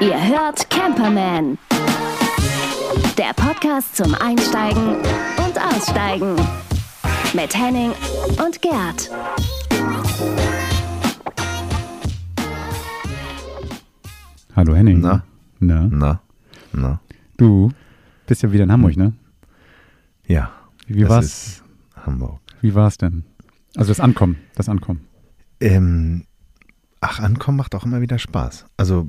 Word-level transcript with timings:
Ihr 0.00 0.28
hört 0.28 0.68
Camperman. 0.70 1.56
Der 3.16 3.32
Podcast 3.36 3.94
zum 3.94 4.12
Einsteigen 4.16 4.96
und 4.96 5.60
Aussteigen. 5.62 6.34
Mit 7.32 7.56
Henning 7.56 7.92
und 8.44 8.60
Gerd. 8.60 9.08
Hallo 14.56 14.74
Henning. 14.74 15.00
Na? 15.00 15.22
Na? 15.60 15.88
Na, 15.92 16.20
na. 16.72 17.00
Du 17.36 17.70
bist 18.26 18.42
ja 18.42 18.50
wieder 18.50 18.64
in 18.64 18.72
Hamburg, 18.72 18.96
ne? 18.96 19.12
Ja. 20.26 20.50
Wie 20.88 21.08
war's? 21.08 21.62
Hamburg. 21.94 22.40
Wie 22.62 22.74
war's 22.74 22.98
denn? 22.98 23.24
Also 23.76 23.90
das 23.90 24.00
Ankommen, 24.00 24.38
das 24.56 24.68
Ankommen. 24.68 25.06
Ähm, 25.60 26.24
ach, 27.04 27.20
Ankommen 27.20 27.58
macht 27.58 27.74
auch 27.74 27.84
immer 27.84 28.00
wieder 28.00 28.18
Spaß. 28.18 28.64
Also 28.76 29.06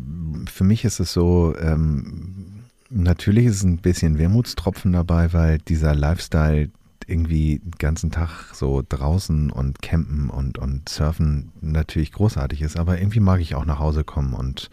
für 0.51 0.63
mich 0.63 0.83
ist 0.83 0.99
es 0.99 1.13
so, 1.13 1.55
ähm, 1.57 2.63
natürlich 2.89 3.45
ist 3.45 3.63
ein 3.63 3.77
bisschen 3.77 4.17
Wermutstropfen 4.17 4.91
dabei, 4.91 5.31
weil 5.33 5.59
dieser 5.59 5.95
Lifestyle 5.95 6.69
irgendwie 7.07 7.59
den 7.59 7.71
ganzen 7.77 8.11
Tag 8.11 8.53
so 8.53 8.83
draußen 8.87 9.49
und 9.49 9.81
campen 9.81 10.29
und, 10.29 10.57
und 10.57 10.89
surfen 10.89 11.51
natürlich 11.61 12.11
großartig 12.11 12.61
ist. 12.61 12.77
Aber 12.77 12.97
irgendwie 12.99 13.19
mag 13.19 13.39
ich 13.39 13.55
auch 13.55 13.65
nach 13.65 13.79
Hause 13.79 14.03
kommen 14.03 14.33
und 14.33 14.69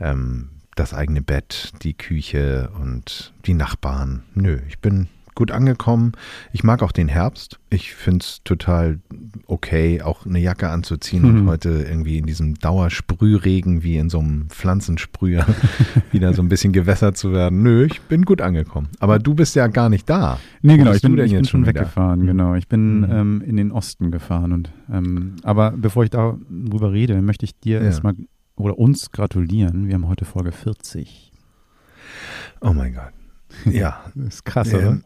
ähm, 0.00 0.48
das 0.74 0.92
eigene 0.92 1.22
Bett, 1.22 1.72
die 1.82 1.94
Küche 1.94 2.70
und 2.80 3.32
die 3.46 3.54
Nachbarn. 3.54 4.24
Nö, 4.34 4.58
ich 4.68 4.80
bin 4.80 5.08
gut 5.36 5.52
angekommen. 5.52 6.12
Ich 6.52 6.64
mag 6.64 6.82
auch 6.82 6.90
den 6.90 7.06
Herbst. 7.06 7.60
Ich 7.70 7.94
finde 7.94 8.24
es 8.24 8.40
total 8.42 8.98
okay, 9.46 10.02
auch 10.02 10.26
eine 10.26 10.40
Jacke 10.40 10.68
anzuziehen 10.70 11.22
Mhm. 11.22 11.28
und 11.42 11.46
heute 11.48 11.68
irgendwie 11.88 12.18
in 12.18 12.26
diesem 12.26 12.54
Dauersprühregen 12.56 13.82
wie 13.84 13.96
in 13.98 14.10
so 14.10 14.18
einem 14.18 14.48
Pflanzensprüher 14.50 15.46
wieder 16.10 16.32
so 16.34 16.42
ein 16.42 16.48
bisschen 16.48 16.72
gewässert 16.72 17.16
zu 17.16 17.32
werden. 17.32 17.62
Nö, 17.62 17.84
ich 17.86 18.00
bin 18.02 18.24
gut 18.24 18.40
angekommen. 18.40 18.88
Aber 18.98 19.18
du 19.20 19.34
bist 19.34 19.54
ja 19.54 19.68
gar 19.68 19.88
nicht 19.88 20.08
da. 20.10 20.40
Nee, 20.62 20.76
genau, 20.78 20.90
bist 20.90 21.04
ich 21.04 21.10
bin, 21.10 21.18
ich 21.18 21.30
bin 21.30 21.38
jetzt 21.38 21.50
schon 21.50 21.62
wieder? 21.62 21.74
weggefahren, 21.80 22.26
genau. 22.26 22.54
Ich 22.54 22.66
bin 22.66 23.00
Mhm. 23.02 23.06
ähm, 23.10 23.42
in 23.46 23.56
den 23.56 23.70
Osten 23.72 24.10
gefahren. 24.10 24.52
Und, 24.52 24.70
ähm, 24.92 25.36
aber 25.44 25.70
bevor 25.70 26.02
ich 26.02 26.10
darüber 26.10 26.92
rede, 26.92 27.20
möchte 27.22 27.44
ich 27.44 27.58
dir 27.60 27.78
Ja. 27.78 27.84
erstmal 27.84 28.14
oder 28.56 28.78
uns 28.78 29.12
gratulieren. 29.12 29.86
Wir 29.86 29.94
haben 29.94 30.08
heute 30.08 30.24
Folge 30.24 30.50
40. 30.50 31.30
Oh 32.62 32.72
mein 32.72 32.94
Gott. 32.94 33.12
Ja, 33.72 34.00
Das 34.14 34.26
ist 34.36 34.44
krass, 34.44 34.72
oder? 34.72 34.98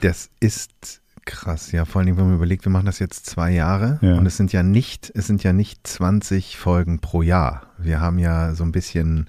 Das 0.00 0.30
ist 0.40 1.00
krass, 1.26 1.72
ja. 1.72 1.84
Vor 1.84 2.00
allem, 2.02 2.16
wenn 2.16 2.26
man 2.26 2.34
überlegt, 2.34 2.64
wir 2.66 2.72
machen 2.72 2.86
das 2.86 2.98
jetzt 2.98 3.26
zwei 3.26 3.50
Jahre 3.50 3.98
Ja. 4.02 4.16
und 4.16 4.26
es 4.26 4.36
sind 4.36 4.52
ja 4.52 4.62
nicht, 4.62 5.10
es 5.14 5.26
sind 5.26 5.42
ja 5.42 5.52
nicht 5.52 5.86
20 5.86 6.56
Folgen 6.58 6.98
pro 7.00 7.22
Jahr. 7.22 7.62
Wir 7.78 8.00
haben 8.00 8.18
ja 8.18 8.54
so 8.54 8.64
ein 8.64 8.72
bisschen 8.72 9.28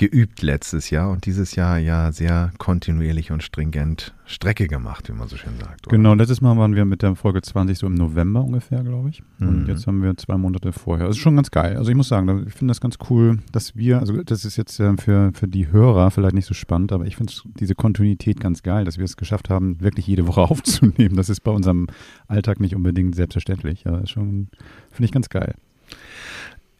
geübt 0.00 0.40
letztes 0.40 0.88
Jahr 0.88 1.10
und 1.10 1.26
dieses 1.26 1.54
Jahr 1.56 1.76
ja 1.76 2.10
sehr 2.10 2.52
kontinuierlich 2.56 3.32
und 3.32 3.42
stringent 3.42 4.14
Strecke 4.24 4.66
gemacht, 4.66 5.10
wie 5.10 5.12
man 5.12 5.28
so 5.28 5.36
schön 5.36 5.52
sagt. 5.60 5.86
oder? 5.86 5.94
Genau, 5.94 6.14
letztes 6.14 6.40
Mal 6.40 6.56
waren 6.56 6.74
wir 6.74 6.86
mit 6.86 7.02
der 7.02 7.14
Folge 7.16 7.42
20 7.42 7.76
so 7.76 7.86
im 7.86 7.92
November 7.94 8.42
ungefähr, 8.42 8.82
glaube 8.82 9.10
ich. 9.10 9.22
Und 9.40 9.64
Mhm. 9.64 9.68
jetzt 9.68 9.86
haben 9.86 10.02
wir 10.02 10.16
zwei 10.16 10.38
Monate 10.38 10.72
vorher. 10.72 11.06
Das 11.06 11.16
ist 11.16 11.22
schon 11.22 11.36
ganz 11.36 11.50
geil. 11.50 11.76
Also 11.76 11.90
ich 11.90 11.96
muss 11.96 12.08
sagen, 12.08 12.46
ich 12.46 12.54
finde 12.54 12.70
das 12.70 12.80
ganz 12.80 12.96
cool, 13.10 13.40
dass 13.52 13.76
wir, 13.76 13.98
also 13.98 14.22
das 14.22 14.46
ist 14.46 14.56
jetzt 14.56 14.80
äh, 14.80 14.94
für, 14.96 15.32
für 15.34 15.48
die 15.48 15.70
Hörer 15.70 16.10
vielleicht 16.10 16.34
nicht 16.34 16.46
so 16.46 16.54
spannend, 16.54 16.92
aber 16.92 17.04
ich 17.04 17.16
finde 17.16 17.32
diese 17.60 17.74
Kontinuität 17.74 18.40
ganz 18.40 18.62
geil, 18.62 18.86
dass 18.86 18.96
wir 18.96 19.04
es 19.04 19.18
geschafft 19.18 19.50
haben, 19.50 19.80
wirklich 19.82 20.06
jede 20.06 20.26
Woche 20.26 20.40
aufzunehmen. 20.50 21.16
Das 21.16 21.28
ist 21.28 21.40
bei 21.40 21.50
unserem 21.50 21.88
Alltag 22.26 22.58
nicht 22.58 22.74
unbedingt 22.74 23.14
selbstverständlich. 23.14 23.86
Aber 23.86 24.00
ist 24.02 24.10
schon, 24.10 24.48
finde 24.90 25.04
ich 25.04 25.12
ganz 25.12 25.28
geil. 25.28 25.54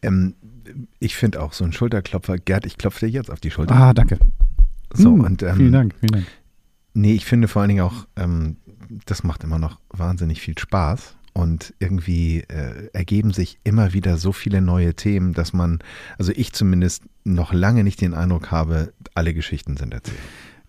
Ähm, 0.01 0.33
ich 0.99 1.15
finde 1.15 1.41
auch 1.41 1.53
so 1.53 1.63
ein 1.63 1.73
Schulterklopfer. 1.73 2.37
Gerd, 2.37 2.65
ich 2.65 2.77
klopfe 2.77 3.05
dir 3.05 3.11
jetzt 3.11 3.31
auf 3.31 3.39
die 3.39 3.51
Schulter. 3.51 3.75
Ah, 3.75 3.93
danke. 3.93 4.19
so, 4.93 5.15
Mm, 5.15 5.21
und 5.21 5.43
ähm, 5.43 5.55
vielen 5.55 5.71
Dank, 5.71 5.95
vielen 5.99 6.11
Dank. 6.11 6.27
Nee, 6.93 7.13
ich 7.13 7.25
finde 7.25 7.47
vor 7.47 7.61
allen 7.61 7.69
Dingen 7.69 7.81
auch, 7.83 8.07
ähm, 8.15 8.57
das 9.05 9.23
macht 9.23 9.43
immer 9.43 9.59
noch 9.59 9.79
wahnsinnig 9.89 10.41
viel 10.41 10.57
Spaß. 10.57 11.15
Und 11.33 11.73
irgendwie 11.79 12.41
äh, 12.41 12.89
ergeben 12.91 13.31
sich 13.31 13.57
immer 13.63 13.93
wieder 13.93 14.17
so 14.17 14.33
viele 14.33 14.59
neue 14.61 14.95
Themen, 14.95 15.33
dass 15.33 15.53
man, 15.53 15.79
also 16.17 16.33
ich 16.35 16.51
zumindest 16.51 17.03
noch 17.23 17.53
lange 17.53 17.85
nicht 17.85 18.01
den 18.01 18.13
Eindruck 18.13 18.51
habe, 18.51 18.91
alle 19.13 19.33
Geschichten 19.33 19.77
sind 19.77 19.93
erzählt. 19.93 20.19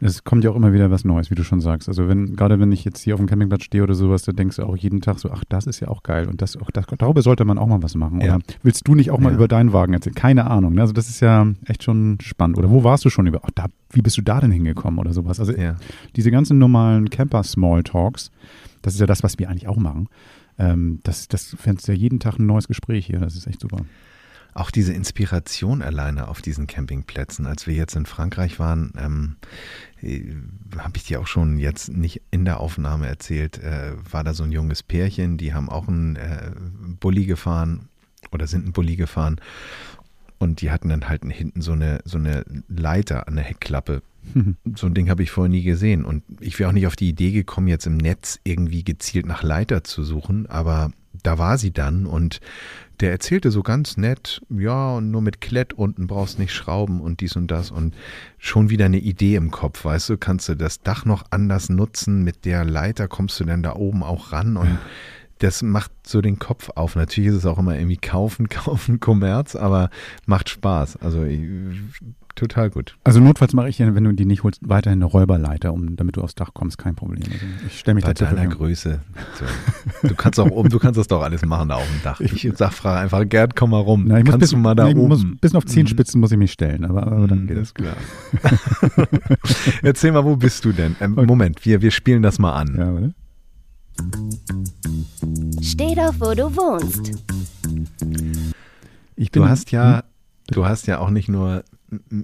Es 0.04 0.24
kommt 0.24 0.42
ja 0.42 0.50
auch 0.50 0.56
immer 0.56 0.72
wieder 0.72 0.90
was 0.90 1.04
Neues, 1.04 1.30
wie 1.30 1.36
du 1.36 1.44
schon 1.44 1.60
sagst. 1.60 1.88
Also 1.88 2.08
wenn, 2.08 2.34
gerade 2.34 2.58
wenn 2.58 2.72
ich 2.72 2.84
jetzt 2.84 3.00
hier 3.02 3.14
auf 3.14 3.20
dem 3.20 3.28
Campingplatz 3.28 3.62
stehe 3.62 3.84
oder 3.84 3.94
sowas, 3.94 4.22
da 4.22 4.32
denkst 4.32 4.56
du 4.56 4.64
auch 4.64 4.76
jeden 4.76 5.00
Tag 5.00 5.18
so, 5.20 5.30
ach, 5.30 5.44
das 5.48 5.66
ist 5.66 5.78
ja 5.78 5.88
auch 5.88 6.02
geil. 6.02 6.26
Und 6.28 6.42
das, 6.42 6.56
auch 6.56 6.70
das, 6.72 6.86
darüber 6.98 7.22
sollte 7.22 7.44
man 7.44 7.56
auch 7.56 7.68
mal 7.68 7.82
was 7.84 7.94
machen. 7.94 8.20
Ja. 8.20 8.34
Oder 8.36 8.44
willst 8.64 8.88
du 8.88 8.94
nicht 8.96 9.12
auch 9.12 9.20
mal 9.20 9.30
Ja. 9.30 9.36
über 9.36 9.46
deinen 9.46 9.72
Wagen 9.72 9.94
erzählen? 9.94 10.14
Keine 10.16 10.50
Ahnung. 10.50 10.74
ne? 10.74 10.80
Also 10.80 10.92
das 10.92 11.08
ist 11.08 11.20
ja 11.20 11.46
echt 11.66 11.84
schon 11.84 12.18
spannend. 12.20 12.58
Oder 12.58 12.68
wo 12.70 12.82
warst 12.82 13.04
du 13.04 13.10
schon 13.10 13.26
über, 13.28 13.40
ach, 13.44 13.50
da, 13.54 13.66
wie 13.90 14.02
bist 14.02 14.16
du 14.18 14.22
da 14.22 14.40
denn 14.40 14.50
hingekommen 14.50 14.98
oder 14.98 15.12
sowas? 15.12 15.38
Also 15.38 15.52
Ja. 15.52 15.76
diese 16.16 16.30
ganzen 16.32 16.58
normalen 16.58 17.08
Camper-Smalltalks, 17.08 18.30
das 18.82 18.94
ist 18.94 19.00
ja 19.00 19.06
das, 19.06 19.22
was 19.22 19.38
wir 19.38 19.48
eigentlich 19.48 19.68
auch 19.68 19.76
machen. 19.76 20.08
Ähm, 20.58 20.98
das 21.04 21.28
das 21.28 21.54
fändest 21.58 21.86
ja 21.88 21.94
jeden 21.94 22.18
Tag 22.20 22.38
ein 22.38 22.46
neues 22.46 22.66
Gespräch 22.68 23.06
hier. 23.06 23.20
Das 23.20 23.36
ist 23.36 23.46
echt 23.46 23.60
super. 23.60 23.84
Auch 24.54 24.70
diese 24.70 24.92
Inspiration 24.92 25.80
alleine 25.80 26.28
auf 26.28 26.42
diesen 26.42 26.66
Campingplätzen. 26.66 27.46
Als 27.46 27.66
wir 27.66 27.72
jetzt 27.74 27.96
in 27.96 28.04
Frankreich 28.04 28.58
waren, 28.58 28.92
ähm, 29.02 29.36
äh, 29.91 29.91
habe 30.78 30.96
ich 30.96 31.04
dir 31.04 31.20
auch 31.20 31.26
schon 31.26 31.58
jetzt 31.58 31.90
nicht 31.90 32.22
in 32.30 32.44
der 32.44 32.60
Aufnahme 32.60 33.06
erzählt, 33.06 33.58
äh, 33.58 33.92
war 34.10 34.24
da 34.24 34.34
so 34.34 34.44
ein 34.44 34.52
junges 34.52 34.82
Pärchen, 34.82 35.38
die 35.38 35.54
haben 35.54 35.68
auch 35.68 35.88
einen 35.88 36.16
äh, 36.16 36.52
Bulli 37.00 37.26
gefahren 37.26 37.88
oder 38.30 38.46
sind 38.46 38.64
einen 38.64 38.72
Bulli 38.72 38.96
gefahren 38.96 39.40
und 40.38 40.60
die 40.60 40.70
hatten 40.70 40.88
dann 40.88 41.08
halt 41.08 41.22
hinten 41.24 41.62
so 41.62 41.72
eine, 41.72 42.00
so 42.04 42.18
eine 42.18 42.44
Leiter 42.68 43.28
an 43.28 43.36
der 43.36 43.44
Heckklappe. 43.44 44.02
So 44.76 44.86
ein 44.86 44.94
Ding 44.94 45.10
habe 45.10 45.24
ich 45.24 45.32
vorher 45.32 45.50
nie 45.50 45.64
gesehen 45.64 46.04
und 46.04 46.22
ich 46.38 46.56
wäre 46.58 46.70
auch 46.70 46.72
nicht 46.72 46.86
auf 46.86 46.94
die 46.94 47.08
Idee 47.08 47.32
gekommen, 47.32 47.66
jetzt 47.66 47.86
im 47.86 47.96
Netz 47.96 48.38
irgendwie 48.44 48.84
gezielt 48.84 49.26
nach 49.26 49.42
Leiter 49.42 49.82
zu 49.82 50.04
suchen, 50.04 50.46
aber 50.46 50.92
da 51.24 51.38
war 51.38 51.58
sie 51.58 51.72
dann 51.72 52.06
und 52.06 52.40
der 53.02 53.10
erzählte 53.10 53.50
so 53.50 53.62
ganz 53.62 53.96
nett, 53.96 54.40
ja, 54.48 54.92
und 54.94 55.10
nur 55.10 55.20
mit 55.20 55.40
Klett 55.40 55.72
unten 55.74 56.06
brauchst 56.06 56.38
nicht 56.38 56.54
schrauben 56.54 57.00
und 57.00 57.20
dies 57.20 57.36
und 57.36 57.48
das 57.48 57.70
und 57.70 57.94
schon 58.38 58.70
wieder 58.70 58.86
eine 58.86 58.98
Idee 58.98 59.34
im 59.34 59.50
Kopf, 59.50 59.84
weißt 59.84 60.08
du, 60.10 60.16
kannst 60.16 60.48
du 60.48 60.54
das 60.54 60.82
Dach 60.82 61.04
noch 61.04 61.24
anders 61.30 61.68
nutzen, 61.68 62.22
mit 62.22 62.44
der 62.44 62.64
Leiter 62.64 63.08
kommst 63.08 63.40
du 63.40 63.44
dann 63.44 63.62
da 63.62 63.74
oben 63.74 64.02
auch 64.02 64.32
ran? 64.32 64.56
Und 64.56 64.78
das 65.42 65.62
macht 65.62 65.90
so 66.06 66.20
den 66.20 66.38
Kopf 66.38 66.70
auf. 66.74 66.96
Natürlich 66.96 67.30
ist 67.30 67.36
es 67.36 67.46
auch 67.46 67.58
immer 67.58 67.76
irgendwie 67.76 67.96
kaufen, 67.96 68.48
kaufen, 68.50 69.00
Kommerz, 69.00 69.56
aber 69.56 69.90
macht 70.26 70.48
Spaß. 70.48 70.96
Also 70.98 71.24
ich, 71.24 71.40
total 72.34 72.70
gut. 72.70 72.96
Also 73.04 73.20
notfalls 73.20 73.52
mache 73.52 73.68
ich, 73.68 73.78
ja, 73.78 73.94
wenn 73.94 74.04
du 74.04 74.12
die 74.12 74.24
nicht 74.24 74.42
holst, 74.42 74.60
weiterhin 74.62 74.98
eine 74.98 75.04
Räuberleiter, 75.04 75.72
um, 75.72 75.96
damit 75.96 76.16
du 76.16 76.22
aufs 76.22 76.34
Dach 76.34 76.50
kommst, 76.54 76.78
kein 76.78 76.94
Problem. 76.94 77.22
Also 77.24 77.44
ich 77.66 77.78
stelle 77.78 77.96
mich 77.96 78.04
Bei 78.04 78.14
da 78.14 78.26
zur 78.26 78.36
deiner. 78.36 78.48
Größe. 78.48 79.00
So. 79.38 79.44
Du 80.08 80.14
kannst 80.16 80.40
auch 80.40 80.50
oben, 80.50 80.68
du 80.68 80.78
kannst 80.78 80.98
das 80.98 81.06
doch 81.06 81.22
alles 81.22 81.44
machen 81.44 81.68
da 81.68 81.76
auf 81.76 81.86
dem 81.86 82.02
Dach. 82.02 82.20
Ich 82.20 82.48
sag, 82.56 82.72
frage 82.72 83.00
einfach, 83.00 83.28
Gerd, 83.28 83.54
komm 83.54 83.70
mal 83.70 83.78
rum. 83.80 84.04
Na, 84.08 84.20
kannst 84.22 84.40
bis, 84.40 84.50
du 84.50 84.56
mal 84.56 84.74
da 84.74 84.86
nee, 84.86 84.94
oben? 84.94 85.08
Muss, 85.08 85.24
bis 85.40 85.54
auf 85.54 85.64
zehn 85.66 85.86
Mhm. 85.86 86.20
Muss 86.20 86.32
ich 86.32 86.38
mich 86.38 86.52
stellen, 86.52 86.84
aber, 86.84 87.06
aber 87.06 87.28
dann 87.28 87.42
Mhm, 87.42 87.46
geht 87.48 87.56
das 87.58 87.68
es. 87.68 87.74
klar. 87.74 87.96
Erzähl 89.82 90.12
mal, 90.12 90.24
wo 90.24 90.36
bist 90.36 90.64
du 90.64 90.72
denn? 90.72 90.96
Ähm, 91.00 91.12
Okay. 91.16 91.26
Moment, 91.26 91.64
wir, 91.64 91.82
wir 91.82 91.90
spielen 91.90 92.22
das 92.22 92.38
mal 92.38 92.52
an. 92.52 92.74
Ja, 92.76 92.90
oder? 92.90 93.10
Steh 95.60 95.94
doch, 95.94 96.14
wo 96.18 96.34
du 96.34 96.54
wohnst. 96.56 97.12
Ich 99.16 99.30
bin, 99.30 99.42
Du 99.42 99.48
hast 99.48 99.70
ja, 99.70 99.98
Hm? 99.98 100.02
du 100.48 100.64
hast 100.66 100.86
ja 100.86 100.98
auch 100.98 101.10
nicht 101.10 101.28
nur 101.28 101.64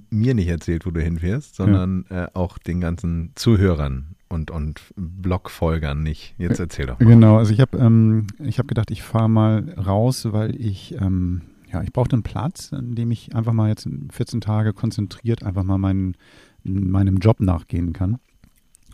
mir 0.09 0.33
nicht 0.33 0.47
erzählt, 0.47 0.85
wo 0.85 0.91
du 0.91 1.01
hinfährst, 1.01 1.55
sondern 1.55 2.05
äh, 2.09 2.27
auch 2.33 2.57
den 2.57 2.81
ganzen 2.81 3.31
Zuhörern 3.35 4.15
und, 4.27 4.49
und 4.51 4.81
Blogfolgern 4.95 6.01
nicht. 6.01 6.33
Jetzt 6.37 6.59
erzähl 6.59 6.87
doch 6.87 6.99
mal. 6.99 7.05
Genau, 7.05 7.37
also 7.37 7.53
ich 7.53 7.59
habe 7.61 7.77
ähm, 7.77 8.27
ich 8.39 8.57
hab 8.59 8.67
gedacht, 8.67 8.89
ich 8.91 9.03
fahre 9.03 9.29
mal 9.29 9.69
raus, 9.77 10.27
weil 10.31 10.55
ich, 10.59 10.95
ähm, 10.99 11.41
ja, 11.71 11.83
ich 11.83 11.93
brauchte 11.93 12.15
einen 12.15 12.23
Platz, 12.23 12.73
an 12.73 12.95
dem 12.95 13.11
ich 13.11 13.35
einfach 13.35 13.53
mal 13.53 13.69
jetzt 13.69 13.87
14 14.11 14.41
Tage 14.41 14.73
konzentriert 14.73 15.43
einfach 15.43 15.63
mal 15.63 15.77
meinen, 15.77 16.15
meinem 16.63 17.17
Job 17.17 17.39
nachgehen 17.39 17.93
kann. 17.93 18.17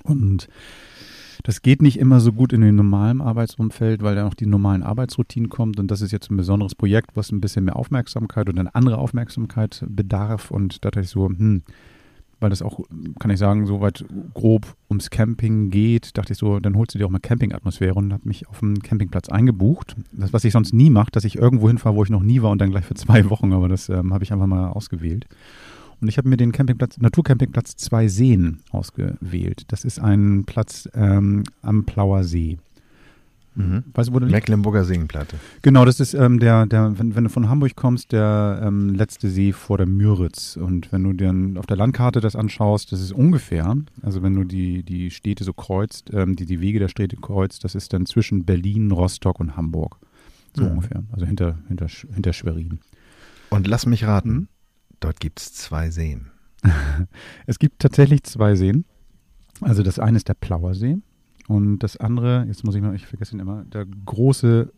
Und 0.03 0.49
das 1.45 1.61
geht 1.61 1.83
nicht 1.83 1.99
immer 1.99 2.19
so 2.21 2.33
gut 2.33 2.53
in 2.53 2.61
dem 2.61 2.75
normalen 2.75 3.21
Arbeitsumfeld, 3.21 4.01
weil 4.01 4.15
dann 4.15 4.27
auch 4.27 4.33
die 4.33 4.47
normalen 4.47 4.81
Arbeitsroutinen 4.81 5.47
kommt. 5.47 5.79
Und 5.79 5.91
das 5.91 6.01
ist 6.01 6.11
jetzt 6.11 6.31
ein 6.31 6.37
besonderes 6.37 6.73
Projekt, 6.73 7.11
was 7.13 7.31
ein 7.31 7.39
bisschen 7.39 7.65
mehr 7.65 7.75
Aufmerksamkeit 7.75 8.49
und 8.49 8.57
eine 8.57 8.73
andere 8.73 8.97
Aufmerksamkeit 8.97 9.85
bedarf. 9.87 10.49
Und 10.49 10.83
da 10.83 10.89
dachte 10.89 11.01
ich 11.01 11.09
so, 11.09 11.27
hm, 11.29 11.61
weil 12.39 12.49
das 12.49 12.63
auch, 12.63 12.79
kann 13.19 13.29
ich 13.29 13.37
sagen, 13.37 13.67
so 13.67 13.79
weit 13.79 14.05
grob 14.33 14.75
ums 14.89 15.11
Camping 15.11 15.69
geht, 15.69 16.17
dachte 16.17 16.33
ich 16.33 16.39
so, 16.39 16.59
dann 16.59 16.75
holst 16.75 16.95
du 16.95 16.97
dir 16.97 17.05
auch 17.05 17.11
mal 17.11 17.19
Campingatmosphäre 17.19 17.93
und 17.93 18.11
habe 18.11 18.27
mich 18.27 18.47
auf 18.49 18.61
dem 18.61 18.81
Campingplatz 18.81 19.29
eingebucht. 19.29 19.95
Das, 20.13 20.33
was 20.33 20.45
ich 20.45 20.53
sonst 20.53 20.73
nie 20.73 20.89
mache, 20.89 21.11
dass 21.11 21.25
ich 21.25 21.35
irgendwo 21.35 21.67
hinfahre, 21.67 21.95
wo 21.95 22.03
ich 22.03 22.09
noch 22.09 22.23
nie 22.23 22.41
war 22.41 22.49
und 22.49 22.59
dann 22.59 22.71
gleich 22.71 22.85
für 22.85 22.95
zwei 22.95 23.29
Wochen, 23.29 23.53
aber 23.53 23.69
das 23.69 23.87
ähm, 23.89 24.15
habe 24.15 24.23
ich 24.23 24.33
einfach 24.33 24.47
mal 24.47 24.69
ausgewählt. 24.69 25.27
Und 26.01 26.07
ich 26.07 26.17
habe 26.17 26.29
mir 26.29 26.37
den 26.37 26.51
Campingplatz, 26.51 26.97
Naturcampingplatz 26.97 27.75
Zwei 27.77 28.07
Seen 28.07 28.59
ausgewählt. 28.71 29.63
Das 29.69 29.83
ist 29.85 29.99
ein 29.99 30.43
Platz 30.45 30.89
ähm, 30.93 31.43
am 31.61 31.85
Plauer 31.85 32.23
See. 32.23 32.57
Mhm. 33.55 33.83
Weißt 33.93 34.09
du, 34.09 34.13
wo 34.13 34.19
der? 34.19 34.29
Mecklenburger 34.29 34.83
Seenplatte. 34.83 35.37
Genau, 35.61 35.85
das 35.85 36.01
ist 36.01 36.13
ähm, 36.13 36.39
der, 36.39 36.65
der 36.65 36.99
wenn, 36.99 37.15
wenn 37.15 37.23
du 37.23 37.29
von 37.29 37.47
Hamburg 37.47 37.75
kommst, 37.75 38.11
der 38.11 38.59
ähm, 38.61 38.93
letzte 38.93 39.29
See 39.29 39.53
vor 39.53 39.77
der 39.77 39.87
Müritz. 39.87 40.57
Und 40.57 40.91
wenn 40.91 41.03
du 41.03 41.13
dann 41.13 41.57
auf 41.57 41.65
der 41.65 41.77
Landkarte 41.77 42.19
das 42.19 42.35
anschaust, 42.35 42.91
das 42.91 42.99
ist 42.99 43.13
ungefähr, 43.13 43.77
also 44.01 44.21
wenn 44.21 44.35
du 44.35 44.43
die, 44.43 44.83
die 44.83 45.09
Städte 45.09 45.45
so 45.45 45.53
kreuzt, 45.53 46.09
ähm, 46.13 46.35
die, 46.35 46.45
die 46.45 46.59
Wege 46.59 46.79
der 46.79 46.89
Städte 46.89 47.15
kreuzt, 47.15 47.63
das 47.63 47.75
ist 47.75 47.93
dann 47.93 48.05
zwischen 48.05 48.43
Berlin, 48.43 48.91
Rostock 48.91 49.39
und 49.39 49.55
Hamburg. 49.55 49.97
So 50.53 50.63
Mhm. 50.63 50.71
ungefähr. 50.71 51.03
Also 51.13 51.25
hinter, 51.25 51.57
hinter, 51.69 51.87
hinter 52.13 52.33
Schwerin. 52.33 52.79
Und 53.49 53.67
lass 53.67 53.85
mich 53.85 54.03
raten, 54.05 54.29
Mhm. 54.33 54.47
Dort 54.99 55.19
gibt 55.19 55.39
es 55.39 55.53
zwei 55.53 55.89
Seen. 55.89 56.31
Es 57.45 57.59
gibt 57.59 57.79
tatsächlich 57.79 58.23
zwei 58.23 58.55
Seen. 58.55 58.85
Also 59.61 59.83
das 59.83 59.99
eine 59.99 60.17
ist 60.17 60.27
der 60.27 60.33
Plauersee 60.33 60.97
und 61.47 61.79
das 61.79 61.97
andere, 61.97 62.45
jetzt 62.47 62.63
muss 62.63 62.75
ich 62.75 62.81
mal, 62.81 62.95
ich 62.95 63.05
vergesse 63.05 63.35
ihn 63.35 63.39
immer, 63.39 63.63
der 63.65 63.85
große 63.85 64.71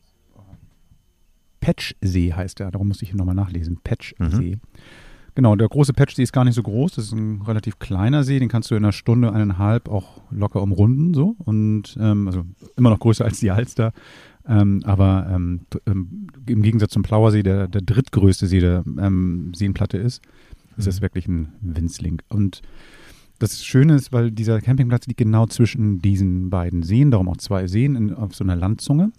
Petschsee 1.59 2.33
heißt 2.33 2.59
der, 2.59 2.71
darum 2.71 2.89
musste 2.89 3.03
ich 3.03 3.11
ihn 3.11 3.17
nochmal 3.17 3.35
nachlesen. 3.35 3.79
Petschsee. 3.83 4.59
Genau, 5.35 5.55
der 5.55 5.67
große 5.67 5.93
Petschsee 5.93 6.23
ist 6.23 6.33
gar 6.33 6.45
nicht 6.45 6.55
so 6.55 6.63
groß, 6.63 6.95
das 6.95 7.05
ist 7.05 7.11
ein 7.11 7.41
relativ 7.43 7.77
kleiner 7.77 8.23
See, 8.23 8.39
den 8.39 8.49
kannst 8.49 8.71
du 8.71 8.75
in 8.75 8.83
einer 8.83 8.91
Stunde, 8.91 9.31
eineinhalb 9.31 9.87
auch 9.87 10.21
locker 10.31 10.61
umrunden 10.61 11.13
so 11.13 11.35
und 11.45 11.95
ähm, 11.99 12.27
also 12.27 12.43
immer 12.75 12.89
noch 12.89 12.99
größer 12.99 13.23
als 13.23 13.39
die 13.39 13.51
Alster. 13.51 13.93
Ähm, 14.47 14.81
aber 14.85 15.27
ähm, 15.29 15.61
ähm, 15.85 16.27
im 16.47 16.61
Gegensatz 16.61 16.91
zum 16.91 17.03
Plauersee, 17.03 17.43
der 17.43 17.67
der 17.67 17.81
drittgrößte 17.81 18.47
See 18.47 18.59
der 18.59 18.83
ähm, 18.99 19.51
Seenplatte 19.53 19.97
ist, 19.97 20.21
ist 20.77 20.87
das 20.87 21.01
wirklich 21.01 21.27
ein 21.27 21.49
Winzling. 21.61 22.21
Und 22.29 22.61
das 23.39 23.63
Schöne 23.63 23.95
ist, 23.95 24.11
weil 24.11 24.31
dieser 24.31 24.61
Campingplatz 24.61 25.05
liegt 25.07 25.19
genau 25.19 25.45
zwischen 25.45 25.99
diesen 25.99 26.49
beiden 26.49 26.83
Seen, 26.83 27.11
darum 27.11 27.29
auch 27.29 27.37
zwei 27.37 27.67
Seen 27.67 27.95
in, 27.95 28.13
auf 28.13 28.35
so 28.35 28.43
einer 28.43 28.55
Landzunge. 28.55 29.11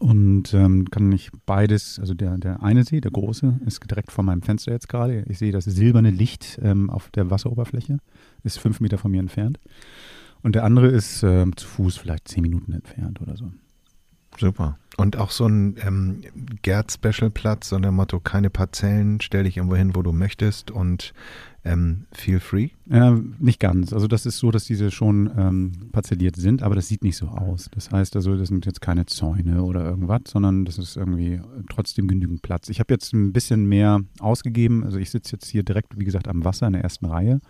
Und 0.00 0.54
ähm, 0.54 0.90
kann 0.90 1.12
ich 1.12 1.30
beides, 1.44 1.98
also 1.98 2.14
der, 2.14 2.38
der 2.38 2.62
eine 2.62 2.82
See, 2.84 3.00
der 3.00 3.10
große, 3.10 3.60
ist 3.66 3.82
direkt 3.90 4.10
vor 4.10 4.24
meinem 4.24 4.40
Fenster 4.40 4.72
jetzt 4.72 4.88
gerade. 4.88 5.24
Ich 5.28 5.38
sehe 5.38 5.52
das 5.52 5.64
silberne 5.64 6.10
Licht 6.10 6.58
ähm, 6.62 6.88
auf 6.88 7.10
der 7.10 7.30
Wasseroberfläche, 7.30 7.98
ist 8.42 8.58
fünf 8.58 8.80
Meter 8.80 8.96
von 8.96 9.10
mir 9.10 9.20
entfernt. 9.20 9.58
Und 10.42 10.54
der 10.54 10.64
andere 10.64 10.88
ist 10.88 11.22
ähm, 11.22 11.56
zu 11.56 11.66
Fuß 11.68 11.98
vielleicht 11.98 12.28
zehn 12.28 12.42
Minuten 12.42 12.72
entfernt 12.72 13.20
oder 13.20 13.36
so. 13.36 13.52
Super. 14.38 14.78
Und 14.96 15.16
auch 15.16 15.30
so 15.30 15.46
ein 15.46 15.76
ähm, 15.84 16.20
Gerd-Special-Platz, 16.62 17.70
so 17.70 17.78
der 17.78 17.92
Motto, 17.92 18.20
keine 18.20 18.50
Parzellen, 18.50 19.20
stell 19.20 19.44
dich 19.44 19.56
irgendwo 19.56 19.76
hin, 19.76 19.94
wo 19.94 20.02
du 20.02 20.12
möchtest 20.12 20.70
und 20.70 21.14
ähm, 21.64 22.06
feel 22.12 22.40
free. 22.40 22.70
Äh, 22.90 23.12
nicht 23.38 23.60
ganz. 23.60 23.92
Also 23.92 24.06
das 24.06 24.26
ist 24.26 24.38
so, 24.38 24.50
dass 24.50 24.64
diese 24.64 24.90
schon 24.90 25.30
ähm, 25.36 25.72
parzelliert 25.92 26.36
sind, 26.36 26.62
aber 26.62 26.74
das 26.74 26.88
sieht 26.88 27.04
nicht 27.04 27.16
so 27.16 27.28
aus. 27.28 27.70
Das 27.72 27.90
heißt 27.90 28.16
also, 28.16 28.36
das 28.36 28.48
sind 28.48 28.66
jetzt 28.66 28.80
keine 28.80 29.06
Zäune 29.06 29.62
oder 29.62 29.84
irgendwas, 29.84 30.22
sondern 30.26 30.64
das 30.64 30.78
ist 30.78 30.96
irgendwie 30.96 31.40
trotzdem 31.70 32.08
genügend 32.08 32.42
Platz. 32.42 32.68
Ich 32.68 32.80
habe 32.80 32.92
jetzt 32.92 33.12
ein 33.12 33.32
bisschen 33.32 33.66
mehr 33.66 34.00
ausgegeben. 34.18 34.84
Also 34.84 34.98
ich 34.98 35.10
sitze 35.10 35.36
jetzt 35.36 35.48
hier 35.48 35.62
direkt, 35.62 35.98
wie 35.98 36.04
gesagt, 36.04 36.28
am 36.28 36.44
Wasser 36.44 36.66
in 36.66 36.72
der 36.72 36.82
ersten 36.82 37.06
Reihe 37.06 37.40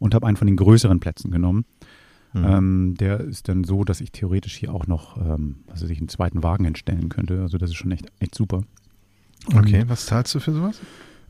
und 0.00 0.14
habe 0.14 0.26
einen 0.26 0.36
von 0.36 0.48
den 0.48 0.56
größeren 0.56 0.98
Plätzen 0.98 1.30
genommen. 1.30 1.64
Mhm. 2.32 2.44
Ähm, 2.44 2.94
der 2.98 3.20
ist 3.20 3.48
dann 3.48 3.64
so, 3.64 3.84
dass 3.84 4.00
ich 4.00 4.12
theoretisch 4.12 4.56
hier 4.56 4.72
auch 4.74 4.86
noch, 4.86 5.16
ähm, 5.18 5.56
was 5.66 5.82
weiß 5.82 5.90
ich, 5.90 5.98
einen 5.98 6.08
zweiten 6.08 6.42
Wagen 6.42 6.64
hinstellen 6.64 7.08
könnte. 7.08 7.40
Also 7.42 7.58
das 7.58 7.70
ist 7.70 7.76
schon 7.76 7.92
echt, 7.92 8.06
echt 8.20 8.34
super. 8.34 8.62
okay, 9.54 9.84
was 9.88 10.06
zahlst 10.06 10.34
du 10.34 10.40
für 10.40 10.52
sowas? 10.52 10.80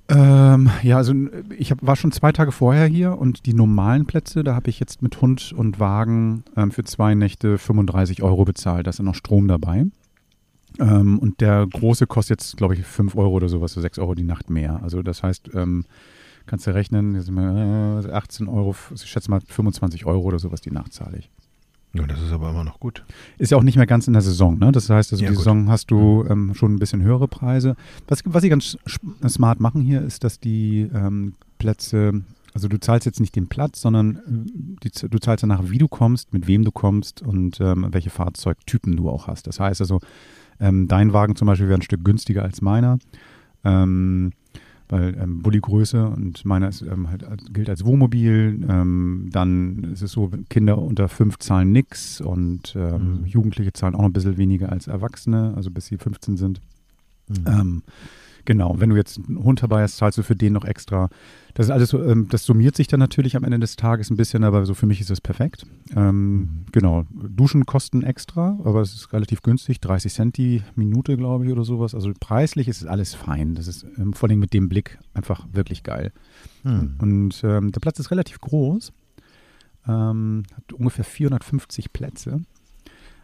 Ähm, 0.08 0.70
ja, 0.82 0.96
also 0.96 1.14
ich 1.56 1.70
hab, 1.70 1.84
war 1.84 1.96
schon 1.96 2.12
zwei 2.12 2.32
Tage 2.32 2.52
vorher 2.52 2.86
hier 2.86 3.18
und 3.18 3.46
die 3.46 3.54
normalen 3.54 4.04
Plätze, 4.04 4.44
da 4.44 4.54
habe 4.54 4.68
ich 4.68 4.80
jetzt 4.80 5.00
mit 5.00 5.20
Hund 5.20 5.52
und 5.56 5.80
Wagen 5.80 6.44
ähm, 6.56 6.70
für 6.70 6.84
zwei 6.84 7.14
Nächte 7.14 7.56
35 7.56 8.22
Euro 8.22 8.44
bezahlt. 8.44 8.86
Da 8.86 8.90
ist 8.90 8.98
dann 8.98 9.06
noch 9.06 9.14
Strom 9.14 9.48
dabei. 9.48 9.86
Ähm, 10.78 11.18
und 11.18 11.40
der 11.40 11.66
große 11.66 12.06
kostet 12.06 12.40
jetzt, 12.40 12.56
glaube 12.56 12.74
ich, 12.74 12.84
5 12.84 13.16
Euro 13.16 13.32
oder 13.32 13.48
sowas, 13.48 13.72
so 13.72 13.80
6 13.80 13.98
Euro 13.98 14.14
die 14.14 14.24
Nacht 14.24 14.50
mehr. 14.50 14.80
Also 14.82 15.02
das 15.02 15.22
heißt, 15.22 15.50
ähm, 15.54 15.84
kannst 16.46 16.66
du 16.66 16.74
rechnen, 16.74 17.14
jetzt 17.14 17.26
sind 17.26 17.34
wir, 17.34 18.04
äh, 18.06 18.12
18 18.12 18.48
Euro, 18.48 18.74
ich 18.94 19.02
schätze 19.02 19.30
mal 19.30 19.40
25 19.40 20.06
Euro 20.06 20.22
oder 20.22 20.38
sowas 20.38 20.60
die 20.60 20.70
Nacht 20.70 20.92
zahle 20.92 21.18
ich. 21.18 21.30
Ja, 21.94 22.06
das 22.06 22.22
ist 22.22 22.32
aber 22.32 22.48
immer 22.50 22.64
noch 22.64 22.80
gut. 22.80 23.04
Ist 23.36 23.50
ja 23.52 23.58
auch 23.58 23.62
nicht 23.62 23.76
mehr 23.76 23.86
ganz 23.86 24.06
in 24.06 24.14
der 24.14 24.22
Saison, 24.22 24.58
ne? 24.58 24.72
Das 24.72 24.88
heißt, 24.88 25.12
also 25.12 25.22
Ja, 25.22 25.28
die 25.30 25.34
gut. 25.36 25.44
Saison 25.44 25.68
hast 25.68 25.90
du 25.90 26.24
ähm, 26.28 26.54
schon 26.54 26.74
ein 26.74 26.78
bisschen 26.78 27.02
höhere 27.02 27.28
Preise. 27.28 27.76
Was, 28.08 28.22
was 28.24 28.42
sie 28.42 28.48
ganz 28.48 28.78
smart 29.28 29.60
machen 29.60 29.82
hier, 29.82 30.00
ist, 30.00 30.24
dass 30.24 30.40
die 30.40 30.88
ähm, 30.94 31.34
Plätze, 31.58 32.22
also 32.54 32.68
du 32.68 32.80
zahlst 32.80 33.04
jetzt 33.04 33.20
nicht 33.20 33.36
den 33.36 33.48
Platz, 33.48 33.82
sondern 33.82 34.16
äh, 34.16 34.88
die, 34.88 35.08
du 35.08 35.18
zahlst 35.18 35.42
danach, 35.42 35.68
wie 35.68 35.76
du 35.76 35.86
kommst, 35.86 36.32
mit 36.32 36.46
wem 36.46 36.64
du 36.64 36.70
kommst 36.70 37.20
und 37.20 37.60
ähm, 37.60 37.86
welche 37.90 38.08
Fahrzeugtypen 38.08 38.96
du 38.96 39.10
auch 39.10 39.26
hast. 39.26 39.46
Das 39.46 39.60
heißt 39.60 39.82
also, 39.82 40.00
ähm, 40.60 40.88
dein 40.88 41.12
Wagen 41.12 41.36
zum 41.36 41.44
Beispiel 41.46 41.68
wäre 41.68 41.78
ein 41.78 41.82
Stück 41.82 42.04
günstiger 42.04 42.42
als 42.42 42.62
meiner. 42.62 42.98
Ähm, 43.64 44.32
weil 44.88 45.16
ähm, 45.20 45.42
Bulli-Größe 45.42 46.06
und 46.08 46.44
meiner 46.44 46.68
ist, 46.68 46.82
ähm, 46.82 47.08
halt, 47.08 47.24
als- 47.24 47.44
gilt 47.52 47.68
als 47.70 47.84
Wohnmobil. 47.84 48.64
Ähm, 48.68 49.28
dann 49.32 49.84
ist 49.92 50.02
es 50.02 50.12
so, 50.12 50.30
Kinder 50.50 50.78
unter 50.78 51.08
fünf 51.08 51.38
zahlen 51.38 51.72
nix 51.72 52.20
und 52.20 52.74
ähm, 52.76 53.20
Mhm. 53.22 53.26
Jugendliche 53.26 53.72
zahlen 53.72 53.94
auch 53.94 54.00
noch 54.00 54.08
ein 54.08 54.12
bisschen 54.12 54.36
weniger 54.36 54.70
als 54.70 54.86
Erwachsene, 54.86 55.52
also 55.56 55.70
bis 55.70 55.86
sie 55.86 55.96
15 55.98 56.36
sind. 56.36 56.60
Ähm, 57.46 57.82
genau, 58.44 58.74
wenn 58.78 58.90
du 58.90 58.96
jetzt 58.96 59.18
einen 59.18 59.42
Hund 59.42 59.62
dabei 59.62 59.82
hast, 59.82 59.96
zahlst 59.96 60.18
du 60.18 60.22
für 60.22 60.36
den 60.36 60.52
noch 60.52 60.64
extra. 60.64 61.08
Das 61.54 61.66
ist 61.66 61.70
alles 61.70 61.90
so, 61.90 62.02
ähm, 62.02 62.28
das 62.28 62.44
summiert 62.44 62.76
sich 62.76 62.86
dann 62.86 63.00
natürlich 63.00 63.36
am 63.36 63.44
Ende 63.44 63.58
des 63.58 63.76
Tages 63.76 64.10
ein 64.10 64.16
bisschen, 64.16 64.44
aber 64.44 64.64
so 64.64 64.74
für 64.74 64.86
mich 64.86 65.00
ist 65.00 65.10
es 65.10 65.20
perfekt. 65.20 65.66
Ähm, 65.94 66.64
genau, 66.72 67.04
Duschen 67.10 67.66
kosten 67.66 68.02
extra, 68.02 68.58
aber 68.64 68.80
es 68.80 68.94
ist 68.94 69.12
relativ 69.12 69.42
günstig, 69.42 69.80
30 69.80 70.12
Cent 70.12 70.36
die 70.36 70.62
Minute, 70.74 71.16
glaube 71.16 71.44
ich, 71.44 71.52
oder 71.52 71.64
sowas. 71.64 71.94
Also 71.94 72.12
preislich 72.18 72.68
ist 72.68 72.82
es 72.82 72.86
alles 72.86 73.14
fein. 73.14 73.54
Das 73.54 73.68
ist 73.68 73.86
ähm, 73.98 74.12
vor 74.12 74.28
allem 74.28 74.38
mit 74.38 74.54
dem 74.54 74.68
Blick 74.68 74.98
einfach 75.14 75.46
wirklich 75.52 75.82
geil. 75.82 76.12
Hm. 76.62 76.94
Und 77.00 77.42
ähm, 77.44 77.72
der 77.72 77.80
Platz 77.80 77.98
ist 77.98 78.10
relativ 78.10 78.40
groß, 78.40 78.92
ähm, 79.86 80.44
hat 80.56 80.72
ungefähr 80.72 81.04
450 81.04 81.92
Plätze. 81.92 82.40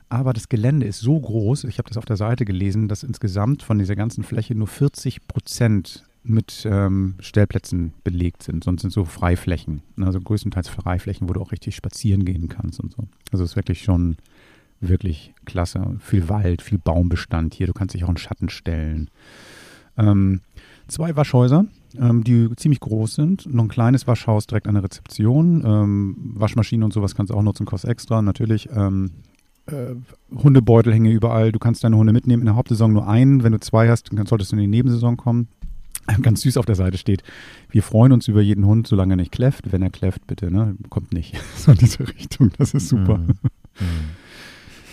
Aber 0.09 0.33
das 0.33 0.49
Gelände 0.49 0.87
ist 0.87 1.01
so 1.01 1.19
groß, 1.21 1.65
ich 1.65 1.79
habe 1.79 1.89
das 1.89 1.99
auf 1.99 2.07
der 2.07 2.17
Seite 2.17 2.45
gelesen, 2.45 2.89
dass 2.89 3.03
insgesamt 3.03 3.63
von 3.63 3.79
dieser 3.79 3.97
ganzen 3.97 4.25
Fläche 4.25 4.55
nur 4.55 4.67
40 4.67 5.29
Prozent 5.29 6.05
mit 6.23 6.67
ähm, 6.69 7.15
Stellplätzen 7.21 7.93
belegt 8.05 8.43
sind. 8.43 8.65
Sonst 8.65 8.83
sind 8.83 8.91
so 8.91 9.05
Freiflächen. 9.05 9.83
Also 10.01 10.21
größtenteils 10.21 10.69
Freiflächen, 10.69 11.29
wo 11.29 11.33
du 11.33 11.41
auch 11.41 11.53
richtig 11.53 11.77
spazieren 11.77 12.25
gehen 12.25 12.49
kannst 12.49 12.81
und 12.81 12.93
so. 12.93 13.05
Also 13.33 13.45
es 13.45 13.51
ist 13.51 13.57
wirklich 13.57 13.83
schon 13.83 14.17
wirklich 14.81 15.35
klasse. 15.45 15.97
Viel 16.01 16.29
Wald, 16.29 16.63
viel 16.63 16.79
Baumbestand 16.79 17.55
hier. 17.55 17.67
Du 17.67 17.73
kannst 17.73 17.95
dich 17.95 18.05
auch 18.05 18.11
in 18.11 18.17
Schatten 18.17 18.49
stellen. 18.49 19.11
Ähm, 19.97 20.41
zwei 20.87 21.17
Waschhäuser, 21.17 21.67
ähm, 21.99 22.25
die 22.25 22.49
ziemlich 22.57 22.81
groß 22.81 23.15
sind. 23.15 23.53
Noch 23.53 23.65
ein 23.65 23.69
kleines 23.69 24.07
Waschhaus 24.07 24.47
direkt 24.47 24.69
an 24.69 24.75
der 24.75 24.85
Rezeption. 24.85 25.65
Ähm, 25.65 26.17
Waschmaschine 26.35 26.85
und 26.85 26.93
sowas 26.93 27.15
kannst 27.15 27.31
du 27.31 27.37
auch 27.37 27.43
nutzen, 27.43 27.67
kostet 27.67 27.91
extra. 27.91 28.23
Natürlich 28.23 28.69
ähm, 28.73 29.11
äh, 29.71 29.95
Hundebeutel 30.35 30.93
hängen 30.93 31.11
überall. 31.13 31.53
Du 31.53 31.59
kannst 31.59 31.85
deine 31.85 31.97
Hunde 31.97 32.13
mitnehmen. 32.13 32.43
In 32.43 32.47
der 32.47 32.57
Hauptsaison 32.57 32.93
nur 32.93 33.09
einen. 33.09 33.43
Wenn 33.43 33.53
du 33.53 33.61
zwei 33.61 33.89
hast, 33.89 34.13
dann 34.13 34.27
solltest 34.27 34.53
du 34.53 34.57
in 34.57 34.63
die 34.63 34.69
Nebensaison 34.69 35.17
kommen. 35.17 35.49
Ganz 36.23 36.41
süß 36.43 36.57
auf 36.57 36.67
der 36.67 36.75
Seite 36.75 36.97
steht, 36.99 37.23
wir 37.71 37.83
freuen 37.83 38.13
uns 38.13 38.29
über 38.29 38.41
jeden 38.41 38.65
Hund, 38.65 38.87
solange 38.87 39.13
er 39.13 39.17
nicht 39.17 39.33
kläfft. 39.33 39.73
Wenn 39.73 39.83
er 39.83 39.91
kläfft, 39.91 40.27
bitte, 40.27 40.51
ne? 40.51 40.77
Kommt 40.89 41.13
nicht. 41.13 41.37
So 41.57 41.73
in 41.73 41.79
diese 41.79 42.09
Richtung. 42.09 42.51
Das 42.59 42.73
ist 42.75 42.89
super. 42.89 43.19
Mhm. 43.19 43.29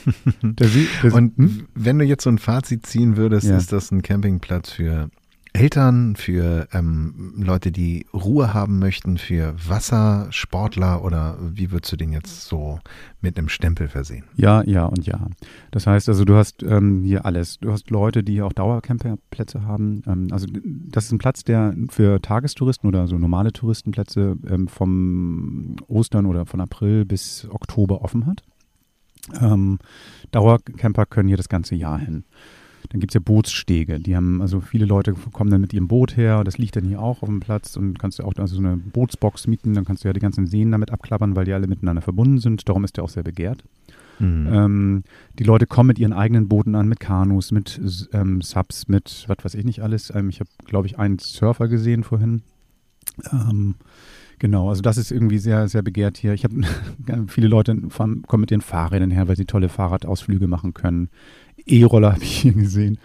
Der 0.56 0.68
See, 0.68 0.88
der 1.02 1.14
Und 1.16 1.36
hm? 1.38 1.68
wenn 1.74 1.98
du 1.98 2.06
jetzt 2.06 2.24
so 2.24 2.30
ein 2.30 2.38
Fazit 2.38 2.86
ziehen 2.86 3.18
würdest, 3.18 3.48
Ja. 3.48 3.58
ist 3.58 3.72
das 3.72 3.92
ein 3.92 4.04
Campingplatz 4.04 4.70
für 4.70 5.10
Eltern, 5.56 6.18
für 6.18 6.68
ähm, 6.74 7.34
Leute, 7.38 7.72
die 7.72 8.06
Ruhe 8.14 8.54
haben 8.54 8.78
möchten, 8.78 9.18
für 9.18 9.56
Wassersportler 9.58 11.02
oder 11.02 11.38
wie 11.40 11.72
würdest 11.72 11.94
du 11.94 11.96
den 11.96 12.12
jetzt 12.12 12.42
so 12.46 12.80
mit 13.22 13.38
einem 13.38 13.48
Stempel 13.48 13.88
versehen? 13.88 14.26
Ja, 14.36 14.64
ja 14.64 14.84
und 14.86 15.08
ja. 15.08 15.28
Das 15.72 15.88
heißt 15.88 16.10
also, 16.10 16.26
du 16.26 16.36
hast 16.36 16.62
ähm, 16.62 17.04
hier 17.04 17.26
alles. 17.26 17.58
Du 17.60 17.72
hast 17.72 17.90
Leute, 17.90 18.22
die 18.22 18.42
auch 18.42 18.52
Dauercamperplätze 18.52 19.64
haben. 19.64 20.04
Ähm, 20.08 20.28
also 20.32 20.46
das 20.52 21.06
ist 21.06 21.14
ein 21.14 21.20
Platz, 21.20 21.46
der 21.46 21.74
für 21.90 22.22
Tagestouristen 22.22 22.90
oder 22.90 23.08
so 23.08 23.18
normale 23.18 23.54
Touristenplätze 23.54 24.36
ähm, 24.50 24.68
vom 24.68 25.78
Ostern 25.88 26.26
oder 26.26 26.46
von 26.46 26.60
April 26.60 27.06
bis 27.06 27.48
Oktober 27.50 28.02
offen 28.02 28.26
hat. 28.26 28.44
Ähm, 29.42 29.80
Dauercamper 30.32 31.06
können 31.06 31.30
hier 31.30 31.38
das 31.38 31.50
ganze 31.50 31.76
Jahr 31.76 31.98
hin. 31.98 32.26
Dann 32.90 33.00
gibt 33.00 33.12
es 33.12 33.16
ja 33.16 33.22
Bootsstege. 33.24 34.00
Die 34.00 34.16
haben, 34.16 34.42
also 34.42 34.62
viele 34.62 34.86
Leute 34.86 35.14
kommen 35.14 35.50
dann 35.50 35.62
mit 35.62 35.74
ihrem 35.74 35.88
Boot 35.88 36.18
her, 36.18 36.44
das 36.44 36.58
liegt 36.58 36.76
dann 36.76 36.86
hier 36.86 37.02
auch 37.02 37.22
auf 37.22 37.30
dem 37.30 37.40
Platz 37.40 37.76
und 37.78 38.00
kannst 38.00 38.20
du 38.20 38.24
auch 38.24 38.34
also 38.38 38.56
so 38.56 38.62
eine 38.62 38.78
Bootsbox 38.78 39.48
mieten, 39.48 39.74
dann 39.74 39.86
kannst 39.86 40.04
du 40.04 40.08
ja 40.08 40.14
die 40.14 40.20
ganzen 40.20 40.48
Seen 40.48 40.72
damit 40.72 40.92
abklappern, 40.92 41.36
weil 41.36 41.46
die 41.46 41.54
alle 41.54 41.68
miteinander 41.68 42.02
verbunden 42.02 42.40
sind. 42.40 42.68
Darum 42.68 42.84
ist 42.84 42.98
der 42.98 43.04
auch 43.04 43.10
sehr 43.10 43.24
begehrt. 43.24 43.64
Mhm. 44.20 44.48
Ähm, 44.52 45.04
die 45.38 45.44
Leute 45.44 45.68
kommen 45.68 45.88
mit 45.88 46.00
ihren 46.00 46.14
eigenen 46.14 46.48
Booten 46.48 46.76
an, 46.76 46.88
mit 46.88 47.00
Kanus, 47.00 47.52
mit 47.52 48.10
ähm, 48.14 48.42
Subs, 48.42 48.88
mit 48.88 49.26
was 49.28 49.38
weiß 49.44 49.56
ich 49.56 49.66
nicht 49.66 49.82
alles. 49.82 50.12
Ähm, 50.14 50.30
ich 50.30 50.40
habe, 50.40 50.50
glaube 50.66 50.88
ich, 50.88 50.98
einen 50.98 51.20
Surfer 51.20 51.68
gesehen 51.68 52.04
vorhin. 52.04 52.42
Ähm, 53.32 53.76
genau, 54.40 54.70
also 54.70 54.82
das 54.82 54.98
ist 54.98 55.12
irgendwie 55.12 55.38
sehr, 55.38 55.68
sehr 55.68 55.82
begehrt 55.82 56.18
hier. 56.18 56.34
Ich 56.34 56.44
habe 56.44 56.62
viele 57.28 57.48
Leute 57.48 57.78
fahren, 57.90 58.24
kommen 58.24 58.42
mit 58.42 58.52
ihren 58.52 58.62
Fahrrädern 58.62 59.12
her, 59.12 59.28
weil 59.28 59.36
sie 59.36 59.46
tolle 59.46 59.70
Fahrradausflüge 59.70 60.48
machen 60.48 60.74
können. 60.74 61.10
E-Roller 61.66 62.14
habe 62.14 62.24
ich 62.24 62.38
hier 62.38 62.54
gesehen. 62.54 62.98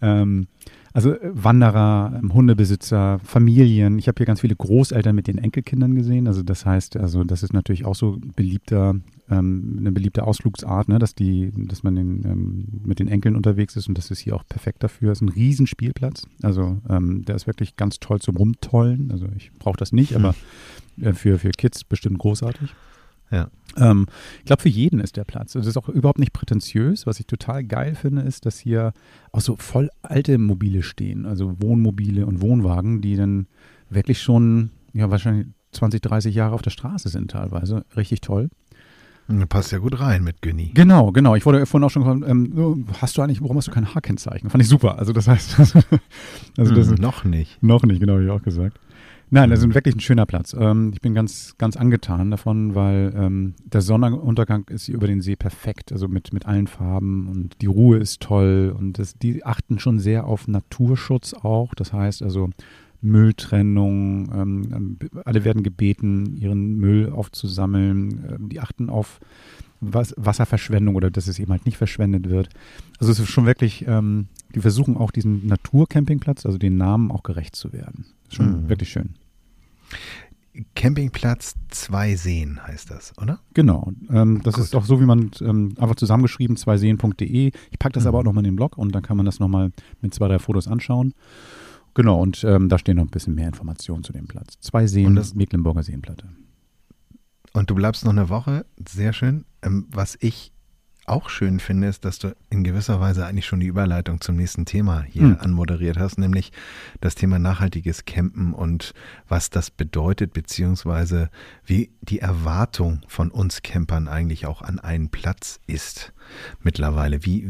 Ähm, 0.00 0.46
also 0.94 1.12
äh, 1.12 1.30
Wanderer, 1.32 2.20
ähm, 2.22 2.32
Hundebesitzer, 2.32 3.18
Familien. 3.24 3.98
Ich 3.98 4.06
habe 4.06 4.16
hier 4.18 4.26
ganz 4.26 4.40
viele 4.40 4.54
Großeltern 4.54 5.14
mit 5.14 5.26
den 5.26 5.38
Enkelkindern 5.38 5.96
gesehen. 5.96 6.28
Also 6.28 6.42
das 6.44 6.64
heißt, 6.64 6.96
also 6.96 7.24
das 7.24 7.42
ist 7.42 7.52
natürlich 7.52 7.84
auch 7.84 7.96
so 7.96 8.18
beliebter, 8.36 8.94
ähm, 9.28 9.76
eine 9.80 9.90
beliebte 9.90 10.24
Ausflugsart, 10.24 10.88
ne, 10.88 11.00
dass 11.00 11.16
die, 11.16 11.52
dass 11.56 11.82
man 11.82 11.96
den, 11.96 12.24
ähm, 12.24 12.64
mit 12.84 13.00
den 13.00 13.08
Enkeln 13.08 13.34
unterwegs 13.34 13.74
ist 13.74 13.88
und 13.88 13.98
das 13.98 14.12
ist 14.12 14.20
hier 14.20 14.36
auch 14.36 14.46
perfekt 14.48 14.84
dafür. 14.84 15.10
Es 15.10 15.18
ist 15.18 15.22
ein 15.22 15.30
Riesenspielplatz. 15.30 16.28
Also 16.42 16.80
ähm, 16.88 17.24
der 17.24 17.34
ist 17.34 17.48
wirklich 17.48 17.74
ganz 17.74 17.98
toll 17.98 18.20
zum 18.20 18.36
Rumtollen. 18.36 19.10
Also 19.10 19.26
ich 19.36 19.50
brauche 19.58 19.76
das 19.76 19.92
nicht, 19.92 20.14
hm. 20.14 20.24
aber 20.24 20.34
äh, 21.00 21.12
für, 21.12 21.40
für 21.40 21.50
Kids 21.50 21.82
bestimmt 21.82 22.20
großartig. 22.20 22.72
Ja. 23.34 23.48
Ähm, 23.76 24.06
ich 24.38 24.44
glaube, 24.44 24.62
für 24.62 24.68
jeden 24.68 25.00
ist 25.00 25.16
der 25.16 25.24
Platz. 25.24 25.54
Es 25.54 25.66
ist 25.66 25.76
auch 25.76 25.88
überhaupt 25.88 26.20
nicht 26.20 26.32
prätentiös. 26.32 27.06
Was 27.06 27.18
ich 27.18 27.26
total 27.26 27.64
geil 27.64 27.96
finde, 27.96 28.22
ist, 28.22 28.46
dass 28.46 28.58
hier 28.58 28.92
auch 29.32 29.40
so 29.40 29.56
voll 29.56 29.90
alte 30.02 30.38
Mobile 30.38 30.82
stehen, 30.82 31.26
also 31.26 31.60
Wohnmobile 31.60 32.26
und 32.26 32.40
Wohnwagen, 32.40 33.00
die 33.00 33.16
dann 33.16 33.46
wirklich 33.90 34.22
schon, 34.22 34.70
ja, 34.92 35.10
wahrscheinlich 35.10 35.48
20, 35.72 36.00
30 36.00 36.34
Jahre 36.34 36.54
auf 36.54 36.62
der 36.62 36.70
Straße 36.70 37.08
sind 37.08 37.32
teilweise. 37.32 37.84
Richtig 37.96 38.20
toll. 38.20 38.48
Passt 39.48 39.72
ja 39.72 39.78
gut 39.78 39.98
rein 40.00 40.22
mit 40.22 40.42
Günni. 40.42 40.72
Genau, 40.74 41.10
genau. 41.10 41.34
Ich 41.34 41.46
wurde 41.46 41.64
vorhin 41.64 41.84
auch 41.84 41.90
schon 41.90 42.02
gefragt, 42.02 42.24
ähm, 42.28 42.86
hast 43.00 43.16
du 43.16 43.22
eigentlich, 43.22 43.40
warum 43.40 43.56
hast 43.56 43.68
du 43.68 43.72
kein 43.72 43.94
H-Kennzeichen? 43.94 44.50
Fand 44.50 44.62
ich 44.62 44.68
super. 44.68 44.98
Also 44.98 45.14
das 45.14 45.26
heißt, 45.26 45.58
also, 46.58 46.74
das 46.74 46.88
hm, 46.88 46.96
noch 46.96 47.24
nicht. 47.24 47.62
Noch 47.62 47.82
nicht, 47.84 48.00
genau, 48.00 48.12
habe 48.14 48.24
ich 48.24 48.30
auch 48.30 48.42
gesagt. 48.42 48.78
Nein, 49.30 49.50
das 49.50 49.60
ist 49.60 49.74
wirklich 49.74 49.96
ein 49.96 50.00
schöner 50.00 50.26
Platz. 50.26 50.54
Ähm, 50.58 50.92
ich 50.94 51.00
bin 51.00 51.14
ganz, 51.14 51.54
ganz 51.58 51.76
angetan 51.76 52.30
davon, 52.30 52.74
weil 52.74 53.12
ähm, 53.16 53.54
der 53.64 53.80
Sonnenuntergang 53.80 54.64
ist 54.68 54.88
über 54.88 55.06
den 55.06 55.22
See 55.22 55.34
perfekt, 55.34 55.92
also 55.92 56.08
mit, 56.08 56.32
mit 56.32 56.46
allen 56.46 56.66
Farben 56.66 57.28
und 57.28 57.60
die 57.60 57.66
Ruhe 57.66 57.98
ist 57.98 58.20
toll 58.20 58.74
und 58.76 58.98
das, 58.98 59.18
die 59.18 59.44
achten 59.44 59.78
schon 59.78 59.98
sehr 59.98 60.26
auf 60.26 60.46
Naturschutz 60.46 61.34
auch. 61.34 61.74
Das 61.74 61.92
heißt 61.92 62.22
also 62.22 62.50
Mülltrennung, 63.00 64.30
ähm, 64.34 64.98
alle 65.24 65.44
werden 65.44 65.62
gebeten, 65.62 66.36
ihren 66.36 66.76
Müll 66.76 67.10
aufzusammeln. 67.10 68.24
Ähm, 68.30 68.48
die 68.48 68.60
achten 68.60 68.88
auf 68.88 69.20
was, 69.80 70.14
Wasserverschwendung 70.16 70.94
oder 70.94 71.10
dass 71.10 71.28
es 71.28 71.38
eben 71.38 71.52
halt 71.52 71.66
nicht 71.66 71.76
verschwendet 71.76 72.28
wird. 72.30 72.48
Also 72.98 73.12
es 73.12 73.18
ist 73.18 73.28
schon 73.28 73.46
wirklich, 73.46 73.84
ähm, 73.86 74.28
die 74.54 74.60
versuchen 74.60 74.96
auch 74.96 75.10
diesen 75.10 75.46
Naturcampingplatz, 75.46 76.46
also 76.46 76.58
den 76.58 76.76
Namen 76.76 77.10
auch 77.10 77.22
gerecht 77.22 77.56
zu 77.56 77.72
werden. 77.72 78.06
Schon 78.34 78.64
mhm. 78.64 78.68
wirklich 78.68 78.90
schön. 78.90 79.14
Campingplatz 80.76 81.54
zwei 81.68 82.14
Seen 82.14 82.64
heißt 82.64 82.90
das, 82.90 83.12
oder? 83.18 83.40
Genau. 83.54 83.90
Ähm, 84.10 84.40
das 84.44 84.54
Gut. 84.54 84.64
ist 84.64 84.76
auch 84.76 84.84
so, 84.84 85.00
wie 85.00 85.04
man 85.04 85.30
ähm, 85.40 85.74
einfach 85.78 85.96
zusammengeschrieben, 85.96 86.56
zweiseen.de. 86.56 87.50
Ich 87.70 87.78
packe 87.78 87.94
das 87.94 88.04
mhm. 88.04 88.08
aber 88.08 88.18
auch 88.20 88.24
nochmal 88.24 88.44
in 88.44 88.52
den 88.52 88.56
Blog 88.56 88.78
und 88.78 88.94
dann 88.94 89.02
kann 89.02 89.16
man 89.16 89.26
das 89.26 89.40
nochmal 89.40 89.72
mit 90.00 90.14
zwei, 90.14 90.28
drei 90.28 90.38
Fotos 90.38 90.68
anschauen. 90.68 91.12
Genau, 91.94 92.20
und 92.20 92.44
ähm, 92.44 92.68
da 92.68 92.78
stehen 92.78 92.96
noch 92.96 93.04
ein 93.04 93.10
bisschen 93.10 93.34
mehr 93.34 93.46
Informationen 93.46 94.02
zu 94.04 94.12
dem 94.12 94.26
Platz. 94.26 94.58
Zwei 94.60 94.86
Seen, 94.86 95.06
und 95.06 95.16
das 95.16 95.34
Mecklenburger 95.34 95.82
Seenplatte. 95.82 96.28
Und 97.52 97.70
du 97.70 97.74
bleibst 97.74 98.04
noch 98.04 98.12
eine 98.12 98.28
Woche, 98.28 98.66
sehr 98.88 99.12
schön. 99.12 99.44
Ähm, 99.62 99.86
was 99.90 100.16
ich 100.20 100.52
auch 101.06 101.28
schön 101.28 101.60
finde, 101.60 101.88
ist, 101.88 102.04
dass 102.04 102.18
du 102.18 102.34
in 102.50 102.64
gewisser 102.64 103.00
Weise 103.00 103.26
eigentlich 103.26 103.46
schon 103.46 103.60
die 103.60 103.66
Überleitung 103.66 104.20
zum 104.20 104.36
nächsten 104.36 104.64
Thema 104.64 105.02
hier 105.02 105.22
hm. 105.22 105.36
anmoderiert 105.38 105.98
hast, 105.98 106.18
nämlich 106.18 106.52
das 107.00 107.14
Thema 107.14 107.38
nachhaltiges 107.38 108.04
Campen 108.04 108.52
und 108.54 108.94
was 109.28 109.50
das 109.50 109.70
bedeutet, 109.70 110.32
beziehungsweise 110.32 111.30
wie 111.64 111.90
die 112.00 112.20
Erwartung 112.20 113.00
von 113.08 113.30
uns 113.30 113.62
Campern 113.62 114.08
eigentlich 114.08 114.46
auch 114.46 114.62
an 114.62 114.78
einen 114.78 115.10
Platz 115.10 115.60
ist 115.66 116.12
mittlerweile. 116.62 117.24
Wie, 117.24 117.46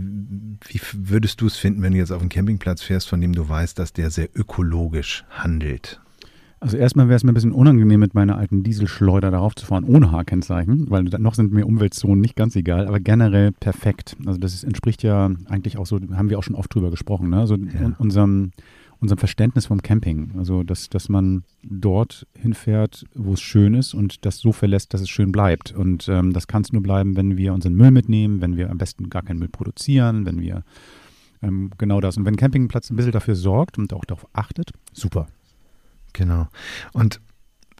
wie 0.67 0.81
würdest 0.93 1.41
du 1.41 1.47
es 1.47 1.57
finden, 1.57 1.83
wenn 1.83 1.93
du 1.93 1.99
jetzt 1.99 2.13
auf 2.13 2.21
einen 2.21 2.31
Campingplatz 2.31 2.83
fährst, 2.83 3.09
von 3.09 3.21
dem 3.21 3.33
du 3.33 3.49
weißt, 3.49 3.79
dass 3.79 3.93
der 3.93 4.11
sehr 4.11 4.29
ökologisch 4.35 5.25
handelt? 5.31 6.01
Also 6.65 6.79
erstmal 6.79 7.09
wäre 7.09 7.17
es 7.17 7.25
mir 7.25 7.33
ein 7.33 7.35
bisschen 7.35 7.53
unangenehm, 7.53 8.01
mit 8.01 8.15
meiner 8.15 8.39
alten 8.39 8.63
Dieselschleuder 8.63 9.31
darauf 9.31 9.55
zu 9.55 9.67
fahren, 9.67 9.85
ohne 9.85 10.11
H-Kennzeichen, 10.11 10.89
weil 10.89 11.03
noch 11.03 11.35
sind 11.35 11.53
mir 11.53 11.67
Umweltzonen 11.67 12.23
nicht 12.23 12.37
ganz 12.37 12.57
egal, 12.57 12.89
aber 12.89 13.01
generell 13.01 13.53
perfekt. 13.53 14.17
Also 14.25 14.41
das 14.41 14.55
ist, 14.55 14.65
entspricht 14.65 15.03
ja 15.03 15.31
eigentlich 15.45 15.77
auch 15.77 15.85
so, 15.85 16.01
haben 16.15 16.31
wir 16.31 16.39
auch 16.39 16.43
schon 16.43 16.55
oft 16.55 16.75
drüber 16.75 16.91
gesprochen, 16.91 17.29
ne? 17.29 17.41
also 17.41 17.57
ja. 17.57 17.93
unserem, 17.99 18.53
unserem 18.99 19.19
Verständnis 19.19 19.67
vom 19.67 19.83
Camping. 19.83 20.31
Also 20.39 20.63
dass, 20.63 20.89
dass 20.89 21.11
man 21.11 21.45
dort 21.63 22.27
hinfährt, 22.33 23.05
wo 23.15 23.35
es 23.35 23.43
schön 23.43 23.75
ist 23.75 23.93
und 23.93 24.25
das 24.25 24.39
so 24.39 24.53
verlässt, 24.53 24.95
dass 24.95 25.03
es 25.03 25.11
schön 25.11 25.33
bleibt. 25.33 25.73
Und 25.73 26.09
ähm, 26.09 26.33
das 26.33 26.47
kann 26.47 26.63
es 26.63 26.73
nur 26.73 26.83
bleiben, 26.83 27.15
wenn 27.15 27.37
wir 27.37 27.53
unseren 27.53 27.75
Müll 27.75 27.91
mitnehmen, 27.91 28.41
wenn 28.41 28.57
wir 28.57 28.71
am 28.71 28.79
besten 28.79 29.11
gar 29.11 29.21
keinen 29.21 29.39
Müll 29.39 29.51
produzieren, 29.51 30.25
wenn 30.25 30.41
wir 30.41 30.65
ähm, 31.43 31.73
genau 31.77 32.01
das. 32.01 32.17
Und 32.17 32.25
wenn 32.25 32.33
ein 32.33 32.39
Campingplatz 32.39 32.89
ein 32.89 32.97
bisschen 32.97 33.13
dafür 33.13 33.35
sorgt 33.35 33.77
und 33.77 33.93
auch 33.93 34.07
darauf 34.07 34.27
achtet, 34.33 34.71
super. 34.95 35.27
Genau. 36.15 36.49
Und 36.93 37.21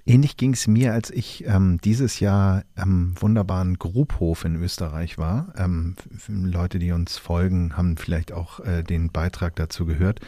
ähnlich 0.05 0.37
ging 0.37 0.53
es 0.53 0.67
mir, 0.67 0.93
als 0.93 1.11
ich 1.11 1.45
ähm, 1.47 1.79
dieses 1.83 2.21
Jahr 2.21 2.65
am 2.75 3.15
wunderbaren 3.19 3.79
Grubhof 3.79 4.45
in 4.45 4.57
Österreich 4.57 5.17
war. 5.17 5.55
Ähm, 5.57 5.97
Leute, 6.29 6.79
die 6.79 6.93
uns 6.93 7.17
folgen, 7.17 7.77
haben 7.77 7.97
vielleicht 7.97 8.33
auch 8.33 8.61
äh, 8.61 8.83
den 8.83 9.11
Beitrag 9.11 9.57
dazu 9.57 9.87
gehört. 9.87 10.21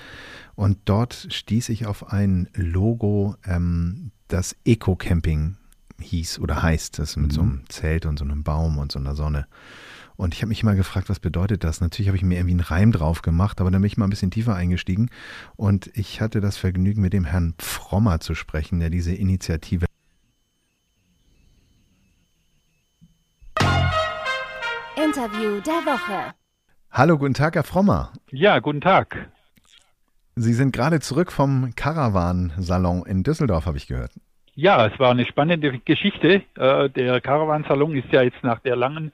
Und 0.54 0.78
dort 0.86 1.28
stieß 1.30 1.68
ich 1.68 1.86
auf 1.86 2.10
ein 2.10 2.48
Logo, 2.54 3.36
ähm, 3.44 4.12
das 4.28 4.56
Eco-Camping 4.64 5.56
hieß 6.00 6.38
oder 6.40 6.62
heißt, 6.62 6.98
das 6.98 7.16
mit 7.16 7.32
mhm. 7.32 7.34
so 7.34 7.40
einem 7.42 7.62
Zelt 7.68 8.06
und 8.06 8.18
so 8.18 8.24
einem 8.24 8.42
Baum 8.42 8.78
und 8.78 8.92
so 8.92 8.98
einer 8.98 9.14
Sonne. 9.14 9.46
Und 10.16 10.34
ich 10.34 10.40
habe 10.40 10.48
mich 10.48 10.62
immer 10.62 10.74
gefragt, 10.74 11.08
was 11.08 11.20
bedeutet 11.20 11.62
das? 11.62 11.80
Natürlich 11.80 12.08
habe 12.08 12.16
ich 12.16 12.22
mir 12.22 12.36
irgendwie 12.36 12.52
einen 12.52 12.60
Reim 12.60 12.92
drauf 12.92 13.22
gemacht, 13.22 13.60
aber 13.60 13.70
dann 13.70 13.82
bin 13.82 13.86
ich 13.86 13.96
mal 13.96 14.06
ein 14.06 14.10
bisschen 14.10 14.30
tiefer 14.30 14.54
eingestiegen. 14.54 15.10
Und 15.56 15.90
ich 15.94 16.20
hatte 16.20 16.40
das 16.40 16.56
Vergnügen, 16.56 17.02
mit 17.02 17.12
dem 17.12 17.24
Herrn 17.24 17.54
Frommer 17.58 18.20
zu 18.20 18.34
sprechen, 18.34 18.80
der 18.80 18.90
diese 18.90 19.14
Initiative 19.14 19.86
Interview 24.96 25.60
der 25.60 25.84
Woche. 25.84 26.34
Hallo, 26.90 27.18
guten 27.18 27.34
Tag, 27.34 27.54
Herr 27.54 27.62
Frommer. 27.62 28.12
Ja, 28.30 28.58
guten 28.58 28.80
Tag. 28.80 29.28
Sie 30.34 30.54
sind 30.54 30.72
gerade 30.72 31.00
zurück 31.00 31.30
vom 31.30 31.74
Caravan-Salon 31.76 33.04
in 33.06 33.22
Düsseldorf, 33.22 33.66
habe 33.66 33.76
ich 33.76 33.86
gehört. 33.86 34.12
Ja, 34.54 34.86
es 34.86 34.98
war 34.98 35.10
eine 35.10 35.26
spannende 35.26 35.78
Geschichte. 35.80 36.42
Äh, 36.56 36.90
der 36.90 37.20
Caravan-Salon 37.20 37.96
ist 37.96 38.10
ja 38.10 38.22
jetzt 38.22 38.42
nach 38.42 38.60
der 38.60 38.76
langen 38.76 39.12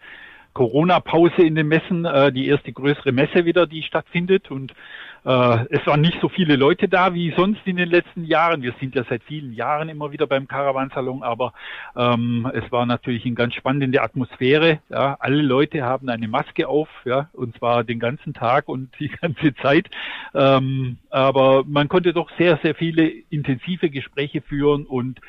Corona-Pause 0.52 1.42
in 1.42 1.54
den 1.54 1.68
Messen, 1.68 2.04
äh, 2.04 2.32
die 2.32 2.46
erste 2.46 2.72
größere 2.72 3.12
Messe 3.12 3.44
wieder, 3.44 3.66
die 3.66 3.82
stattfindet. 3.82 4.50
Und 4.50 4.72
äh, 5.24 5.66
es 5.70 5.86
waren 5.86 6.00
nicht 6.00 6.18
so 6.20 6.28
viele 6.28 6.56
Leute 6.56 6.88
da 6.88 7.14
wie 7.14 7.32
sonst 7.36 7.60
in 7.64 7.76
den 7.76 7.88
letzten 7.88 8.24
Jahren. 8.24 8.62
Wir 8.62 8.74
sind 8.80 8.94
ja 8.94 9.04
seit 9.08 9.22
vielen 9.22 9.52
Jahren 9.52 9.88
immer 9.88 10.10
wieder 10.10 10.26
beim 10.26 10.48
Caravansalon, 10.48 11.22
aber 11.22 11.52
ähm, 11.96 12.50
es 12.52 12.70
war 12.72 12.86
natürlich 12.86 13.24
eine 13.24 13.34
ganz 13.34 13.54
spannende 13.54 14.02
Atmosphäre. 14.02 14.80
Ja. 14.88 15.16
Alle 15.20 15.42
Leute 15.42 15.82
haben 15.82 16.08
eine 16.08 16.26
Maske 16.26 16.68
auf, 16.68 16.88
ja, 17.04 17.28
und 17.32 17.56
zwar 17.56 17.84
den 17.84 18.00
ganzen 18.00 18.34
Tag 18.34 18.68
und 18.68 18.90
die 18.98 19.08
ganze 19.20 19.54
Zeit. 19.54 19.88
Ähm, 20.34 20.98
aber 21.10 21.64
man 21.66 21.88
konnte 21.88 22.12
doch 22.12 22.30
sehr, 22.36 22.58
sehr 22.62 22.74
viele 22.74 23.06
intensive 23.30 23.90
Gespräche 23.90 24.42
führen 24.42 24.86
und 24.86 25.20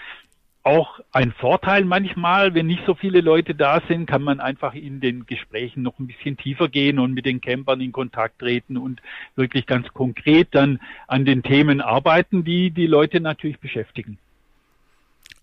auch 0.64 1.02
ein 1.12 1.34
Vorteil 1.34 1.84
manchmal, 1.84 2.54
wenn 2.54 2.68
nicht 2.68 2.84
so 2.86 2.96
viele 2.96 3.20
Leute 3.20 3.54
da 3.54 3.82
sind, 3.88 4.06
kann 4.06 4.24
man 4.24 4.40
einfach 4.40 4.74
in 4.74 5.02
den 5.02 5.26
Gesprächen 5.26 5.84
noch 5.84 6.00
ein 6.00 6.08
bisschen 6.08 6.38
tiefer 6.38 6.70
gehen 6.70 7.00
und 7.00 7.14
mit 7.14 7.26
den 7.26 7.42
Campern 7.42 7.82
in 7.82 7.92
Kontakt 7.92 8.40
treten 8.40 8.78
und 8.78 9.02
wirklich 9.36 9.66
ganz 9.66 9.88
konkret 9.90 10.48
dann 10.52 10.80
an 11.08 11.26
den 11.26 11.44
Themen 11.44 11.82
arbeiten, 11.82 12.46
die 12.46 12.72
die 12.72 12.88
Leute 12.88 13.20
natürlich 13.20 13.60
beschäftigen. 13.60 14.18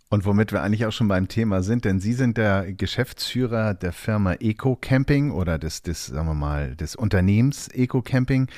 Und 0.08 0.24
womit 0.24 0.50
wir 0.50 0.62
eigentlich 0.62 0.86
auch 0.86 0.92
schon 0.92 1.06
beim 1.06 1.28
Thema 1.28 1.62
sind, 1.62 1.84
denn 1.84 2.00
Sie 2.00 2.14
sind 2.14 2.36
der 2.36 2.72
Geschäftsführer 2.72 3.74
der 3.74 3.92
Firma 3.92 4.32
Eco 4.40 4.74
Camping 4.74 5.30
oder 5.30 5.56
des, 5.56 5.82
des 5.82 6.06
sagen 6.06 6.26
wir 6.26 6.34
mal, 6.34 6.74
des 6.74 6.96
Unternehmens 6.96 7.68
Eco 7.68 8.02
Camping. 8.02 8.48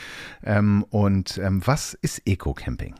Ähm, 0.45 0.87
und 0.89 1.37
ähm, 1.37 1.61
was 1.67 1.93
ist 1.93 2.23
Eco 2.25 2.55
Camping? 2.55 2.95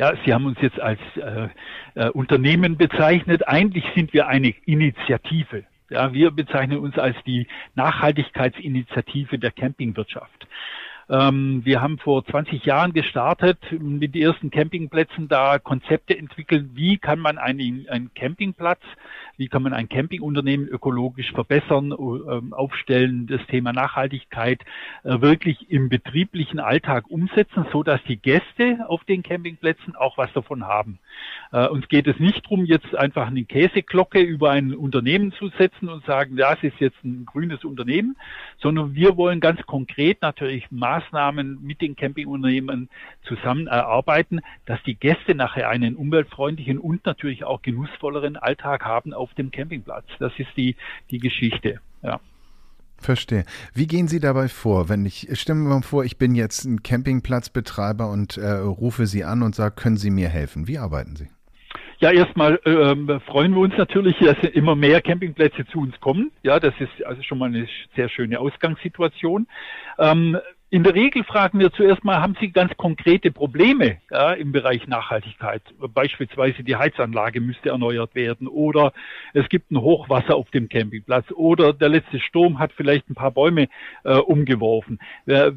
Ja, 0.00 0.14
Sie 0.24 0.32
haben 0.32 0.46
uns 0.46 0.56
jetzt 0.62 0.80
als 0.80 0.98
äh, 1.16 1.48
äh, 1.94 2.08
Unternehmen 2.08 2.78
bezeichnet. 2.78 3.46
Eigentlich 3.46 3.84
sind 3.94 4.14
wir 4.14 4.28
eine 4.28 4.54
Initiative. 4.64 5.64
Ja, 5.90 6.14
wir 6.14 6.30
bezeichnen 6.30 6.78
uns 6.78 6.98
als 6.98 7.16
die 7.26 7.46
Nachhaltigkeitsinitiative 7.74 9.38
der 9.38 9.50
Campingwirtschaft. 9.50 10.48
Ähm, 11.10 11.60
wir 11.66 11.82
haben 11.82 11.98
vor 11.98 12.24
20 12.24 12.64
Jahren 12.64 12.94
gestartet, 12.94 13.58
mit 13.78 14.14
den 14.14 14.22
ersten 14.22 14.50
Campingplätzen 14.50 15.28
da 15.28 15.58
Konzepte 15.58 16.16
entwickeln. 16.16 16.70
Wie 16.72 16.96
kann 16.96 17.18
man 17.18 17.36
einen, 17.36 17.86
einen 17.90 18.14
Campingplatz 18.14 18.80
wie 19.40 19.48
kann 19.48 19.62
man 19.62 19.72
ein 19.72 19.88
Campingunternehmen 19.88 20.68
ökologisch 20.68 21.32
verbessern, 21.32 21.92
äh, 21.92 22.54
aufstellen, 22.54 23.26
das 23.26 23.40
Thema 23.46 23.72
Nachhaltigkeit 23.72 24.60
äh, 25.02 25.22
wirklich 25.22 25.70
im 25.70 25.88
betrieblichen 25.88 26.60
Alltag 26.60 27.10
umsetzen, 27.10 27.64
so 27.72 27.82
dass 27.82 28.02
die 28.04 28.18
Gäste 28.18 28.84
auf 28.86 29.02
den 29.04 29.22
Campingplätzen 29.22 29.96
auch 29.96 30.18
was 30.18 30.30
davon 30.34 30.66
haben. 30.66 30.98
Äh, 31.52 31.68
uns 31.68 31.88
geht 31.88 32.06
es 32.06 32.18
nicht 32.18 32.44
darum, 32.44 32.66
jetzt 32.66 32.94
einfach 32.94 33.28
eine 33.28 33.44
Käseglocke 33.44 34.20
über 34.20 34.50
ein 34.50 34.74
Unternehmen 34.74 35.32
zu 35.32 35.48
setzen 35.56 35.88
und 35.88 36.04
sagen, 36.04 36.36
das 36.36 36.62
ist 36.62 36.78
jetzt 36.78 37.02
ein 37.02 37.24
grünes 37.24 37.64
Unternehmen, 37.64 38.16
sondern 38.58 38.94
wir 38.94 39.16
wollen 39.16 39.40
ganz 39.40 39.62
konkret 39.62 40.20
natürlich 40.20 40.70
Maßnahmen 40.70 41.62
mit 41.62 41.80
den 41.80 41.96
Campingunternehmen 41.96 42.90
zusammen 43.22 43.68
erarbeiten, 43.68 44.40
dass 44.66 44.82
die 44.82 44.96
Gäste 44.96 45.34
nachher 45.34 45.70
einen 45.70 45.96
umweltfreundlichen 45.96 46.78
und 46.78 47.06
natürlich 47.06 47.44
auch 47.44 47.62
genussvolleren 47.62 48.36
Alltag 48.36 48.84
haben 48.84 49.14
auf 49.14 49.29
dem 49.34 49.50
Campingplatz. 49.50 50.06
Das 50.18 50.32
ist 50.38 50.50
die, 50.56 50.76
die 51.10 51.18
Geschichte. 51.18 51.80
Ja. 52.02 52.20
Verstehe. 52.98 53.44
Wie 53.72 53.86
gehen 53.86 54.08
Sie 54.08 54.20
dabei 54.20 54.48
vor, 54.48 54.88
wenn 54.90 55.06
ich, 55.06 55.28
stellen 55.32 55.62
wir 55.62 55.70
mal 55.70 55.82
vor, 55.82 56.04
ich 56.04 56.18
bin 56.18 56.34
jetzt 56.34 56.64
ein 56.64 56.82
Campingplatzbetreiber 56.82 58.10
und 58.10 58.36
äh, 58.36 58.50
rufe 58.50 59.06
Sie 59.06 59.24
an 59.24 59.42
und 59.42 59.54
sage, 59.54 59.74
können 59.74 59.96
Sie 59.96 60.10
mir 60.10 60.28
helfen? 60.28 60.68
Wie 60.68 60.78
arbeiten 60.78 61.16
Sie? 61.16 61.28
Ja, 62.00 62.10
erstmal 62.10 62.58
ähm, 62.64 63.20
freuen 63.26 63.52
wir 63.52 63.60
uns 63.60 63.76
natürlich, 63.76 64.16
dass 64.18 64.38
immer 64.52 64.74
mehr 64.74 65.02
Campingplätze 65.02 65.66
zu 65.66 65.80
uns 65.80 65.98
kommen. 66.00 66.30
Ja, 66.42 66.58
das 66.58 66.74
ist 66.78 67.04
also 67.04 67.22
schon 67.22 67.38
mal 67.38 67.46
eine 67.46 67.68
sehr 67.94 68.08
schöne 68.08 68.40
Ausgangssituation. 68.40 69.46
Ähm, 69.98 70.38
in 70.70 70.84
der 70.84 70.94
Regel 70.94 71.24
fragen 71.24 71.58
wir 71.58 71.72
zuerst 71.72 72.04
mal, 72.04 72.20
haben 72.20 72.36
Sie 72.40 72.52
ganz 72.52 72.76
konkrete 72.76 73.32
Probleme 73.32 73.98
ja, 74.08 74.32
im 74.32 74.52
Bereich 74.52 74.86
Nachhaltigkeit? 74.86 75.62
Beispielsweise 75.92 76.62
die 76.62 76.76
Heizanlage 76.76 77.40
müsste 77.40 77.70
erneuert 77.70 78.14
werden 78.14 78.46
oder 78.46 78.92
es 79.34 79.48
gibt 79.48 79.72
ein 79.72 79.80
Hochwasser 79.80 80.36
auf 80.36 80.48
dem 80.50 80.68
Campingplatz 80.68 81.26
oder 81.32 81.72
der 81.72 81.88
letzte 81.88 82.20
Sturm 82.20 82.60
hat 82.60 82.72
vielleicht 82.72 83.10
ein 83.10 83.16
paar 83.16 83.32
Bäume 83.32 83.68
äh, 84.04 84.14
umgeworfen. 84.14 85.00
Äh, 85.26 85.48
äh, 85.48 85.52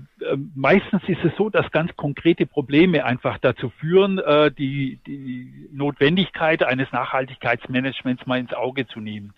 meistens 0.55 1.03
ist 1.07 1.23
es 1.23 1.35
so, 1.37 1.51
dass 1.51 1.69
ganz 1.71 1.95
konkrete 1.95 2.47
Probleme 2.47 3.05
einfach 3.05 3.37
dazu 3.37 3.69
führen, 3.69 4.17
äh, 4.17 4.49
die, 4.51 4.99
die 5.05 5.69
Notwendigkeit 5.71 6.63
eines 6.63 6.91
Nachhaltigkeitsmanagements 6.91 8.25
mal 8.25 8.39
ins 8.39 8.53
Auge 8.53 8.87
zu 8.87 8.99
nehmen 8.99 9.33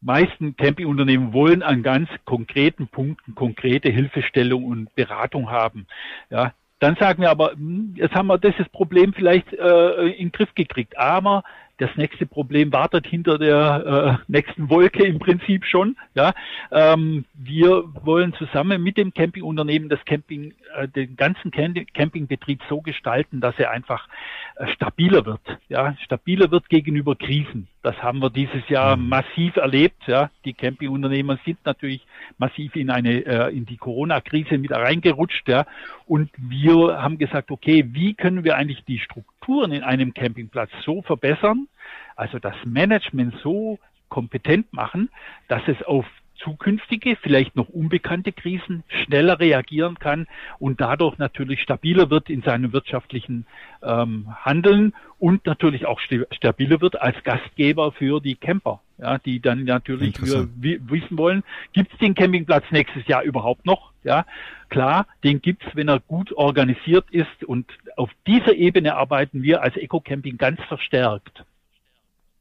meisten 0.00 0.56
Campingunternehmen 0.56 1.32
wollen 1.32 1.62
an 1.62 1.82
ganz 1.82 2.08
konkreten 2.24 2.88
Punkten 2.88 3.34
konkrete 3.34 3.90
Hilfestellung 3.90 4.64
und 4.64 4.94
Beratung 4.94 5.50
haben. 5.50 5.86
Ja, 6.30 6.52
dann 6.78 6.96
sagen 6.96 7.22
wir 7.22 7.30
aber, 7.30 7.52
hm, 7.52 7.94
jetzt 7.96 8.14
haben 8.14 8.26
wir 8.26 8.38
dieses 8.38 8.68
Problem 8.68 9.14
vielleicht 9.14 9.52
äh, 9.52 10.06
in 10.08 10.28
den 10.28 10.32
Griff 10.32 10.54
gekriegt, 10.54 10.98
aber 10.98 11.42
das 11.78 11.90
nächste 11.96 12.26
Problem 12.26 12.72
wartet 12.72 13.06
hinter 13.06 13.38
der 13.38 14.18
äh, 14.28 14.32
nächsten 14.32 14.70
Wolke 14.70 15.04
im 15.04 15.18
Prinzip 15.18 15.64
schon. 15.66 15.96
Ja, 16.14 16.32
ähm, 16.70 17.26
wir 17.34 17.84
wollen 18.02 18.32
zusammen 18.34 18.82
mit 18.82 18.96
dem 18.96 19.12
Campingunternehmen 19.12 19.88
das 19.88 20.02
Camping, 20.06 20.54
äh, 20.74 20.88
den 20.88 21.16
ganzen 21.16 21.50
Campingbetrieb 21.50 22.60
so 22.68 22.80
gestalten, 22.80 23.40
dass 23.40 23.58
er 23.58 23.70
einfach 23.70 24.08
äh, 24.56 24.68
stabiler 24.68 25.26
wird. 25.26 25.40
Ja, 25.68 25.94
stabiler 26.02 26.50
wird 26.50 26.68
gegenüber 26.68 27.14
Krisen. 27.14 27.68
Das 27.82 28.02
haben 28.02 28.20
wir 28.20 28.30
dieses 28.30 28.68
Jahr 28.68 28.96
mhm. 28.96 29.08
massiv 29.08 29.56
erlebt. 29.56 30.02
Ja, 30.06 30.30
die 30.44 30.54
Campingunternehmer 30.54 31.38
sind 31.44 31.58
natürlich 31.64 32.06
massiv 32.38 32.74
in 32.74 32.90
eine 32.90 33.24
äh, 33.26 33.56
in 33.56 33.66
die 33.66 33.76
Corona-Krise 33.76 34.58
mit 34.58 34.72
reingerutscht. 34.72 35.46
Ja, 35.48 35.66
und 36.06 36.30
wir 36.38 37.02
haben 37.02 37.18
gesagt, 37.18 37.50
okay, 37.50 37.84
wie 37.92 38.14
können 38.14 38.44
wir 38.44 38.56
eigentlich 38.56 38.84
die 38.86 38.98
Strukturen 39.46 39.70
in 39.70 39.84
einem 39.84 40.12
Campingplatz 40.12 40.70
so 40.84 41.02
verbessern, 41.02 41.68
also 42.16 42.40
das 42.40 42.56
Management 42.64 43.32
so 43.44 43.78
kompetent 44.08 44.72
machen, 44.72 45.08
dass 45.46 45.62
es 45.68 45.80
auf 45.84 46.04
zukünftige, 46.34 47.14
vielleicht 47.14 47.54
noch 47.54 47.68
unbekannte 47.68 48.32
Krisen 48.32 48.82
schneller 48.88 49.38
reagieren 49.38 50.00
kann 50.00 50.26
und 50.58 50.80
dadurch 50.80 51.18
natürlich 51.18 51.62
stabiler 51.62 52.10
wird 52.10 52.28
in 52.28 52.42
seinem 52.42 52.72
wirtschaftlichen 52.72 53.46
ähm, 53.84 54.34
Handeln 54.44 54.94
und 55.20 55.46
natürlich 55.46 55.86
auch 55.86 56.00
stabiler 56.00 56.80
wird 56.80 57.00
als 57.00 57.22
Gastgeber 57.22 57.92
für 57.92 58.20
die 58.20 58.34
Camper, 58.34 58.80
ja, 58.98 59.18
die 59.18 59.40
dann 59.40 59.64
natürlich 59.64 60.20
wissen 60.20 61.18
wollen, 61.18 61.42
gibt 61.72 61.92
es 61.92 61.98
den 61.98 62.14
Campingplatz 62.14 62.64
nächstes 62.70 63.06
Jahr 63.06 63.22
überhaupt 63.22 63.66
noch? 63.66 63.92
Ja, 64.04 64.24
klar, 64.68 65.06
den 65.24 65.42
gibt's, 65.42 65.66
wenn 65.74 65.88
er 65.88 66.00
gut 66.00 66.32
organisiert 66.32 67.10
ist 67.10 67.44
und 67.44 67.66
auf 67.96 68.10
dieser 68.26 68.54
Ebene 68.54 68.94
arbeiten 68.94 69.42
wir 69.42 69.62
als 69.62 69.76
Eco-Camping 69.76 70.38
ganz 70.38 70.60
verstärkt. 70.68 71.44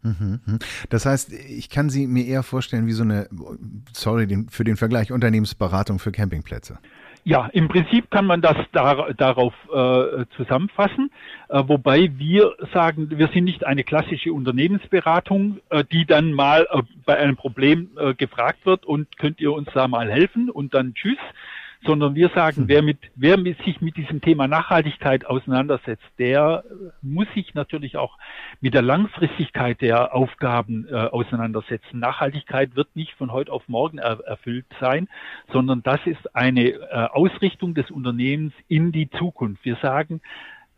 Mhm, 0.03 0.39
mhm. 0.45 0.59
Das 0.89 1.05
heißt, 1.05 1.33
ich 1.33 1.69
kann 1.69 1.89
sie 1.89 2.05
mir 2.05 2.25
eher 2.25 2.43
vorstellen 2.43 2.85
wie 2.85 2.91
so 2.91 3.03
eine, 3.03 3.27
sorry 3.91 4.45
für 4.49 4.63
den 4.63 4.77
Vergleich, 4.77 5.11
Unternehmensberatung 5.11 5.99
für 5.99 6.11
Campingplätze. 6.11 6.77
Ja, 7.27 7.49
im 7.53 7.69
Prinzip 7.69 8.11
kann 8.11 8.27
man 8.27 8.41
das 8.41 8.55
dar 8.71 9.11
darauf 9.15 9.55
äh, 9.73 10.25
zusammenfassen, 10.37 11.09
äh, 11.49 11.63
wobei 11.65 12.11
wir 12.17 12.53
sagen, 12.71 13.09
wir 13.09 13.29
sind 13.29 13.45
nicht 13.45 13.65
eine 13.65 13.83
klassische 13.83 14.31
Unternehmensberatung, 14.31 15.57
äh, 15.71 15.83
die 15.91 16.05
dann 16.05 16.33
mal 16.33 16.67
äh, 16.69 16.83
bei 17.03 17.17
einem 17.17 17.35
Problem 17.35 17.89
äh, 17.97 18.13
gefragt 18.13 18.67
wird 18.67 18.85
und 18.85 19.17
könnt 19.17 19.41
ihr 19.41 19.53
uns 19.53 19.67
da 19.73 19.87
mal 19.87 20.11
helfen 20.11 20.51
und 20.51 20.75
dann 20.75 20.93
tschüss, 20.93 21.17
sondern 21.85 22.15
wir 22.15 22.29
sagen, 22.29 22.61
hm. 22.61 22.67
wer, 22.67 22.81
mit, 22.81 22.99
wer 23.15 23.37
mit 23.37 23.63
sich 23.63 23.81
mit 23.81 23.97
diesem 23.97 24.21
Thema 24.21 24.47
Nachhaltigkeit 24.47 25.25
auseinandersetzt, 25.25 26.05
der 26.17 26.63
muss 27.01 27.27
sich 27.33 27.53
natürlich 27.53 27.97
auch 27.97 28.17
mit 28.61 28.73
der 28.73 28.81
Langfristigkeit 28.81 29.81
der 29.81 30.13
Aufgaben 30.15 30.87
äh, 30.87 30.93
auseinandersetzen. 30.93 31.99
Nachhaltigkeit 31.99 32.75
wird 32.75 32.95
nicht 32.95 33.13
von 33.13 33.31
heute 33.31 33.51
auf 33.51 33.67
morgen 33.67 33.97
er, 33.97 34.19
erfüllt 34.25 34.65
sein, 34.79 35.07
sondern 35.51 35.83
das 35.83 35.99
ist 36.05 36.35
eine 36.35 36.69
äh, 36.69 37.07
Ausrichtung 37.11 37.73
des 37.73 37.91
Unternehmens 37.91 38.53
in 38.67 38.91
die 38.91 39.09
Zukunft. 39.09 39.63
Wir 39.65 39.77
sagen, 39.81 40.21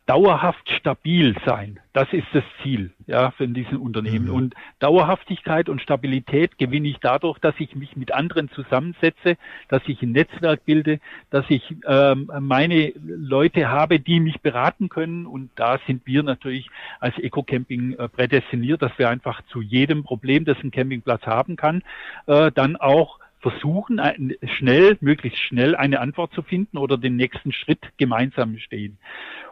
dauerhaft 0.08 0.70
stabil 0.72 1.36
sein. 1.46 1.80
Das 1.94 2.08
ist 2.14 2.28
das 2.32 2.44
Ziel 2.64 2.92
ja, 3.08 3.32
für 3.32 3.48
diesen 3.48 3.78
Unternehmen. 3.78 4.28
Mhm. 4.28 4.34
Und 4.34 4.56
Dauerhaftigkeit 4.80 5.68
und 5.68 5.82
Stabilität 5.82 6.58
gewinne 6.58 6.88
ich 6.88 6.98
dadurch, 7.02 7.40
dass 7.40 7.56
ich 7.60 7.76
mich 7.76 7.96
mit 7.98 8.14
anderen 8.14 8.50
zusammensetze, 8.52 9.38
dass 9.68 9.82
ich 9.86 10.02
ein 10.02 10.14
Netzwerk 10.14 10.64
bilde, 10.64 11.00
dass 11.30 11.46
ich 11.50 11.76
ähm, 11.86 12.32
meine 12.40 12.94
Leute 13.04 13.70
habe, 13.70 14.00
die 14.00 14.20
mich 14.22 14.40
beraten 14.42 14.88
können. 14.90 15.26
Und 15.26 15.50
da 15.56 15.78
sind 15.86 16.06
wir 16.06 16.24
natürlich 16.24 16.70
als 17.00 17.18
Eco-Camping 17.18 17.94
äh, 17.94 18.08
prädestiniert, 18.08 18.82
dass 18.82 18.98
wir 18.98 19.10
einfach 19.10 19.42
zu 19.52 19.62
jedem 19.62 20.04
Problem, 20.04 20.46
das 20.46 20.58
ein 20.64 20.72
Campingplatz 20.72 21.24
haben 21.24 21.58
kann, 21.58 21.84
äh, 22.28 22.52
dann 22.54 22.78
auch 22.78 23.20
versuchen, 23.40 24.02
schnell, 24.58 24.98
möglichst 25.02 25.40
schnell 25.40 25.76
eine 25.76 26.00
Antwort 26.00 26.34
zu 26.34 26.42
finden 26.42 26.78
oder 26.78 26.98
den 26.98 27.16
nächsten 27.16 27.52
Schritt 27.52 27.82
gemeinsam 27.98 28.58
stehen. 28.58 28.98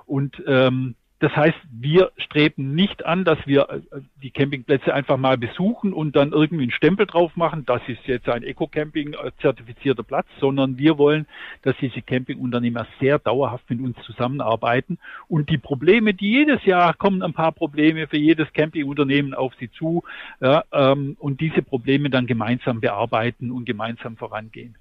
Und 0.06 0.41
ähm, 0.48 0.95
das 1.19 1.34
heißt, 1.34 1.58
wir 1.71 2.12
streben 2.17 2.75
nicht 2.75 3.06
an, 3.06 3.23
dass 3.23 3.39
wir 3.45 3.69
äh, 3.69 4.01
die 4.21 4.32
Campingplätze 4.32 4.93
einfach 4.93 5.17
mal 5.17 5.38
besuchen 5.38 5.93
und 5.93 6.15
dann 6.15 6.34
irgendwie 6.34 6.63
einen 6.63 6.71
Stempel 6.71 7.06
drauf 7.06 7.36
machen, 7.38 7.65
das 7.65 7.82
ist 7.88 8.06
jetzt 8.06 8.28
ein 8.28 8.43
Eco-Camping 8.43 9.13
äh, 9.13 9.32
zertifizierter 9.41 10.04
Platz, 10.04 10.28
sondern 10.39 10.78
wir 10.78 10.97
wollen, 10.97 11.25
dass 11.62 11.75
diese 11.80 12.01
Campingunternehmer 12.01 12.86
sehr 12.99 13.17
dauerhaft 13.19 13.69
mit 13.69 13.80
uns 13.80 13.97
zusammenarbeiten 14.06 14.97
und 15.30 15.49
die 15.49 15.58
Probleme, 15.58 16.13
die 16.13 16.32
jedes 16.32 16.63
Jahr 16.65 16.93
kommen, 16.93 17.21
ein 17.21 17.34
paar 17.34 17.54
Probleme 17.54 18.08
für 18.08 18.17
jedes 18.17 18.51
Campingunternehmen 18.51 19.34
auf 19.34 19.54
sie 19.58 19.71
zu, 19.71 20.04
ja, 20.41 20.63
ähm, 20.73 21.15
und 21.19 21.39
diese 21.39 21.62
Probleme 21.62 22.10
dann 22.10 22.28
gemeinsam 22.28 22.82
bearbeiten 22.82 23.51
und 23.51 23.65
gemeinsam 23.65 24.17
vorangehen. 24.17 24.75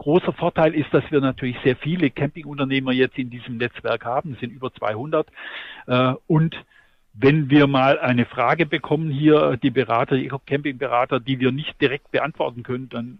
Großer 0.00 0.32
Vorteil 0.32 0.74
ist, 0.74 0.92
dass 0.94 1.04
wir 1.10 1.20
natürlich 1.20 1.58
sehr 1.62 1.76
viele 1.76 2.08
Campingunternehmer 2.08 2.90
jetzt 2.90 3.18
in 3.18 3.28
diesem 3.28 3.58
Netzwerk 3.58 4.06
haben, 4.06 4.32
es 4.32 4.40
sind 4.40 4.50
über 4.50 4.72
200 4.72 5.26
äh, 5.86 6.14
und 6.26 6.56
wenn 7.12 7.50
wir 7.50 7.66
mal 7.66 7.98
eine 7.98 8.24
Frage 8.24 8.64
bekommen 8.64 9.10
hier, 9.10 9.58
die 9.62 9.68
Berater, 9.68 10.16
die 10.16 10.30
Campingberater, 10.46 11.20
die 11.20 11.38
wir 11.38 11.52
nicht 11.52 11.78
direkt 11.82 12.12
beantworten 12.12 12.62
können, 12.62 12.88
dann 12.88 13.18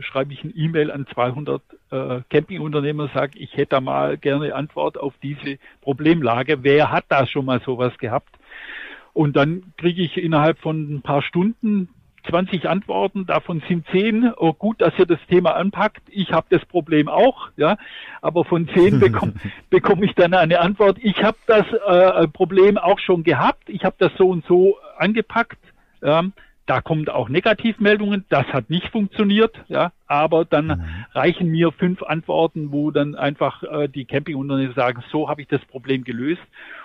schreibe 0.00 0.34
ich 0.34 0.44
eine 0.44 0.52
E-Mail 0.52 0.90
an 0.90 1.06
200 1.06 1.62
äh, 1.90 2.20
Campingunternehmer 2.28 3.08
sage, 3.14 3.38
ich 3.38 3.56
hätte 3.56 3.76
da 3.76 3.80
mal 3.80 4.18
gerne 4.18 4.54
Antwort 4.54 4.98
auf 4.98 5.14
diese 5.22 5.58
Problemlage. 5.80 6.62
Wer 6.62 6.90
hat 6.90 7.06
da 7.08 7.26
schon 7.26 7.46
mal 7.46 7.62
sowas 7.64 7.96
gehabt? 7.96 8.36
Und 9.14 9.34
dann 9.34 9.72
kriege 9.78 10.02
ich 10.02 10.18
innerhalb 10.18 10.58
von 10.58 10.94
ein 10.94 11.00
paar 11.00 11.22
Stunden 11.22 11.88
20 12.28 12.68
Antworten, 12.68 13.26
davon 13.26 13.62
sind 13.68 13.86
10, 13.92 14.32
oh 14.36 14.52
gut, 14.52 14.80
dass 14.80 14.92
ihr 14.98 15.06
das 15.06 15.18
Thema 15.28 15.54
anpackt, 15.54 16.02
ich 16.08 16.32
habe 16.32 16.46
das 16.50 16.64
Problem 16.66 17.08
auch, 17.08 17.50
ja, 17.56 17.76
aber 18.20 18.44
von 18.44 18.68
10 18.68 19.00
bekomme 19.00 19.34
bekomm 19.70 20.02
ich 20.02 20.14
dann 20.14 20.34
eine 20.34 20.60
Antwort, 20.60 20.98
ich 21.00 21.22
habe 21.22 21.36
das 21.46 21.66
äh, 21.86 22.28
Problem 22.28 22.78
auch 22.78 22.98
schon 22.98 23.24
gehabt, 23.24 23.68
ich 23.68 23.84
habe 23.84 23.96
das 23.98 24.12
so 24.18 24.28
und 24.28 24.44
so 24.46 24.76
angepackt, 24.98 25.58
ja, 26.02 26.24
da 26.66 26.80
kommen 26.80 27.08
auch 27.08 27.28
Negativmeldungen, 27.28 28.24
das 28.28 28.46
hat 28.46 28.70
nicht 28.70 28.88
funktioniert, 28.88 29.54
ja, 29.68 29.92
aber 30.06 30.44
dann 30.44 30.66
mhm. 30.66 30.84
reichen 31.12 31.48
mir 31.48 31.72
fünf 31.72 32.02
Antworten, 32.02 32.70
wo 32.70 32.90
dann 32.90 33.14
einfach 33.16 33.62
äh, 33.64 33.88
die 33.88 34.04
Campingunternehmen 34.04 34.74
sagen, 34.74 35.02
so 35.10 35.28
habe 35.28 35.42
ich 35.42 35.48
das 35.48 35.60
Problem 35.62 36.04
gelöst. 36.04 36.42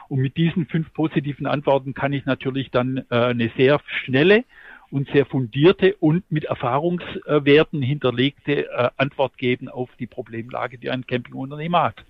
Und 0.10 0.20
mit 0.20 0.38
diesen 0.38 0.66
fünf 0.66 0.92
positiven 0.94 1.46
Antworten 1.46 1.94
kann 1.94 2.14
ich 2.14 2.26
natürlich 2.26 2.72
dann 2.72 3.06
äh, 3.10 3.16
eine 3.16 3.52
sehr 3.58 3.80
schnelle 3.86 4.46
und 4.92 5.10
sehr 5.12 5.26
fundierte 5.26 5.96
und 5.96 6.30
mit 6.32 6.46
Erfahrungswerten 6.46 7.82
hinterlegte 7.82 8.70
äh, 8.70 8.90
Antwort 8.98 9.38
geben 9.38 9.70
auf 9.70 9.90
die 10.00 10.08
Problemlage, 10.08 10.78
die 10.78 10.90
ein 10.90 11.06
Campingunternehmer 11.06 11.84
hat. 11.84 12.06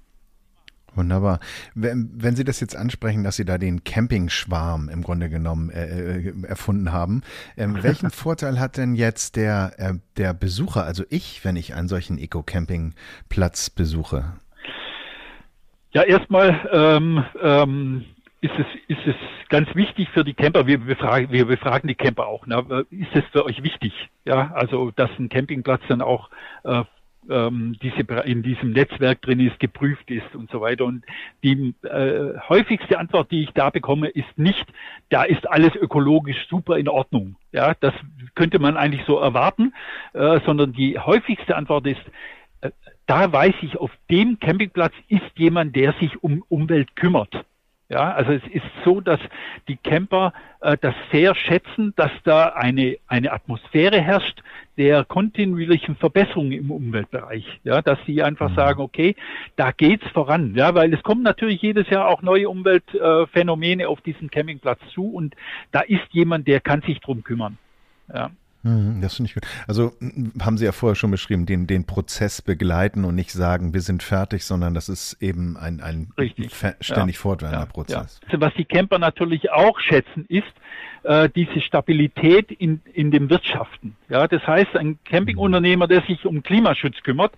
Wunderbar. 0.95 1.39
Wenn, 1.75 2.09
wenn, 2.15 2.35
Sie 2.35 2.43
das 2.43 2.59
jetzt 2.59 2.75
ansprechen, 2.75 3.23
dass 3.23 3.35
Sie 3.35 3.45
da 3.45 3.59
den 3.59 3.83
Campingschwarm 3.83 4.89
im 4.89 5.03
Grunde 5.03 5.29
genommen 5.29 5.69
äh, 5.69 6.17
äh 6.17 6.33
erfunden 6.47 6.91
haben, 6.91 7.21
ähm, 7.55 7.77
welchen 7.83 8.09
Vorteil 8.09 8.59
hat 8.59 8.77
denn 8.77 8.95
jetzt 8.95 9.35
der, 9.35 9.73
äh, 9.77 9.93
der 10.17 10.33
Besucher, 10.33 10.85
also 10.85 11.03
ich, 11.09 11.45
wenn 11.45 11.55
ich 11.55 11.75
einen 11.75 11.87
solchen 11.87 12.17
Eco-Campingplatz 12.17 13.69
besuche? 13.69 14.33
Ja, 15.91 16.03
erstmal 16.03 16.67
ähm, 16.71 17.23
ähm, 17.41 18.05
ist, 18.51 18.59
es, 18.59 18.97
ist 18.97 19.07
es 19.07 19.15
ganz 19.49 19.73
wichtig 19.75 20.09
für 20.09 20.23
die 20.23 20.33
Camper. 20.33 20.67
Wir 20.67 20.79
befragen, 20.79 21.31
wir 21.31 21.45
befragen 21.45 21.87
die 21.87 21.95
Camper 21.95 22.27
auch. 22.27 22.45
Na, 22.47 22.59
ist 22.89 23.15
es 23.15 23.23
für 23.31 23.45
euch 23.45 23.63
wichtig? 23.63 23.93
Ja, 24.25 24.51
also 24.53 24.91
dass 24.91 25.09
ein 25.19 25.29
Campingplatz 25.29 25.81
dann 25.87 26.01
auch 26.01 26.29
äh, 26.63 26.83
ähm, 27.29 27.77
diese, 27.81 28.01
in 28.25 28.43
diesem 28.43 28.71
Netzwerk 28.71 29.21
drin 29.21 29.39
ist, 29.39 29.59
geprüft 29.59 30.09
ist 30.09 30.35
und 30.35 30.49
so 30.49 30.61
weiter. 30.61 30.85
Und 30.85 31.03
die 31.43 31.73
äh, 31.83 32.37
häufigste 32.47 32.97
Antwort, 32.97 33.31
die 33.31 33.43
ich 33.43 33.51
da 33.51 33.69
bekomme, 33.69 34.07
ist 34.09 34.37
nicht, 34.37 34.65
da 35.09 35.23
ist 35.23 35.49
alles 35.49 35.75
ökologisch 35.75 36.47
super 36.49 36.77
in 36.77 36.87
Ordnung. 36.87 37.35
Ja, 37.51 37.73
das 37.79 37.93
könnte 38.35 38.59
man 38.59 38.77
eigentlich 38.77 39.05
so 39.05 39.17
erwarten, 39.17 39.73
äh, 40.13 40.39
sondern 40.45 40.73
die 40.73 40.97
häufigste 40.99 41.55
Antwort 41.55 41.87
ist, 41.87 42.01
äh, 42.61 42.71
da 43.05 43.31
weiß 43.31 43.55
ich, 43.61 43.77
auf 43.77 43.91
dem 44.09 44.39
Campingplatz 44.39 44.93
ist 45.07 45.37
jemand, 45.37 45.75
der 45.75 45.93
sich 45.93 46.21
um 46.23 46.43
Umwelt 46.49 46.95
kümmert. 46.95 47.45
Ja, 47.89 48.11
also 48.11 48.33
es 48.33 48.43
ist 48.51 48.65
so, 48.83 48.99
dass 48.99 49.19
die 49.69 49.77
Camper 49.77 50.33
äh, 50.59 50.75
das 50.79 50.93
sehr 51.09 51.35
schätzen, 51.35 51.93
dass 51.95 52.11
da 52.25 52.47
eine, 52.47 52.97
eine 53.07 53.31
Atmosphäre 53.31 54.01
herrscht 54.01 54.43
der 54.75 55.05
kontinuierlichen 55.05 55.95
Verbesserung 55.95 56.51
im 56.51 56.69
Umweltbereich. 56.69 57.61
Ja, 57.63 57.81
dass 57.81 57.97
sie 58.05 58.21
einfach 58.23 58.51
mhm. 58.51 58.55
sagen, 58.55 58.81
okay, 58.81 59.15
da 59.55 59.71
geht's 59.71 60.07
voran. 60.09 60.53
Ja, 60.53 60.75
weil 60.75 60.93
es 60.93 61.01
kommen 61.01 61.23
natürlich 61.23 61.61
jedes 61.61 61.89
Jahr 61.89 62.09
auch 62.09 62.21
neue 62.21 62.49
Umweltphänomene 62.49 63.83
äh, 63.83 63.85
auf 63.85 64.01
diesen 64.01 64.29
Campingplatz 64.29 64.81
zu 64.93 65.09
und 65.09 65.35
da 65.71 65.79
ist 65.79 66.07
jemand, 66.11 66.47
der 66.47 66.59
kann 66.59 66.81
sich 66.81 66.99
drum 66.99 67.23
kümmern. 67.23 67.57
Ja. 68.13 68.31
Mhm, 68.67 69.01
das 69.01 69.15
finde 69.15 69.29
ich 69.29 69.33
gut. 69.33 69.45
Also 69.67 69.93
haben 70.41 70.57
Sie 70.57 70.65
ja 70.65 70.71
vorher 70.71 70.95
schon 70.95 71.11
beschrieben, 71.11 71.45
den, 71.45 71.67
den 71.67 71.85
Prozess 71.85 72.41
begleiten 72.41 73.05
und 73.05 73.15
nicht 73.15 73.31
sagen, 73.31 73.73
wir 73.73 73.81
sind 73.81 74.03
fertig, 74.03 74.43
sondern 74.43 74.73
das 74.73 74.89
ist 74.89 75.21
eben 75.21 75.57
ein, 75.57 75.79
ein 75.79 76.11
ständig 76.81 77.15
ja. 77.15 77.21
fortwährender 77.21 77.59
ja. 77.61 77.65
Prozess. 77.65 78.19
Ja. 78.21 78.27
Also 78.27 78.41
was 78.41 78.53
die 78.55 78.65
Camper 78.65 78.99
natürlich 78.99 79.51
auch 79.51 79.79
schätzen, 79.79 80.25
ist 80.27 80.47
äh, 81.03 81.29
diese 81.33 81.61
Stabilität 81.61 82.51
in, 82.51 82.81
in 82.93 83.11
dem 83.11 83.29
Wirtschaften. 83.29 83.95
Ja, 84.09 84.27
das 84.27 84.45
heißt, 84.45 84.75
ein 84.75 84.99
Campingunternehmer, 85.05 85.87
der 85.87 86.01
sich 86.01 86.25
um 86.25 86.43
Klimaschutz 86.43 87.01
kümmert, 87.03 87.33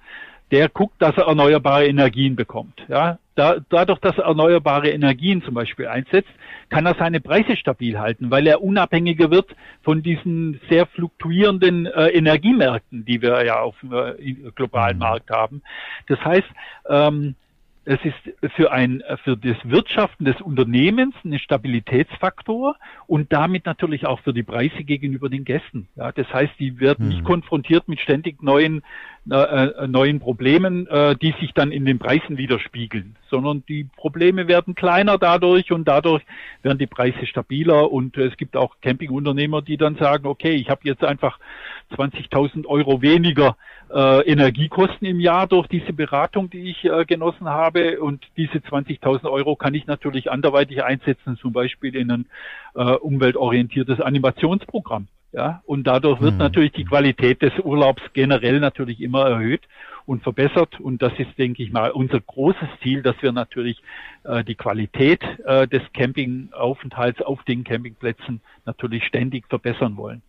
der 0.52 0.70
guckt, 0.70 1.00
dass 1.00 1.16
er 1.18 1.28
erneuerbare 1.28 1.86
Energien 1.86 2.36
bekommt. 2.36 2.84
Ja, 2.88 3.20
da, 3.40 3.58
dadurch, 3.70 4.00
dass 4.00 4.18
er 4.18 4.26
erneuerbare 4.26 4.90
Energien 4.90 5.42
zum 5.42 5.54
Beispiel 5.54 5.88
einsetzt, 5.88 6.30
kann 6.68 6.86
er 6.86 6.96
seine 6.96 7.22
Preise 7.22 7.56
stabil 7.56 7.98
halten, 7.98 8.30
weil 8.32 8.46
er 8.46 8.62
unabhängiger 8.62 9.32
wird 9.32 9.56
von 9.82 10.04
diesen 10.04 10.60
sehr 10.70 10.86
fluktuierenden 10.88 11.86
äh, 11.86 12.10
Energiemärkten, 12.10 13.06
die 13.06 13.22
wir 13.22 13.46
ja 13.46 13.62
auf 13.62 13.76
dem 13.82 13.94
äh, 13.94 14.52
globalen 14.56 14.98
mhm. 14.98 15.04
Markt 15.04 15.30
haben. 15.30 15.62
Das 16.08 16.20
heißt, 16.20 16.48
ähm, 16.90 17.36
es 17.90 17.98
ist 18.04 18.52
für 18.54 18.72
ein, 18.72 19.02
für 19.24 19.36
das 19.36 19.58
Wirtschaften 19.64 20.24
des 20.24 20.40
Unternehmens 20.42 21.16
ein 21.26 21.40
Stabilitätsfaktor 21.40 22.76
und 23.08 23.34
damit 23.34 23.66
natürlich 23.66 24.06
auch 24.06 24.20
für 24.20 24.32
die 24.32 24.44
Preise 24.44 24.84
gegenüber 24.84 25.28
den 25.28 25.44
Gästen. 25.44 25.88
Ja, 25.96 26.12
das 26.12 26.32
heißt, 26.32 26.54
die 26.60 26.80
werden 26.80 27.06
hm. 27.06 27.10
nicht 27.10 27.24
konfrontiert 27.24 27.88
mit 27.88 28.00
ständig 28.00 28.44
neuen, 28.44 28.84
äh, 29.28 29.88
neuen 29.88 30.20
Problemen, 30.20 30.86
äh, 30.86 31.16
die 31.16 31.34
sich 31.42 31.54
dann 31.56 31.72
in 31.72 31.84
den 31.84 31.98
Preisen 31.98 32.38
widerspiegeln, 32.38 33.16
sondern 33.28 33.64
die 33.68 33.88
Probleme 33.98 34.48
werden 34.48 34.76
kleiner 34.76 35.18
dadurch 35.18 35.72
und 35.72 35.88
dadurch 35.88 36.22
werden 36.62 36.78
die 36.78 36.86
Preise 36.86 37.26
stabiler 37.26 37.92
und 37.92 38.18
es 38.18 38.38
gibt 38.38 38.56
auch 38.56 38.76
Campingunternehmer, 38.82 39.64
die 39.64 39.78
dann 39.78 39.96
sagen, 39.96 40.28
okay, 40.28 40.54
ich 40.54 40.70
habe 40.70 40.82
jetzt 40.84 41.04
einfach 41.04 41.40
20.000 41.92 42.66
Euro 42.66 43.02
weniger 43.02 43.58
äh, 43.94 44.22
Energiekosten 44.30 45.08
im 45.08 45.20
Jahr 45.20 45.48
durch 45.48 45.68
diese 45.68 45.94
Beratung, 45.94 46.50
die 46.50 46.72
ich 46.72 46.86
äh, 46.86 47.06
genossen 47.06 47.48
habe. 47.48 48.00
Und 48.00 48.26
diese 48.38 48.60
20.000 48.60 49.30
Euro 49.30 49.56
kann 49.56 49.74
ich 49.74 49.88
natürlich 49.88 50.32
anderweitig 50.32 50.84
einsetzen, 50.84 51.38
zum 51.38 51.54
Beispiel 51.54 51.96
in 51.96 52.12
ein 52.12 52.26
äh, 52.76 52.94
umweltorientiertes 52.96 54.00
Animationsprogramm. 54.02 55.08
Ja, 55.32 55.62
und 55.66 55.86
dadurch 55.86 56.22
wird 56.22 56.34
mhm. 56.34 56.40
natürlich 56.40 56.72
die 56.72 56.86
Qualität 56.86 57.44
des 57.44 57.54
Urlaubs 57.64 58.02
generell 58.14 58.60
natürlich 58.60 59.00
immer 59.00 59.28
erhöht 59.28 59.62
und 60.08 60.24
verbessert. 60.24 60.80
Und 60.80 61.04
das 61.04 61.14
ist, 61.20 61.38
denke 61.38 61.62
ich 61.62 61.72
mal, 61.72 61.92
unser 61.92 62.20
großes 62.20 62.68
Ziel, 62.82 63.04
dass 63.04 63.16
wir 63.22 63.32
natürlich 63.32 63.80
äh, 64.24 64.44
die 64.44 64.56
Qualität 64.56 65.22
äh, 65.46 65.68
des 65.68 65.84
Campingaufenthalts 65.94 67.22
auf 67.22 67.44
den 67.44 67.64
Campingplätzen 67.64 68.42
natürlich 68.66 69.04
ständig 69.06 69.48
verbessern 69.48 69.98
wollen. 69.98 70.24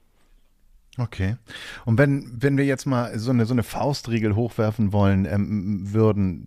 Okay. 0.98 1.36
Und 1.84 1.98
wenn, 1.98 2.30
wenn 2.36 2.58
wir 2.58 2.64
jetzt 2.64 2.84
mal 2.84 3.18
so 3.18 3.30
eine, 3.30 3.46
so 3.46 3.54
eine 3.54 3.62
Faustregel 3.62 4.34
hochwerfen 4.34 4.92
wollen 4.92 5.24
ähm, 5.24 5.92
würden, 5.92 6.46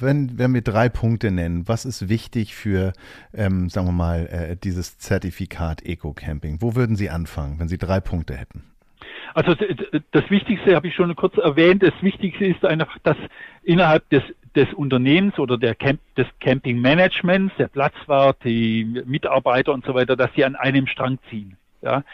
wenn, 0.00 0.38
wenn 0.38 0.54
wir 0.54 0.62
drei 0.62 0.88
Punkte 0.88 1.30
nennen, 1.30 1.68
was 1.68 1.84
ist 1.84 2.08
wichtig 2.08 2.54
für, 2.54 2.92
ähm, 3.34 3.68
sagen 3.68 3.86
wir 3.86 3.92
mal, 3.92 4.26
äh, 4.26 4.56
dieses 4.56 4.98
Zertifikat 4.98 5.84
Eco-Camping? 5.84 6.58
Wo 6.60 6.74
würden 6.74 6.96
Sie 6.96 7.10
anfangen, 7.10 7.58
wenn 7.58 7.68
Sie 7.68 7.78
drei 7.78 8.00
Punkte 8.00 8.34
hätten? 8.34 8.64
Also 9.34 9.54
das 9.54 10.30
Wichtigste 10.30 10.74
habe 10.74 10.88
ich 10.88 10.94
schon 10.94 11.14
kurz 11.16 11.36
erwähnt. 11.38 11.82
Das 11.82 11.94
Wichtigste 12.02 12.46
ist 12.46 12.64
einfach, 12.64 12.98
dass 13.02 13.16
innerhalb 13.62 14.08
des 14.10 14.22
des 14.54 14.72
Unternehmens 14.74 15.38
oder 15.38 15.56
der 15.56 15.74
Camp, 15.74 16.00
des 16.16 16.26
Campingmanagements, 16.40 17.54
der 17.56 17.68
Platzwart, 17.68 18.36
die 18.44 18.84
Mitarbeiter 19.06 19.72
und 19.72 19.84
so 19.84 19.94
weiter, 19.94 20.16
dass 20.16 20.30
sie 20.34 20.44
an 20.44 20.56
einem 20.56 20.86
Strang 20.86 21.18
ziehen. 21.30 21.56
Ja, 21.80 22.04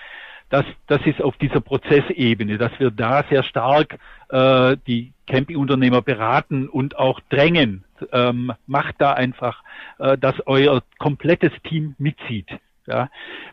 das, 0.51 0.65
das 0.87 1.05
ist 1.07 1.23
auf 1.23 1.37
dieser 1.37 1.61
Prozessebene, 1.61 2.59
dass 2.59 2.73
wir 2.79 2.91
da 2.91 3.25
sehr 3.29 3.43
stark 3.43 3.99
äh, 4.31 4.77
die 4.87 5.13
Campingunternehmer 5.27 6.03
beraten 6.03 6.69
und 6.69 6.97
auch 6.97 7.21
drängen. 7.29 7.85
Ähm, 8.13 8.53
macht 8.67 8.97
da 8.99 9.13
einfach, 9.13 9.63
äh, 9.99 10.17
dass 10.17 10.35
euer 10.47 10.83
komplettes 10.99 11.53
Team 11.65 11.95
mitzieht. 11.99 12.49
Ja, 12.87 13.11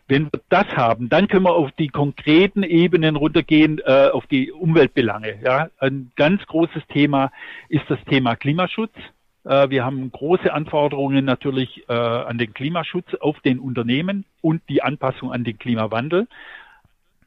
wenn 0.08 0.25
wir 0.31 0.39
das 0.47 0.67
haben, 0.77 1.10
dann 1.10 1.27
können 1.27 1.43
wir 1.43 1.55
auf 1.55 1.69
die 1.73 1.89
konkreten 1.89 2.63
Ebenen 2.63 3.17
runtergehen, 3.17 3.81
äh, 3.86 4.08
auf 4.08 4.25
die 4.27 4.49
Umweltbelange. 4.49 5.39
Ja, 5.43 5.67
ein 5.77 6.13
ganz 6.15 6.45
großes 6.45 6.88
Thema 6.88 7.31
ist 7.67 7.84
das 7.89 7.99
Thema 8.05 8.38
Klimaschutz. 8.38 8.93
Äh, 9.43 9.69
wir 9.69 9.84
haben 9.84 10.10
große 10.10 10.53
Anforderungen 10.53 11.25
natürlich 11.25 11.84
äh, 11.89 11.93
an 11.93 12.38
den 12.38 12.53
Klimaschutz 12.53 13.13
auf 13.15 13.38
den 13.41 13.60
Unternehmen 13.60 14.23
und 14.41 14.62
die 14.69 14.81
Anpassung 14.81 15.34
an 15.34 15.43
den 15.43 15.60
Klimawandel. 15.60 16.27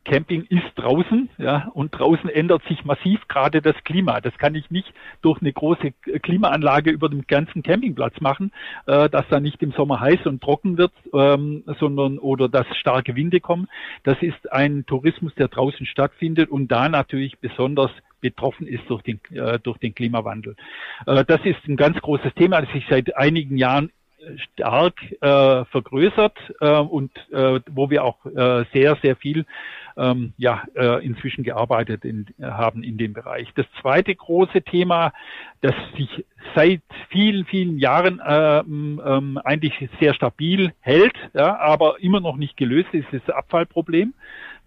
Camping 0.09 0.47
ist 0.49 0.67
draußen, 0.77 1.29
ja, 1.39 1.71
und 1.75 1.91
draußen 1.91 2.31
ändert 2.31 2.63
sich 2.67 2.85
massiv 2.85 3.29
gerade 3.29 3.61
das 3.61 3.77
Klima. 3.85 4.21
Das 4.21 4.37
kann 4.39 4.55
ich 4.55 4.71
nicht 4.71 4.93
durch 5.21 5.41
eine 5.41 5.53
große 5.53 5.93
Klimaanlage 6.23 6.91
über 6.91 7.09
den 7.09 7.27
ganzen 7.27 7.63
Campingplatz 7.63 8.21
machen, 8.21 8.53
äh, 8.87 9.11
dass 9.11 9.29
da 9.29 9.39
nicht 9.39 9.63
im 9.63 9.73
Sommer 9.73 10.01
heiß 10.01 10.25
und 10.25 10.43
trocken 10.43 10.79
wird, 10.79 10.93
ähm, 11.13 11.63
sondern 11.79 12.19
oder 12.19 12.49
dass 12.49 12.67
starke 12.79 13.17
Winde 13.17 13.41
kommen. 13.41 13.69
Das 14.05 14.17
ist 14.23 14.51
ein 14.51 14.87
Tourismus, 14.87 15.35
der 15.35 15.49
draußen 15.49 15.85
stattfindet 15.87 16.51
und 16.51 16.69
da 16.69 16.89
natürlich 16.89 17.39
besonders 17.39 17.91
betroffen 18.21 18.67
ist 18.67 18.89
durch 18.89 19.03
den, 19.03 19.21
äh, 19.31 19.59
durch 19.59 19.79
den 19.79 19.95
Klimawandel. 19.95 20.57
Äh, 21.07 21.25
das 21.27 21.41
ist 21.45 21.67
ein 21.69 21.77
ganz 21.77 21.99
großes 22.01 22.33
Thema, 22.35 22.63
das 22.63 22.73
sich 22.73 22.85
seit 22.89 23.15
einigen 23.15 23.59
Jahren 23.59 23.91
stark 24.37 25.01
äh, 25.21 25.65
vergrößert 25.67 26.37
äh, 26.61 26.79
und 26.79 27.11
äh, 27.31 27.61
wo 27.71 27.91
wir 27.91 28.05
auch 28.05 28.25
äh, 28.27 28.65
sehr, 28.73 28.97
sehr 29.03 29.17
viel 29.17 29.47
ähm, 29.99 30.33
ja, 30.39 30.63
äh, 30.75 31.05
inzwischen 31.05 31.45
gearbeitet 31.45 32.05
in, 32.05 32.27
haben 32.41 32.83
in 32.83 32.97
dem 32.97 33.13
Bereich. 33.13 33.49
Das 33.55 33.67
zweite 33.81 34.15
große 34.15 34.63
Thema 34.63 35.13
das 35.61 35.75
sich 35.97 36.25
seit 36.55 36.83
vielen, 37.09 37.45
vielen 37.45 37.79
Jahren 37.79 38.21
ähm, 38.25 39.01
ähm, 39.05 39.39
eigentlich 39.45 39.89
sehr 40.01 40.15
stabil 40.15 40.73
hält, 40.81 41.17
ja, 41.35 41.59
aber 41.59 42.01
immer 42.01 42.21
noch 42.21 42.37
nicht 42.37 42.57
gelöst 42.57 42.89
ist, 42.93 43.13
ist 43.13 43.27
das 43.27 43.37
Abfallproblem. 43.37 44.15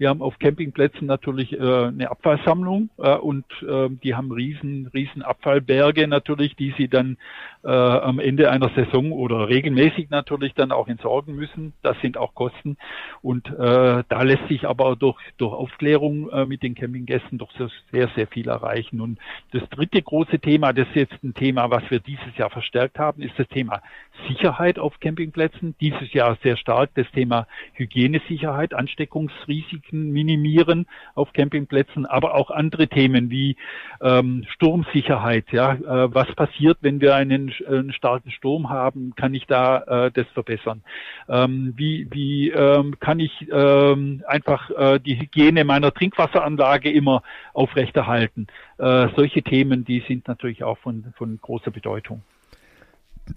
Wir 0.02 0.10
haben 0.10 0.24
auf 0.24 0.40
Campingplätzen 0.40 1.06
natürlich 1.06 1.54
äh, 1.54 1.60
eine 1.60 2.10
Abfallsammlung 2.10 2.90
äh, 2.98 3.14
und 3.18 3.46
äh, 3.62 3.88
die 4.04 4.16
haben 4.16 4.32
riesen, 4.32 4.88
riesen 4.96 5.22
Abfallberge 5.22 6.08
natürlich, 6.08 6.56
die 6.56 6.74
sie 6.76 6.88
dann 6.88 7.18
äh, 7.64 7.68
am 7.70 8.18
Ende 8.18 8.50
einer 8.50 8.70
Saison 8.70 9.12
oder 9.12 9.48
regelmäßig 9.48 10.10
natürlich 10.10 10.56
dann 10.56 10.72
auch 10.72 10.88
entsorgen 10.88 11.36
müssen. 11.36 11.74
Das 11.84 11.96
sind 12.02 12.18
auch 12.18 12.34
Kosten 12.34 12.78
und 13.22 13.48
äh, 13.48 14.04
da 14.10 14.24
lässt 14.24 14.48
sich 14.48 14.68
aber 14.68 14.96
durch, 14.96 15.22
durch 15.38 15.54
Aufklärung 15.54 16.32
äh, 16.32 16.48
mit 16.48 16.64
den 16.64 16.74
Campinggästen 16.74 17.38
doch 17.38 17.52
sehr, 17.92 18.08
sehr 18.16 18.26
viel 18.26 18.48
erreichen. 18.48 19.02
Und 19.02 19.20
das 19.52 19.70
dritte 19.70 20.02
große 20.02 20.40
Thema, 20.40 20.74
das 20.74 20.88
ist 20.88 20.96
jetzt 20.96 21.24
ein 21.24 21.36
Thema, 21.36 21.70
was 21.70 21.84
wir 21.92 22.00
dieses 22.00 22.36
Jahr 22.38 22.50
verstärkt 22.50 22.98
haben, 22.98 23.22
ist 23.22 23.38
das 23.38 23.48
Thema 23.50 23.84
Sicherheit 24.28 24.80
auf 24.80 25.00
Campingplätzen. 25.00 25.76
Dieses 25.80 26.12
Jahr 26.12 26.40
sehr 26.42 26.58
stark 26.58 26.90
das 26.96 27.06
Thema 27.12 27.46
Hygienesicherheit, 27.74 28.74
Ansteckungsrisiken 28.74 29.91
Risiken 29.92 30.12
minimieren 30.12 30.88
auf 31.16 31.34
Campingplätzen, 31.34 32.06
aber 32.06 32.36
auch 32.36 32.52
andere 32.52 32.88
Themen 32.88 33.30
wie 33.30 33.58
ähm, 34.02 34.46
Sturmsicherheit. 34.50 35.46
Ja, 35.52 35.74
äh, 35.74 36.14
was 36.14 36.34
passiert, 36.36 36.78
wenn 36.82 37.02
wir 37.02 37.16
einen, 37.16 37.54
einen, 37.68 37.94
starken 37.94 38.32
Sturm 38.32 38.70
haben? 38.70 39.14
Kann 39.16 39.34
ich 39.34 39.46
da 39.46 40.06
äh, 40.06 40.12
das 40.12 40.28
verbessern? 40.34 40.82
Ähm, 41.30 41.74
wie 41.76 42.08
wie 42.12 42.50
ähm, 42.50 43.00
kann 43.00 43.20
ich 43.20 43.48
ähm, 43.52 44.24
einfach 44.28 44.70
äh, 44.72 45.00
die 45.00 45.20
Hygiene 45.20 45.64
meiner 45.64 45.94
Trinkwasseranlage 45.94 46.92
immer 46.92 47.24
aufrechterhalten? 47.54 48.48
Äh, 48.78 49.10
solche 49.16 49.44
Themen, 49.44 49.86
die 49.86 50.04
sind 50.08 50.28
natürlich 50.28 50.64
auch 50.64 50.78
von, 50.80 51.14
von 51.18 51.40
großer 51.42 51.72
Bedeutung. 51.72 52.22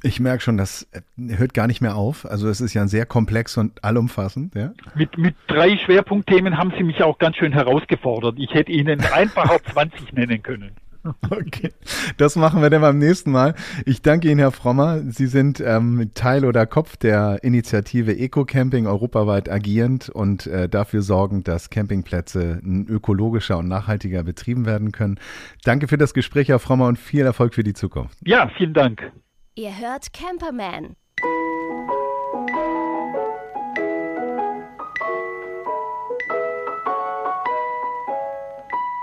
Ich 0.03 0.21
merke 0.21 0.43
schon, 0.43 0.57
das 0.57 0.89
äh, 0.93 1.37
hört 1.37 1.55
gar 1.55 1.67
nicht 1.67 1.81
mehr 1.81 1.97
auf. 1.97 2.27
Also 2.27 2.49
es 2.49 2.61
ist 2.61 2.75
ja 2.75 2.87
sehr 2.87 3.07
komplex 3.07 3.57
und 3.57 3.83
allumfassend. 3.85 4.55
Ja? 4.55 4.73
Mit, 4.95 5.17
mit 5.19 5.35
drei 5.47 5.77
Schwerpunktthemen 5.77 6.59
haben 6.59 6.73
Sie 6.77 6.85
mich 6.85 7.03
auch 7.03 7.19
ganz 7.19 7.37
schön 7.37 7.53
herausgefordert. 7.53 8.37
Ich 8.39 8.53
hätte 8.55 8.73
Ihnen 8.73 9.01
einfacher 9.01 9.59
20 9.73 10.13
nennen 10.13 10.43
können. 10.43 10.73
Okay, 11.31 11.71
das 12.17 12.37
machen 12.37 12.63
wir 12.63 12.71
dann 12.71 12.81
beim 12.81 12.99
nächsten 12.99 13.31
Mal. 13.31 13.55
Ich 13.85 14.03
danke 14.03 14.31
Ihnen, 14.31 14.39
Herr 14.39 14.53
Frommer. 14.53 15.01
Sie 15.11 15.27
sind 15.27 15.61
ähm, 15.61 16.11
Teil 16.15 16.45
oder 16.45 16.67
Kopf 16.67 16.97
der 16.97 17.41
Initiative 17.43 18.17
Eco-Camping 18.17 18.87
europaweit 18.87 19.51
agierend 19.51 20.09
und 20.09 20.47
äh, 20.47 20.69
dafür 20.69 21.03
sorgend, 21.03 21.49
dass 21.49 21.71
Campingplätze 21.71 22.61
ökologischer 22.89 23.59
und 23.59 23.69
nachhaltiger 23.69 24.23
betrieben 24.23 24.67
werden 24.67 24.93
können. 24.93 25.19
Danke 25.65 25.89
für 25.89 25.99
das 25.99 26.15
Gespräch, 26.15 26.49
Herr 26.49 26.59
Frommer, 26.59 26.87
und 26.87 26.99
viel 26.99 27.25
Erfolg 27.25 27.55
für 27.55 27.65
die 27.65 27.75
Zukunft. 27.75 28.17
Ja, 28.25 28.51
vielen 28.57 28.75
Dank. 28.75 29.13
Ihr 29.57 29.79
hört 29.79 30.13
Camperman. 30.13 30.97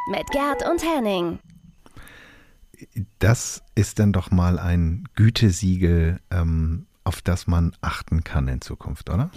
Mit 0.09 0.29
Gerd 0.31 0.67
und 0.69 0.83
Henning. 0.83 1.39
Das 3.19 3.63
ist 3.75 3.99
dann 3.99 4.11
doch 4.11 4.29
mal 4.29 4.59
ein 4.59 5.07
Gütesiegel, 5.15 6.19
ähm, 6.31 6.85
auf 7.03 7.21
das 7.21 7.47
man 7.47 7.73
achten 7.81 8.23
kann 8.23 8.47
in 8.47 8.61
Zukunft, 8.61 9.09
oder? 9.09 9.31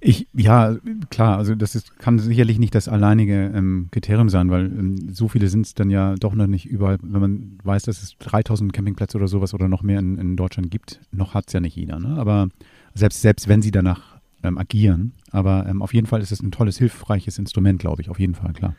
Ich, 0.00 0.28
ja, 0.32 0.76
klar, 1.10 1.38
also 1.38 1.54
das 1.54 1.74
ist, 1.74 1.98
kann 1.98 2.18
sicherlich 2.18 2.58
nicht 2.58 2.74
das 2.74 2.88
alleinige 2.88 3.50
ähm, 3.54 3.88
Kriterium 3.90 4.28
sein, 4.28 4.50
weil 4.50 4.66
ähm, 4.66 5.12
so 5.12 5.28
viele 5.28 5.48
sind 5.48 5.66
es 5.66 5.74
dann 5.74 5.90
ja 5.90 6.14
doch 6.14 6.34
noch 6.34 6.46
nicht 6.46 6.66
überall. 6.66 6.98
Wenn 7.02 7.20
man 7.20 7.58
weiß, 7.64 7.82
dass 7.82 8.02
es 8.02 8.16
3000 8.18 8.72
Campingplätze 8.72 9.18
oder 9.18 9.28
sowas 9.28 9.54
oder 9.54 9.68
noch 9.68 9.82
mehr 9.82 9.98
in, 9.98 10.18
in 10.18 10.36
Deutschland 10.36 10.70
gibt, 10.70 11.00
noch 11.10 11.34
hat 11.34 11.48
es 11.48 11.52
ja 11.52 11.60
nicht 11.60 11.76
jeder. 11.76 11.98
Ne? 11.98 12.16
Aber 12.16 12.48
selbst, 12.94 13.20
selbst 13.22 13.48
wenn 13.48 13.60
sie 13.60 13.72
danach 13.72 14.20
ähm, 14.42 14.56
agieren, 14.56 15.12
aber 15.32 15.66
ähm, 15.68 15.82
auf 15.82 15.92
jeden 15.92 16.06
Fall 16.06 16.22
ist 16.22 16.32
es 16.32 16.40
ein 16.40 16.52
tolles, 16.52 16.78
hilfreiches 16.78 17.38
Instrument, 17.38 17.80
glaube 17.80 18.02
ich, 18.02 18.08
auf 18.08 18.18
jeden 18.18 18.34
Fall, 18.34 18.52
klar. 18.52 18.76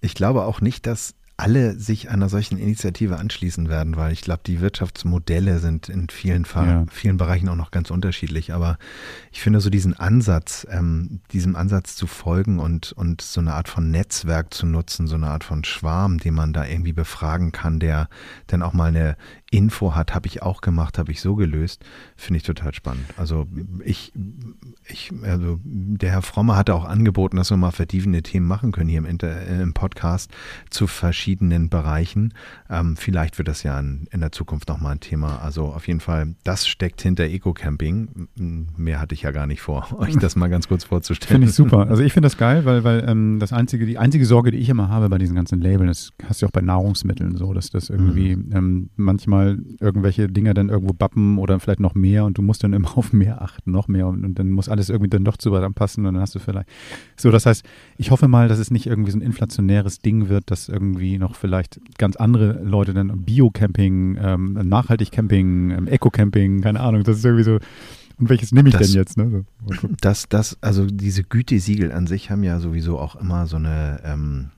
Ich 0.00 0.14
glaube 0.14 0.44
auch 0.44 0.60
nicht, 0.60 0.86
dass 0.86 1.14
alle 1.38 1.78
sich 1.78 2.08
einer 2.10 2.30
solchen 2.30 2.56
Initiative 2.56 3.18
anschließen 3.18 3.68
werden, 3.68 3.96
weil 3.96 4.12
ich 4.12 4.22
glaube, 4.22 4.40
die 4.46 4.62
Wirtschaftsmodelle 4.62 5.58
sind 5.58 5.90
in 5.90 6.08
vielen, 6.08 6.46
ja. 6.54 6.86
vielen 6.90 7.18
Bereichen 7.18 7.50
auch 7.50 7.56
noch 7.56 7.70
ganz 7.70 7.90
unterschiedlich. 7.90 8.54
Aber 8.54 8.78
ich 9.32 9.42
finde 9.42 9.60
so 9.60 9.68
diesen 9.68 9.92
Ansatz, 9.92 10.66
ähm, 10.70 11.20
diesem 11.32 11.54
Ansatz 11.54 11.94
zu 11.94 12.06
folgen 12.06 12.58
und, 12.58 12.92
und 12.92 13.20
so 13.20 13.42
eine 13.42 13.52
Art 13.52 13.68
von 13.68 13.90
Netzwerk 13.90 14.54
zu 14.54 14.64
nutzen, 14.64 15.06
so 15.06 15.16
eine 15.16 15.28
Art 15.28 15.44
von 15.44 15.62
Schwarm, 15.64 16.18
den 16.18 16.32
man 16.32 16.54
da 16.54 16.64
irgendwie 16.64 16.94
befragen 16.94 17.52
kann, 17.52 17.80
der 17.80 18.08
dann 18.46 18.62
auch 18.62 18.72
mal 18.72 18.88
eine 18.88 19.16
Info 19.50 19.94
hat, 19.94 20.12
habe 20.14 20.26
ich 20.26 20.42
auch 20.42 20.60
gemacht, 20.60 20.98
habe 20.98 21.12
ich 21.12 21.20
so 21.20 21.36
gelöst, 21.36 21.84
finde 22.16 22.38
ich 22.38 22.42
total 22.42 22.74
spannend. 22.74 23.06
Also 23.16 23.46
ich, 23.84 24.12
ich, 24.88 25.12
also 25.22 25.60
der 25.62 26.10
Herr 26.10 26.22
Frommer 26.22 26.56
hatte 26.56 26.74
auch 26.74 26.84
angeboten, 26.84 27.36
dass 27.36 27.50
wir 27.50 27.56
mal 27.56 27.70
vertiefende 27.70 28.22
Themen 28.22 28.46
machen 28.46 28.72
können 28.72 28.88
hier 28.88 28.98
im, 28.98 29.04
Inter, 29.04 29.28
äh, 29.28 29.62
im 29.62 29.72
Podcast 29.72 30.32
zu 30.68 30.88
verschiedenen 30.88 31.68
Bereichen. 31.68 32.34
Ähm, 32.68 32.96
vielleicht 32.96 33.38
wird 33.38 33.46
das 33.46 33.62
ja 33.62 33.78
in, 33.78 34.08
in 34.10 34.20
der 34.20 34.32
Zukunft 34.32 34.68
nochmal 34.68 34.92
ein 34.92 35.00
Thema. 35.00 35.38
Also 35.38 35.66
auf 35.66 35.86
jeden 35.86 36.00
Fall, 36.00 36.34
das 36.42 36.66
steckt 36.66 37.00
hinter 37.00 37.24
Eco-Camping. 37.24 38.28
Mehr 38.76 39.00
hatte 39.00 39.14
ich 39.14 39.22
ja 39.22 39.30
gar 39.30 39.46
nicht 39.46 39.60
vor, 39.60 39.86
euch 40.00 40.16
das 40.16 40.34
mal 40.34 40.48
ganz 40.48 40.66
kurz 40.66 40.82
vorzustellen. 40.82 41.42
Finde 41.42 41.46
ich 41.48 41.54
super. 41.54 41.88
Also 41.88 42.02
ich 42.02 42.12
finde 42.12 42.26
das 42.26 42.36
geil, 42.36 42.64
weil, 42.64 42.82
weil 42.82 43.04
ähm, 43.08 43.38
das 43.38 43.52
einzige, 43.52 43.86
die 43.86 43.98
einzige 43.98 44.26
Sorge, 44.26 44.50
die 44.50 44.58
ich 44.58 44.68
immer 44.68 44.88
habe 44.88 45.08
bei 45.08 45.18
diesen 45.18 45.36
ganzen 45.36 45.60
Labeln, 45.60 45.86
das 45.86 46.12
hast 46.28 46.42
du 46.42 46.46
ja 46.46 46.48
auch 46.48 46.52
bei 46.52 46.62
Nahrungsmitteln 46.62 47.36
so, 47.36 47.52
dass 47.52 47.70
das 47.70 47.90
irgendwie 47.90 48.34
mhm. 48.34 48.52
ähm, 48.52 48.90
manchmal 48.96 49.35
mal 49.36 49.58
irgendwelche 49.80 50.28
Dinger 50.28 50.54
dann 50.54 50.68
irgendwo 50.68 50.92
bappen 50.92 51.38
oder 51.38 51.58
vielleicht 51.60 51.80
noch 51.80 51.94
mehr 51.94 52.24
und 52.24 52.38
du 52.38 52.42
musst 52.42 52.64
dann 52.64 52.72
immer 52.72 52.96
auf 52.96 53.12
mehr 53.12 53.42
achten, 53.42 53.70
noch 53.70 53.88
mehr 53.88 54.06
und, 54.06 54.24
und 54.24 54.38
dann 54.38 54.50
muss 54.50 54.68
alles 54.68 54.88
irgendwie 54.88 55.10
dann 55.10 55.24
doch 55.24 55.36
zu 55.36 55.52
was 55.52 55.66
passen 55.74 56.06
und 56.06 56.14
dann 56.14 56.22
hast 56.22 56.34
du 56.34 56.38
vielleicht. 56.38 56.68
So, 57.16 57.30
das 57.30 57.46
heißt, 57.46 57.64
ich 57.98 58.10
hoffe 58.10 58.28
mal, 58.28 58.48
dass 58.48 58.58
es 58.58 58.70
nicht 58.70 58.86
irgendwie 58.86 59.10
so 59.10 59.18
ein 59.18 59.22
inflationäres 59.22 60.00
Ding 60.00 60.28
wird, 60.28 60.50
dass 60.50 60.68
irgendwie 60.68 61.18
noch 61.18 61.34
vielleicht 61.34 61.80
ganz 61.98 62.16
andere 62.16 62.62
Leute 62.62 62.94
dann 62.94 63.24
Bio-Camping, 63.24 64.18
ähm, 64.20 64.52
Nachhaltig-Camping, 64.54 65.70
ähm, 65.70 65.86
Eco-Camping, 65.88 66.60
keine 66.60 66.80
Ahnung, 66.80 67.02
das 67.02 67.18
ist 67.18 67.24
irgendwie 67.24 67.44
so. 67.44 67.58
Und 68.18 68.30
welches 68.30 68.52
nehme 68.52 68.70
ich 68.70 68.74
das, 68.74 68.86
denn 68.86 68.96
jetzt? 68.96 69.18
Ne? 69.18 69.44
So, 69.80 69.88
das, 70.00 70.28
das, 70.28 70.56
also 70.62 70.86
diese 70.86 71.22
Gütesiegel 71.22 71.92
an 71.92 72.06
sich 72.06 72.30
haben 72.30 72.42
ja 72.44 72.60
sowieso 72.60 72.98
auch 72.98 73.16
immer 73.16 73.46
so 73.46 73.56
eine 73.56 74.00
ähm, 74.04 74.50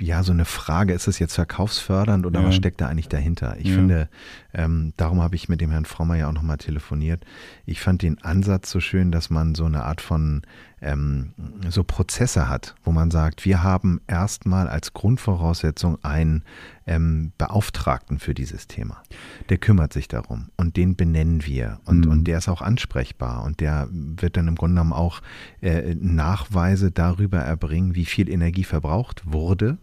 ja, 0.00 0.22
so 0.22 0.32
eine 0.32 0.44
Frage, 0.44 0.92
ist 0.92 1.08
es 1.08 1.18
jetzt 1.18 1.34
verkaufsfördernd 1.34 2.26
oder 2.26 2.40
ja. 2.40 2.46
was 2.46 2.54
steckt 2.54 2.80
da 2.80 2.88
eigentlich 2.88 3.08
dahinter? 3.08 3.56
Ich 3.58 3.68
ja. 3.68 3.74
finde, 3.74 4.08
ähm, 4.54 4.94
darum 4.96 5.20
habe 5.20 5.36
ich 5.36 5.48
mit 5.48 5.60
dem 5.60 5.70
Herrn 5.70 5.84
Frommer 5.84 6.16
ja 6.16 6.28
auch 6.28 6.32
nochmal 6.32 6.56
telefoniert. 6.56 7.24
Ich 7.66 7.80
fand 7.80 8.02
den 8.02 8.22
Ansatz 8.22 8.70
so 8.70 8.80
schön, 8.80 9.12
dass 9.12 9.28
man 9.28 9.54
so 9.54 9.66
eine 9.66 9.82
Art 9.82 10.00
von 10.00 10.42
ähm, 10.80 11.34
so 11.68 11.84
Prozesse 11.84 12.48
hat, 12.48 12.74
wo 12.82 12.92
man 12.92 13.10
sagt, 13.10 13.44
wir 13.44 13.62
haben 13.62 14.00
erstmal 14.06 14.68
als 14.68 14.94
Grundvoraussetzung 14.94 16.02
einen 16.02 16.44
ähm, 16.86 17.32
Beauftragten 17.36 18.18
für 18.18 18.32
dieses 18.32 18.68
Thema. 18.68 19.02
Der 19.50 19.58
kümmert 19.58 19.92
sich 19.92 20.08
darum 20.08 20.48
und 20.56 20.76
den 20.76 20.96
benennen 20.96 21.44
wir 21.44 21.80
und, 21.84 22.06
mhm. 22.06 22.10
und 22.10 22.24
der 22.24 22.38
ist 22.38 22.48
auch 22.48 22.62
ansprechbar 22.62 23.44
und 23.44 23.60
der 23.60 23.88
wird 23.90 24.36
dann 24.36 24.48
im 24.48 24.54
Grunde 24.54 24.76
genommen 24.76 24.92
auch 24.92 25.20
äh, 25.60 25.94
Nachweise 25.94 26.90
darüber 26.90 27.38
erbringen, 27.38 27.94
wie 27.94 28.06
viel 28.06 28.30
Energie 28.30 28.64
verbraucht 28.64 29.22
wurde 29.24 29.78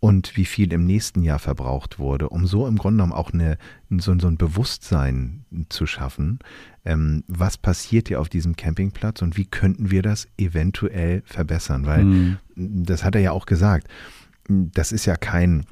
und 0.00 0.36
wie 0.36 0.44
viel 0.44 0.72
im 0.72 0.84
nächsten 0.84 1.22
Jahr 1.22 1.38
verbraucht 1.38 1.98
wurde, 1.98 2.28
um 2.28 2.46
so 2.46 2.66
im 2.66 2.76
Grunde 2.76 2.98
genommen 2.98 3.12
auch 3.12 3.32
eine, 3.32 3.58
so, 3.90 4.18
so 4.18 4.28
ein 4.28 4.36
Bewusstsein 4.36 5.44
zu 5.68 5.86
schaffen, 5.86 6.38
ähm, 6.84 7.24
was 7.26 7.58
passiert 7.58 8.08
hier 8.08 8.20
auf 8.20 8.28
diesem 8.28 8.56
Campingplatz 8.56 9.22
und 9.22 9.36
wie 9.36 9.46
könnten 9.46 9.90
wir 9.90 10.02
das 10.02 10.28
eventuell 10.38 11.22
verbessern, 11.24 11.86
weil 11.86 12.04
mhm. 12.04 12.38
das 12.54 13.04
hat 13.04 13.14
er 13.14 13.20
ja 13.20 13.32
auch 13.32 13.46
gesagt, 13.46 13.88
das 14.48 14.92
ist 14.92 15.06
ja 15.06 15.16
kein 15.16 15.64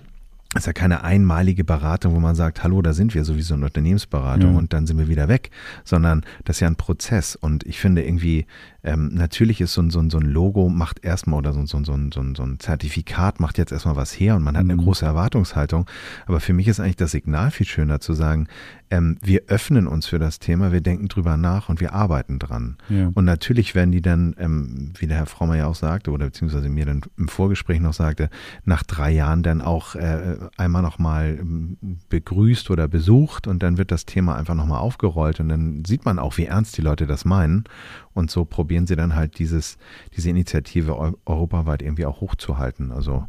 das 0.54 0.62
ist 0.62 0.66
ja 0.66 0.72
keine 0.72 1.02
einmalige 1.02 1.64
Beratung, 1.64 2.14
wo 2.14 2.20
man 2.20 2.34
sagt, 2.34 2.62
hallo, 2.62 2.80
da 2.80 2.92
sind 2.92 3.14
wir 3.14 3.24
sowieso 3.24 3.54
eine 3.54 3.66
Unternehmensberatung 3.66 4.52
ja. 4.52 4.58
und 4.58 4.72
dann 4.72 4.86
sind 4.86 4.98
wir 4.98 5.08
wieder 5.08 5.28
weg, 5.28 5.50
sondern 5.84 6.24
das 6.44 6.56
ist 6.56 6.60
ja 6.60 6.68
ein 6.68 6.76
Prozess. 6.76 7.36
Und 7.36 7.64
ich 7.64 7.80
finde 7.80 8.04
irgendwie, 8.04 8.46
ähm, 8.84 9.10
natürlich 9.14 9.60
ist 9.60 9.72
so 9.74 9.82
ein, 9.82 9.90
so, 9.90 9.98
ein, 9.98 10.10
so 10.10 10.18
ein 10.18 10.26
Logo 10.26 10.68
macht 10.68 11.04
erstmal 11.04 11.38
oder 11.38 11.52
so, 11.52 11.66
so, 11.66 11.82
so, 11.82 11.96
so, 12.12 12.22
so 12.34 12.42
ein 12.42 12.60
Zertifikat 12.60 13.40
macht 13.40 13.58
jetzt 13.58 13.72
erstmal 13.72 13.96
was 13.96 14.12
her 14.12 14.36
und 14.36 14.42
man 14.42 14.56
hat 14.56 14.62
eine 14.62 14.76
mhm. 14.76 14.82
große 14.82 15.04
Erwartungshaltung. 15.04 15.86
Aber 16.26 16.38
für 16.38 16.52
mich 16.52 16.68
ist 16.68 16.80
eigentlich 16.80 16.96
das 16.96 17.10
Signal 17.10 17.50
viel 17.50 17.66
schöner 17.66 18.00
zu 18.00 18.12
sagen, 18.12 18.46
ähm, 18.90 19.16
wir 19.22 19.44
öffnen 19.48 19.86
uns 19.86 20.06
für 20.06 20.18
das 20.18 20.38
Thema, 20.38 20.70
wir 20.70 20.80
denken 20.80 21.08
drüber 21.08 21.36
nach 21.36 21.68
und 21.68 21.80
wir 21.80 21.94
arbeiten 21.94 22.38
dran. 22.38 22.76
Ja. 22.88 23.10
Und 23.14 23.24
natürlich 23.24 23.74
werden 23.74 23.90
die 23.90 24.02
dann, 24.02 24.36
ähm, 24.38 24.92
wie 24.98 25.06
der 25.06 25.16
Herr 25.16 25.26
Frommer 25.26 25.56
ja 25.56 25.66
auch 25.66 25.74
sagte, 25.74 26.10
oder 26.10 26.26
beziehungsweise 26.26 26.68
mir 26.68 26.86
dann 26.86 27.00
im 27.16 27.28
Vorgespräch 27.28 27.80
noch 27.80 27.94
sagte, 27.94 28.30
nach 28.64 28.82
drei 28.82 29.10
Jahren 29.10 29.42
dann 29.42 29.62
auch 29.62 29.94
äh, 29.94 30.36
einmal 30.56 30.82
nochmal 30.82 31.38
ähm, 31.40 31.76
begrüßt 32.08 32.70
oder 32.70 32.88
besucht 32.88 33.46
und 33.46 33.62
dann 33.62 33.78
wird 33.78 33.90
das 33.90 34.06
Thema 34.06 34.36
einfach 34.36 34.54
nochmal 34.54 34.80
aufgerollt 34.80 35.40
und 35.40 35.48
dann 35.48 35.84
sieht 35.84 36.04
man 36.04 36.18
auch, 36.18 36.36
wie 36.38 36.46
ernst 36.46 36.76
die 36.76 36.82
Leute 36.82 37.06
das 37.06 37.24
meinen. 37.24 37.64
Und 38.12 38.30
so 38.30 38.44
probieren 38.44 38.86
sie 38.86 38.96
dann 38.96 39.14
halt 39.14 39.38
dieses, 39.38 39.78
diese 40.16 40.30
Initiative 40.30 40.96
europaweit 41.24 41.82
irgendwie 41.82 42.06
auch 42.06 42.20
hochzuhalten. 42.20 42.92
Also 42.92 43.26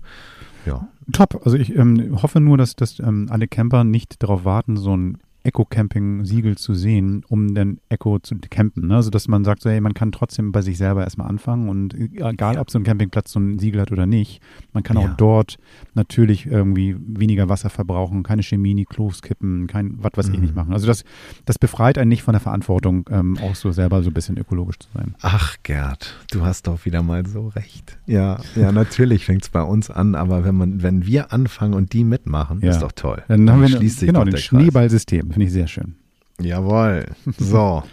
ja. 0.65 0.87
Top. 1.11 1.41
Also 1.45 1.57
ich 1.57 1.75
ähm, 1.75 2.21
hoffe 2.21 2.39
nur, 2.39 2.57
dass, 2.57 2.75
dass 2.75 2.99
ähm, 2.99 3.27
alle 3.29 3.47
Camper 3.47 3.83
nicht 3.83 4.21
darauf 4.23 4.45
warten, 4.45 4.77
so 4.77 4.95
ein 4.95 5.17
Eco-Camping-Siegel 5.45 6.57
zu 6.57 6.73
sehen, 6.73 7.23
um 7.27 7.53
dann 7.53 7.79
Eco 7.89 8.19
zu 8.19 8.35
campen. 8.49 8.87
Ne? 8.87 8.95
Also 8.95 9.09
dass 9.09 9.27
man 9.27 9.43
sagt, 9.43 9.61
so, 9.61 9.69
hey, 9.69 9.79
man 9.81 9.93
kann 9.93 10.11
trotzdem 10.11 10.51
bei 10.51 10.61
sich 10.61 10.77
selber 10.77 11.03
erstmal 11.03 11.27
anfangen 11.27 11.69
und 11.69 11.93
egal, 11.93 12.57
ob 12.57 12.69
so 12.71 12.79
ein 12.79 12.83
Campingplatz 12.83 13.31
so 13.31 13.39
ein 13.39 13.59
Siegel 13.59 13.81
hat 13.81 13.91
oder 13.91 14.05
nicht, 14.05 14.41
man 14.73 14.83
kann 14.83 14.97
auch 14.97 15.05
Ja. 15.05 15.13
dort 15.17 15.57
natürlich 15.93 16.45
irgendwie 16.45 16.95
weniger 16.99 17.49
Wasser 17.49 17.69
verbrauchen, 17.69 18.23
keine 18.23 18.43
Chemie 18.43 18.71
in 18.71 18.77
die 18.77 18.85
Klos 18.85 19.21
kippen, 19.21 19.67
kein 19.67 19.95
was 20.01 20.11
weiß 20.15 20.27
ich 20.29 20.35
Mhm. 20.35 20.41
nicht 20.41 20.55
machen. 20.55 20.73
Also 20.73 20.87
das, 20.87 21.03
das 21.45 21.59
befreit 21.59 21.97
einen 21.97 22.09
nicht 22.09 22.23
von 22.23 22.33
der 22.33 22.41
Verantwortung, 22.41 23.07
ähm, 23.11 23.37
auch 23.37 23.55
so 23.55 23.71
selber 23.71 24.01
so 24.03 24.09
ein 24.09 24.13
bisschen 24.13 24.37
ökologisch 24.37 24.79
zu 24.79 24.89
sein. 24.93 25.15
Ach, 25.21 25.55
Gerd, 25.63 26.15
du 26.31 26.45
hast 26.45 26.67
doch 26.67 26.85
wieder 26.85 27.03
mal 27.03 27.25
so 27.25 27.47
recht. 27.49 27.97
Ja, 28.05 28.39
ja, 28.55 28.71
natürlich 28.71 29.25
fängt 29.25 29.43
es 29.43 29.49
bei 29.49 29.61
uns 29.61 29.89
an, 29.89 30.15
aber 30.15 30.43
wenn 30.43 30.55
man, 30.55 30.83
wenn 30.83 31.05
wir 31.05 31.31
anfangen 31.31 31.73
und 31.73 31.93
die 31.93 32.03
mitmachen, 32.03 32.61
Ja. 32.61 32.71
ist 32.71 32.81
doch 32.81 32.91
toll. 32.91 33.23
Dann, 33.27 33.49
haben 33.49 33.61
wir 33.61 33.69
schließt 33.69 33.99
sich 33.99 34.07
genau 34.07 34.23
den. 34.23 34.35
Schneeballsystem, 34.37 35.31
finde 35.35 35.45
ich 35.47 35.53
sehr 35.53 35.67
schön. 35.67 35.95
Jawohl. 36.41 37.05
So. 37.37 37.83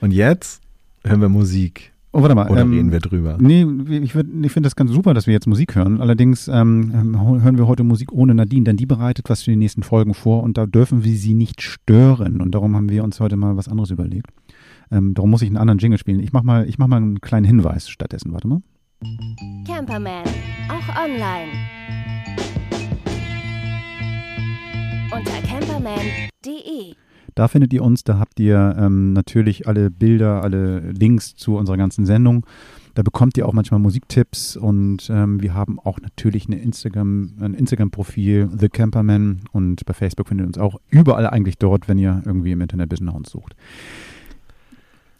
Und 0.00 0.12
jetzt 0.12 0.62
hören 1.04 1.20
wir 1.20 1.28
Musik. 1.28 1.92
Oh, 2.12 2.22
warte 2.22 2.34
mal. 2.36 2.48
Oder 2.48 2.60
ähm, 2.62 2.72
reden 2.72 2.92
wir 2.92 3.00
drüber? 3.00 3.36
Nee, 3.40 3.62
ich, 3.62 4.14
würd- 4.14 4.44
ich 4.44 4.52
finde 4.52 4.68
das 4.68 4.76
ganz 4.76 4.92
super, 4.92 5.14
dass 5.14 5.26
wir 5.26 5.34
jetzt 5.34 5.48
Musik 5.48 5.74
hören. 5.74 6.00
Allerdings 6.00 6.46
ähm, 6.46 6.92
ähm, 6.94 7.20
hören 7.42 7.58
wir 7.58 7.66
heute 7.66 7.82
Musik 7.82 8.12
ohne 8.12 8.34
Nadine, 8.36 8.62
denn 8.64 8.76
die 8.76 8.86
bereitet 8.86 9.28
was 9.28 9.42
für 9.42 9.50
die 9.50 9.56
nächsten 9.56 9.82
Folgen 9.82 10.14
vor 10.14 10.44
und 10.44 10.56
da 10.56 10.66
dürfen 10.66 11.02
wir 11.02 11.16
sie 11.16 11.34
nicht 11.34 11.60
stören. 11.60 12.40
Und 12.40 12.54
darum 12.54 12.76
haben 12.76 12.88
wir 12.88 13.02
uns 13.02 13.18
heute 13.18 13.36
mal 13.36 13.56
was 13.56 13.66
anderes 13.68 13.90
überlegt. 13.90 14.28
Ähm, 14.92 15.14
darum 15.14 15.30
muss 15.30 15.42
ich 15.42 15.48
einen 15.48 15.56
anderen 15.56 15.78
Jingle 15.78 15.98
spielen. 15.98 16.20
Ich 16.20 16.32
mache 16.32 16.46
mal, 16.46 16.68
ich 16.68 16.78
mach 16.78 16.86
mal 16.86 16.98
einen 16.98 17.20
kleinen 17.20 17.46
Hinweis 17.46 17.88
stattdessen. 17.88 18.32
Warte 18.32 18.46
mal. 18.46 18.60
Camperman, 19.66 20.24
auch 20.68 21.04
online. 21.04 21.50
Unter 25.14 25.40
camperman.de. 25.42 26.94
Da 27.34 27.48
findet 27.48 27.72
ihr 27.72 27.82
uns, 27.82 28.04
da 28.04 28.18
habt 28.18 28.38
ihr 28.40 28.76
ähm, 28.78 29.12
natürlich 29.12 29.66
alle 29.68 29.90
Bilder, 29.90 30.42
alle 30.42 30.80
Links 30.92 31.34
zu 31.34 31.56
unserer 31.56 31.76
ganzen 31.76 32.06
Sendung. 32.06 32.46
Da 32.94 33.02
bekommt 33.02 33.36
ihr 33.36 33.46
auch 33.48 33.52
manchmal 33.52 33.80
Musiktipps 33.80 34.56
und 34.56 35.08
ähm, 35.10 35.42
wir 35.42 35.52
haben 35.54 35.78
auch 35.80 36.00
natürlich 36.00 36.46
eine 36.46 36.58
Instagram, 36.60 37.34
ein 37.40 37.54
Instagram-Profil, 37.54 38.50
The 38.58 38.68
Camperman 38.68 39.40
und 39.52 39.84
bei 39.84 39.94
Facebook 39.94 40.28
findet 40.28 40.44
ihr 40.44 40.48
uns 40.48 40.58
auch 40.58 40.80
überall 40.90 41.26
eigentlich 41.28 41.58
dort, 41.58 41.88
wenn 41.88 41.98
ihr 41.98 42.22
irgendwie 42.24 42.52
im 42.52 42.60
Internet 42.60 42.88
bis 42.88 43.00
nach 43.00 43.14
uns 43.14 43.30
sucht. 43.30 43.56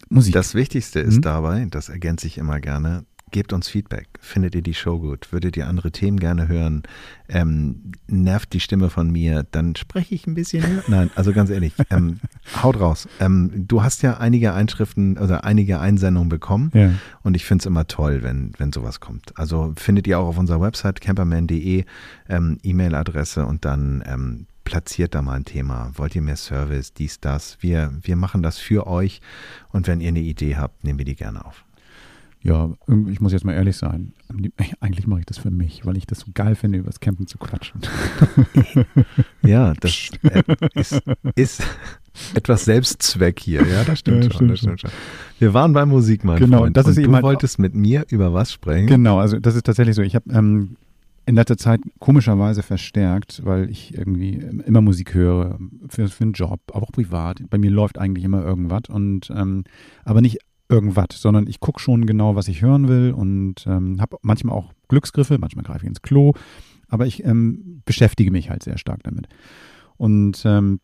Musik. 0.09 0.33
Das 0.33 0.55
Wichtigste 0.55 0.99
ist 1.01 1.17
Mhm. 1.17 1.21
dabei, 1.21 1.67
das 1.69 1.89
ergänze 1.89 2.27
ich 2.27 2.37
immer 2.37 2.59
gerne, 2.61 3.03
gebt 3.35 3.51
uns 3.51 3.67
Feedback. 3.67 4.07
Findet 4.21 4.55
ihr 4.55 4.61
die 4.61 4.73
Show 4.73 4.97
gut? 4.97 5.33
Würdet 5.33 5.57
ihr 5.57 5.67
andere 5.67 5.91
Themen 5.91 6.17
gerne 6.21 6.47
hören? 6.47 6.83
Ähm, 7.27 7.91
nervt 8.07 8.53
die 8.53 8.61
Stimme 8.61 8.89
von 8.89 9.11
mir? 9.11 9.45
Dann 9.51 9.75
spreche 9.75 10.15
ich 10.15 10.25
ein 10.25 10.35
bisschen 10.35 10.65
höher. 10.65 10.83
Nein, 10.87 11.11
also 11.15 11.33
ganz 11.33 11.49
ehrlich, 11.49 11.73
ähm, 11.89 12.21
haut 12.63 12.79
raus. 12.79 13.09
Ähm, 13.19 13.51
du 13.67 13.83
hast 13.83 14.03
ja 14.03 14.19
einige 14.19 14.53
Einschriften 14.53 15.17
oder 15.17 15.43
einige 15.43 15.81
Einsendungen 15.81 16.29
bekommen 16.29 16.71
ja. 16.73 16.91
und 17.23 17.35
ich 17.35 17.43
finde 17.43 17.63
es 17.63 17.65
immer 17.65 17.87
toll, 17.87 18.23
wenn, 18.23 18.53
wenn 18.57 18.71
sowas 18.71 19.01
kommt. 19.01 19.37
Also 19.37 19.73
findet 19.75 20.07
ihr 20.07 20.17
auch 20.17 20.27
auf 20.27 20.37
unserer 20.37 20.61
Website 20.61 21.01
camperman.de 21.01 21.83
ähm, 22.29 22.57
E-Mail-Adresse 22.63 23.45
und 23.45 23.65
dann 23.65 24.01
ähm, 24.07 24.47
platziert 24.63 25.13
da 25.13 25.21
mal 25.21 25.33
ein 25.33 25.43
Thema. 25.43 25.91
Wollt 25.95 26.15
ihr 26.15 26.21
mehr 26.21 26.37
Service, 26.37 26.93
dies, 26.93 27.19
das? 27.19 27.57
Wir, 27.59 27.91
wir 28.01 28.15
machen 28.15 28.41
das 28.43 28.59
für 28.59 28.87
euch 28.87 29.19
und 29.73 29.87
wenn 29.87 29.99
ihr 29.99 30.07
eine 30.07 30.21
Idee 30.21 30.55
habt, 30.55 30.85
nehmen 30.85 30.99
wir 30.99 31.05
die 31.05 31.17
gerne 31.17 31.43
auf. 31.43 31.64
Ja, 32.45 32.69
ich 33.09 33.19
muss 33.19 33.33
jetzt 33.33 33.43
mal 33.43 33.53
ehrlich 33.53 33.75
sein. 33.75 34.13
Eigentlich 34.79 35.07
mache 35.07 35.21
ich 35.21 35.25
das 35.25 35.39
für 35.39 35.49
mich, 35.49 35.83
weil 35.85 35.97
ich 35.97 36.05
das 36.05 36.19
so 36.19 36.27
geil 36.31 36.53
finde, 36.53 36.77
über 36.77 36.87
das 36.87 36.99
Campen 36.99 37.27
zu 37.27 37.37
quatschen. 37.39 37.81
Ja, 39.41 39.73
das 39.79 40.09
äh, 40.23 40.43
ist, 40.75 41.01
ist 41.35 41.63
etwas 42.33 42.65
Selbstzweck 42.65 43.39
hier. 43.39 43.65
Ja, 43.65 43.83
das 43.83 43.99
stimmt, 43.99 44.23
Ja, 44.23 44.29
schon, 44.29 44.35
stimmt 44.35 44.51
das 44.51 44.59
stimmt 44.59 44.81
schon. 44.81 44.89
Wir 45.39 45.53
waren 45.53 45.73
bei 45.73 45.85
Musik, 45.85 46.23
mein 46.23 46.39
Genau, 46.39 46.59
Freund. 46.59 46.77
das 46.77 46.87
ist 46.87 46.97
und 46.97 47.03
du 47.05 47.13
halt 47.13 47.23
wolltest 47.23 47.59
mit 47.59 47.75
mir 47.75 48.05
über 48.09 48.33
was 48.33 48.51
sprechen? 48.51 48.87
Genau, 48.87 49.19
also 49.19 49.39
das 49.39 49.55
ist 49.55 49.65
tatsächlich 49.65 49.95
so. 49.95 50.01
Ich 50.01 50.15
habe 50.15 50.31
ähm, 50.31 50.77
in 51.25 51.35
letzter 51.35 51.57
Zeit 51.57 51.81
komischerweise 51.99 52.61
verstärkt, 52.63 53.41
weil 53.43 53.69
ich 53.69 53.97
irgendwie 53.97 54.33
immer 54.65 54.81
Musik 54.81 55.13
höre 55.13 55.57
für, 55.89 56.07
für 56.07 56.23
einen 56.23 56.33
Job, 56.33 56.59
aber 56.73 56.83
auch 56.83 56.91
privat. 56.91 57.39
Bei 57.49 57.57
mir 57.57 57.71
läuft 57.71 57.97
eigentlich 57.97 58.23
immer 58.23 58.43
irgendwas 58.43 58.83
und 58.89 59.31
ähm, 59.35 59.63
aber 60.03 60.21
nicht 60.21 60.39
irgendwas, 60.69 61.07
sondern 61.13 61.47
ich 61.47 61.59
gucke 61.59 61.79
schon 61.79 62.05
genau, 62.05 62.35
was 62.35 62.47
ich 62.47 62.61
hören 62.61 62.87
will 62.87 63.11
und 63.11 63.65
ähm, 63.67 64.01
habe 64.01 64.17
manchmal 64.21 64.55
auch 64.55 64.73
Glücksgriffe, 64.87 65.37
manchmal 65.37 65.63
greife 65.63 65.83
ich 65.83 65.89
ins 65.89 66.01
Klo, 66.01 66.33
aber 66.87 67.05
ich 67.05 67.23
ähm, 67.23 67.81
beschäftige 67.85 68.31
mich 68.31 68.49
halt 68.49 68.63
sehr 68.63 68.77
stark 68.77 69.03
damit. 69.03 69.27
Und 69.97 70.43
ähm, 70.45 70.79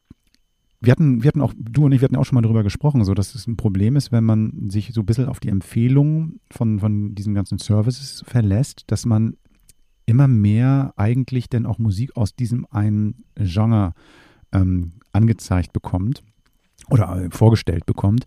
wir 0.80 0.92
hatten, 0.92 1.24
wir 1.24 1.28
hatten 1.28 1.42
auch, 1.42 1.54
du 1.58 1.86
und 1.86 1.92
ich, 1.92 2.02
wir 2.02 2.06
hatten 2.06 2.16
auch 2.16 2.26
schon 2.26 2.36
mal 2.36 2.42
darüber 2.42 2.64
gesprochen, 2.64 3.04
so 3.04 3.14
dass 3.14 3.36
es 3.36 3.48
ein 3.48 3.56
Problem 3.56 3.96
ist, 3.96 4.12
wenn 4.12 4.24
man 4.24 4.70
sich 4.70 4.92
so 4.94 5.02
ein 5.02 5.06
bisschen 5.06 5.28
auf 5.28 5.40
die 5.40 5.50
Empfehlungen 5.50 6.40
von, 6.50 6.80
von 6.80 7.14
diesen 7.14 7.36
ganzen 7.36 7.60
Services 7.60 8.24
verlässt, 8.26 8.84
dass 8.88 9.06
man 9.06 9.38
immer 10.08 10.28
mehr 10.28 10.94
eigentlich 10.98 11.50
denn 11.50 11.68
auch 11.68 11.78
Musik 11.78 12.18
aus 12.18 12.36
diesem 12.36 12.66
einen 12.72 13.24
Genre 13.36 13.94
ähm, 14.52 14.94
angezeigt 15.14 15.72
bekommt 15.72 16.24
oder 16.90 17.26
äh, 17.26 17.30
vorgestellt 17.32 17.86
bekommt 17.86 18.26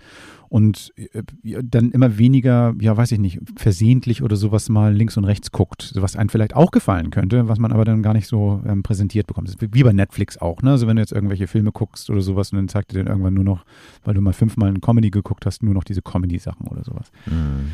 und 0.54 0.92
äh, 0.96 1.24
dann 1.64 1.90
immer 1.90 2.16
weniger, 2.16 2.76
ja 2.80 2.96
weiß 2.96 3.10
ich 3.10 3.18
nicht, 3.18 3.40
versehentlich 3.56 4.22
oder 4.22 4.36
sowas 4.36 4.68
mal 4.68 4.94
links 4.94 5.16
und 5.16 5.24
rechts 5.24 5.50
guckt, 5.50 5.90
was 5.96 6.14
einem 6.14 6.28
vielleicht 6.28 6.54
auch 6.54 6.70
gefallen 6.70 7.10
könnte, 7.10 7.48
was 7.48 7.58
man 7.58 7.72
aber 7.72 7.84
dann 7.84 8.04
gar 8.04 8.14
nicht 8.14 8.28
so 8.28 8.62
ähm, 8.64 8.84
präsentiert 8.84 9.26
bekommt. 9.26 9.52
Wie 9.58 9.82
bei 9.82 9.92
Netflix 9.92 10.38
auch, 10.38 10.62
ne? 10.62 10.70
Also 10.70 10.86
wenn 10.86 10.94
du 10.94 11.02
jetzt 11.02 11.10
irgendwelche 11.10 11.48
Filme 11.48 11.72
guckst 11.72 12.08
oder 12.08 12.20
sowas 12.20 12.52
und 12.52 12.58
dann 12.58 12.68
zeigt 12.68 12.92
dir 12.92 12.98
dann 12.98 13.08
irgendwann 13.08 13.34
nur 13.34 13.42
noch, 13.42 13.64
weil 14.04 14.14
du 14.14 14.20
mal 14.20 14.32
fünfmal 14.32 14.68
eine 14.68 14.78
Comedy 14.78 15.10
geguckt 15.10 15.44
hast, 15.44 15.64
nur 15.64 15.74
noch 15.74 15.82
diese 15.82 16.02
Comedy-Sachen 16.02 16.68
oder 16.68 16.84
sowas. 16.84 17.10
Mhm. 17.26 17.72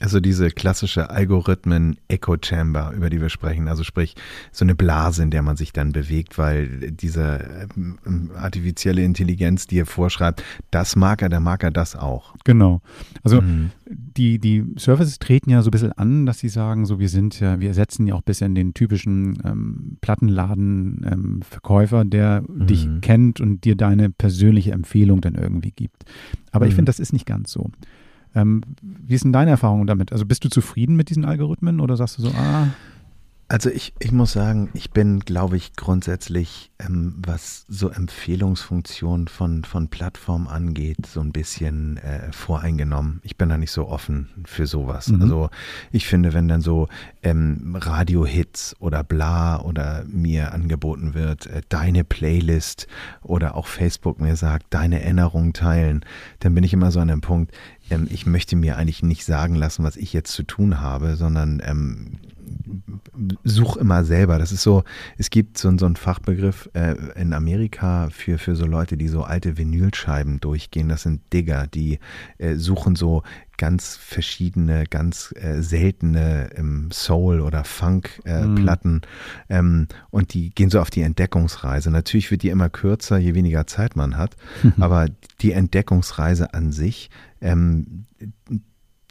Also 0.00 0.20
diese 0.20 0.50
klassische 0.50 1.10
Algorithmen-Echo-Chamber, 1.10 2.92
über 2.96 3.10
die 3.10 3.20
wir 3.20 3.30
sprechen, 3.30 3.66
also 3.66 3.82
sprich 3.82 4.14
so 4.52 4.64
eine 4.64 4.76
Blase, 4.76 5.22
in 5.24 5.30
der 5.30 5.42
man 5.42 5.56
sich 5.56 5.72
dann 5.72 5.90
bewegt, 5.92 6.38
weil 6.38 6.92
diese 6.92 7.66
ähm, 7.76 8.30
artifizielle 8.36 9.02
Intelligenz 9.02 9.66
dir 9.66 9.86
vorschreibt, 9.86 10.44
das 10.70 10.94
mag 10.94 11.22
er, 11.22 11.28
der 11.28 11.40
mag 11.40 11.64
er 11.64 11.72
das 11.72 11.96
auch. 11.96 12.34
Genau. 12.44 12.80
Also 13.24 13.40
Mhm. 13.42 13.70
die, 13.88 14.38
die 14.38 14.64
Services 14.76 15.18
treten 15.18 15.50
ja 15.50 15.62
so 15.62 15.68
ein 15.68 15.72
bisschen 15.72 15.92
an, 15.92 16.26
dass 16.26 16.38
sie 16.38 16.48
sagen, 16.48 16.86
so 16.86 17.00
wir 17.00 17.08
sind 17.08 17.40
ja, 17.40 17.58
wir 17.58 17.68
ersetzen 17.68 18.06
ja 18.06 18.14
auch 18.14 18.20
ein 18.20 18.24
bisschen 18.24 18.54
den 18.54 18.74
typischen 18.74 19.38
ähm, 19.44 19.96
Plattenladen-Verkäufer, 20.00 22.04
der 22.04 22.42
dich 22.48 22.86
Mhm. 22.86 23.00
kennt 23.00 23.40
und 23.40 23.64
dir 23.64 23.76
deine 23.76 24.10
persönliche 24.10 24.72
Empfehlung 24.72 25.20
dann 25.20 25.34
irgendwie 25.34 25.72
gibt. 25.72 26.04
Aber 26.52 26.66
ich 26.66 26.72
Mhm. 26.72 26.76
finde, 26.76 26.90
das 26.90 27.00
ist 27.00 27.12
nicht 27.12 27.26
ganz 27.26 27.50
so. 27.52 27.70
Ähm, 28.34 28.62
wie 28.82 29.14
ist 29.14 29.24
denn 29.24 29.32
deine 29.32 29.50
Erfahrung 29.50 29.86
damit? 29.86 30.12
Also 30.12 30.26
bist 30.26 30.44
du 30.44 30.48
zufrieden 30.48 30.96
mit 30.96 31.10
diesen 31.10 31.24
Algorithmen 31.24 31.80
oder 31.80 31.96
sagst 31.96 32.18
du 32.18 32.22
so, 32.22 32.28
ah, 32.30 32.68
Also 33.50 33.70
ich, 33.70 33.94
ich 33.98 34.12
muss 34.12 34.34
sagen, 34.34 34.68
ich 34.74 34.90
bin, 34.90 35.20
glaube 35.20 35.56
ich, 35.56 35.72
grundsätzlich, 35.74 36.70
ähm, 36.78 37.14
was 37.24 37.64
so 37.66 37.88
Empfehlungsfunktionen 37.88 39.26
von, 39.26 39.64
von 39.64 39.88
Plattformen 39.88 40.48
angeht, 40.48 41.06
so 41.06 41.20
ein 41.20 41.32
bisschen 41.32 41.96
äh, 41.96 42.30
voreingenommen. 42.30 43.20
Ich 43.22 43.38
bin 43.38 43.48
da 43.48 43.56
nicht 43.56 43.70
so 43.70 43.88
offen 43.88 44.28
für 44.44 44.66
sowas. 44.66 45.08
Mhm. 45.08 45.22
Also 45.22 45.50
ich 45.92 46.06
finde, 46.06 46.34
wenn 46.34 46.46
dann 46.46 46.60
so 46.60 46.88
ähm, 47.22 47.74
Radio-Hits 47.80 48.76
oder 48.80 49.02
bla 49.02 49.62
oder 49.62 50.04
mir 50.06 50.52
angeboten 50.52 51.14
wird, 51.14 51.46
äh, 51.46 51.62
deine 51.70 52.04
Playlist 52.04 52.86
oder 53.22 53.54
auch 53.54 53.66
Facebook 53.66 54.20
mir 54.20 54.36
sagt, 54.36 54.66
deine 54.74 55.02
Erinnerungen 55.02 55.54
teilen, 55.54 56.04
dann 56.40 56.54
bin 56.54 56.64
ich 56.64 56.74
immer 56.74 56.90
so 56.90 57.00
an 57.00 57.08
dem 57.08 57.22
Punkt, 57.22 57.52
ähm, 57.90 58.06
ich 58.10 58.26
möchte 58.26 58.56
mir 58.56 58.76
eigentlich 58.76 59.02
nicht 59.02 59.24
sagen 59.24 59.54
lassen, 59.54 59.84
was 59.84 59.96
ich 59.96 60.12
jetzt 60.12 60.32
zu 60.32 60.42
tun 60.42 60.80
habe, 60.80 61.16
sondern 61.16 61.62
ähm, 61.64 62.18
such 63.44 63.76
immer 63.76 64.04
selber. 64.04 64.38
Das 64.38 64.52
ist 64.52 64.62
so, 64.62 64.84
es 65.16 65.30
gibt 65.30 65.58
so, 65.58 65.76
so 65.78 65.86
einen 65.86 65.96
Fachbegriff 65.96 66.68
äh, 66.74 66.94
in 67.20 67.32
Amerika 67.32 68.08
für, 68.10 68.38
für 68.38 68.56
so 68.56 68.66
Leute, 68.66 68.96
die 68.96 69.08
so 69.08 69.22
alte 69.22 69.56
Vinylscheiben 69.56 70.40
durchgehen. 70.40 70.88
Das 70.88 71.02
sind 71.02 71.20
Digger, 71.32 71.66
die 71.66 71.98
äh, 72.38 72.54
suchen 72.56 72.96
so 72.96 73.22
ganz 73.56 73.96
verschiedene, 73.96 74.84
ganz 74.84 75.34
äh, 75.36 75.62
seltene 75.62 76.50
ähm, 76.54 76.90
Soul- 76.92 77.40
oder 77.40 77.58
Mhm. 77.58 77.64
Funk-Platten 77.64 79.02
ähm, 79.48 79.88
und 80.10 80.34
die 80.34 80.50
gehen 80.50 80.70
so 80.70 80.80
auf 80.80 80.90
die 80.90 81.02
Entdeckungsreise. 81.02 81.90
Natürlich 81.90 82.30
wird 82.30 82.42
die 82.42 82.50
immer 82.50 82.68
kürzer, 82.68 83.18
je 83.18 83.34
weniger 83.34 83.66
Zeit 83.66 83.96
man 83.96 84.16
hat, 84.16 84.36
aber 84.78 85.06
die 85.40 85.52
Entdeckungsreise 85.52 86.54
an 86.54 86.72
sich, 86.72 87.10
ähm, 87.40 88.04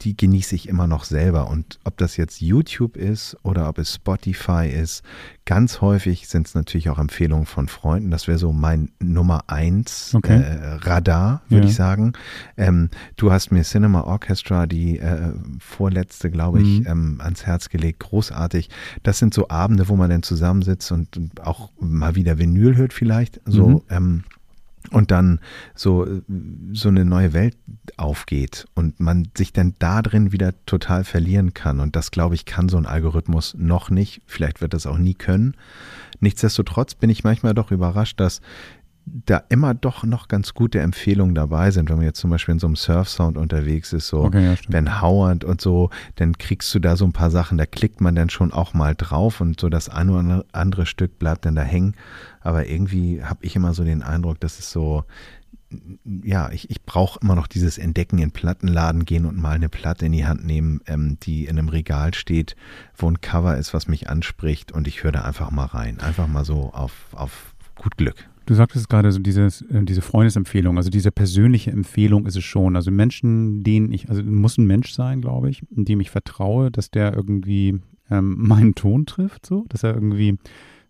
die 0.02 0.16
genieße 0.16 0.54
ich 0.54 0.68
immer 0.68 0.86
noch 0.86 1.04
selber. 1.04 1.48
Und 1.50 1.78
ob 1.84 1.96
das 1.96 2.16
jetzt 2.16 2.40
YouTube 2.40 2.96
ist 2.96 3.36
oder 3.42 3.68
ob 3.68 3.78
es 3.78 3.94
Spotify 3.94 4.68
ist, 4.68 5.02
ganz 5.44 5.80
häufig 5.80 6.28
sind 6.28 6.46
es 6.46 6.54
natürlich 6.54 6.88
auch 6.90 6.98
Empfehlungen 6.98 7.46
von 7.46 7.68
Freunden. 7.68 8.10
Das 8.10 8.28
wäre 8.28 8.38
so 8.38 8.52
mein 8.52 8.90
Nummer 9.00 9.44
eins 9.48 10.14
Okay. 10.14 10.40
äh, 10.40 10.74
Radar, 10.82 11.42
würde 11.48 11.64
Ja. 11.66 11.70
ich 11.70 11.76
sagen. 11.76 12.12
Ähm, 12.56 12.90
du 13.16 13.32
hast 13.32 13.50
mir 13.50 13.62
Cinema 13.64 14.02
Orchestra, 14.02 14.66
die 14.66 14.98
äh, 14.98 15.32
vorletzte, 15.58 16.30
glaube 16.30 16.62
ich, 16.62 16.80
Mhm. 16.80 16.86
ähm, 16.86 17.20
ans 17.20 17.44
Herz 17.46 17.68
gelegt. 17.68 18.00
Großartig. 18.00 18.70
Das 19.02 19.18
sind 19.18 19.34
so 19.34 19.48
Abende, 19.48 19.88
wo 19.88 19.96
man 19.96 20.10
dann 20.10 20.22
zusammensitzt 20.22 20.92
und, 20.92 21.08
auch 21.42 21.70
mal 21.80 22.14
wieder 22.14 22.38
Vinyl 22.38 22.76
hört 22.76 22.92
vielleicht. 22.92 23.40
So, 23.46 23.68
Mhm. 23.68 23.80
ähm, 23.90 24.24
und 24.90 25.10
dann 25.10 25.40
so, 25.74 26.06
so 26.72 26.88
eine 26.88 27.04
neue 27.04 27.32
Welt 27.32 27.56
aufgeht 27.96 28.66
und 28.74 29.00
man 29.00 29.28
sich 29.36 29.52
dann 29.52 29.74
da 29.78 30.02
drin 30.02 30.32
wieder 30.32 30.52
total 30.66 31.04
verlieren 31.04 31.54
kann. 31.54 31.80
Und 31.80 31.96
das, 31.96 32.10
glaube 32.10 32.34
ich, 32.34 32.44
kann 32.44 32.68
so 32.68 32.76
ein 32.76 32.86
Algorithmus 32.86 33.54
noch 33.58 33.90
nicht. 33.90 34.22
Vielleicht 34.26 34.60
wird 34.60 34.74
das 34.74 34.86
auch 34.86 34.98
nie 34.98 35.14
können. 35.14 35.54
Nichtsdestotrotz 36.20 36.94
bin 36.94 37.10
ich 37.10 37.24
manchmal 37.24 37.54
doch 37.54 37.70
überrascht, 37.70 38.18
dass 38.20 38.40
da 39.26 39.42
immer 39.48 39.74
doch 39.74 40.04
noch 40.04 40.28
ganz 40.28 40.54
gute 40.54 40.80
Empfehlungen 40.80 41.34
dabei 41.34 41.70
sind, 41.70 41.88
wenn 41.88 41.96
man 41.96 42.04
jetzt 42.04 42.20
zum 42.20 42.30
Beispiel 42.30 42.52
in 42.52 42.58
so 42.58 42.66
einem 42.66 42.76
Surf-Sound 42.76 43.36
unterwegs 43.36 43.92
ist, 43.92 44.08
so 44.08 44.24
Okay, 44.24 44.44
ja. 44.44 44.54
Ben 44.68 45.00
Howard 45.00 45.44
und 45.44 45.60
so, 45.60 45.90
dann 46.16 46.36
kriegst 46.36 46.74
du 46.74 46.78
da 46.78 46.96
so 46.96 47.04
ein 47.04 47.12
paar 47.12 47.30
Sachen, 47.30 47.58
da 47.58 47.66
klickt 47.66 48.00
man 48.00 48.14
dann 48.14 48.30
schon 48.30 48.52
auch 48.52 48.74
mal 48.74 48.94
drauf 48.94 49.40
und 49.40 49.60
so 49.60 49.68
das 49.68 49.88
eine 49.88 50.12
oder 50.12 50.44
andere 50.52 50.86
Stück 50.86 51.18
bleibt 51.18 51.46
dann 51.46 51.54
da 51.54 51.62
hängen. 51.62 51.94
Aber 52.40 52.66
irgendwie 52.68 53.22
habe 53.22 53.44
ich 53.44 53.56
immer 53.56 53.74
so 53.74 53.84
den 53.84 54.02
Eindruck, 54.02 54.40
dass 54.40 54.58
es 54.58 54.70
so, 54.70 55.04
ja, 56.04 56.50
ich, 56.50 56.70
ich 56.70 56.82
brauche 56.82 57.20
immer 57.22 57.34
noch 57.34 57.46
dieses 57.46 57.78
Entdecken 57.78 58.18
in 58.18 58.30
Plattenladen 58.30 59.04
gehen 59.04 59.26
und 59.26 59.36
mal 59.36 59.56
eine 59.56 59.68
Platte 59.68 60.06
in 60.06 60.12
die 60.12 60.26
Hand 60.26 60.44
nehmen, 60.44 60.80
ähm, 60.86 61.18
die 61.22 61.44
in 61.44 61.58
einem 61.58 61.68
Regal 61.68 62.14
steht, 62.14 62.56
wo 62.96 63.10
ein 63.10 63.20
Cover 63.20 63.56
ist, 63.56 63.74
was 63.74 63.88
mich 63.88 64.08
anspricht 64.08 64.72
und 64.72 64.88
ich 64.88 65.02
höre 65.02 65.12
da 65.12 65.22
einfach 65.22 65.50
mal 65.50 65.66
rein. 65.66 66.00
Einfach 66.00 66.26
mal 66.26 66.44
so 66.44 66.72
auf, 66.72 67.08
auf 67.12 67.54
gut 67.74 67.96
Glück. 67.96 68.28
Du 68.46 68.54
sagtest 68.54 68.88
gerade 68.88 69.12
so 69.12 69.18
dieses, 69.18 69.60
äh, 69.60 69.82
diese 69.82 70.00
Freundesempfehlung, 70.00 70.78
also 70.78 70.88
diese 70.88 71.12
persönliche 71.12 71.70
Empfehlung 71.70 72.24
ist 72.24 72.36
es 72.36 72.44
schon. 72.44 72.76
Also 72.76 72.90
Menschen, 72.90 73.62
denen 73.62 73.92
ich, 73.92 74.08
also 74.08 74.22
muss 74.22 74.56
ein 74.56 74.66
Mensch 74.66 74.92
sein, 74.92 75.20
glaube 75.20 75.50
ich, 75.50 75.62
dem 75.68 76.00
ich 76.00 76.10
vertraue, 76.10 76.70
dass 76.70 76.90
der 76.90 77.12
irgendwie 77.12 77.78
ähm, 78.10 78.36
meinen 78.38 78.74
Ton 78.74 79.04
trifft, 79.04 79.44
so, 79.44 79.66
dass 79.68 79.82
er 79.82 79.92
irgendwie, 79.92 80.38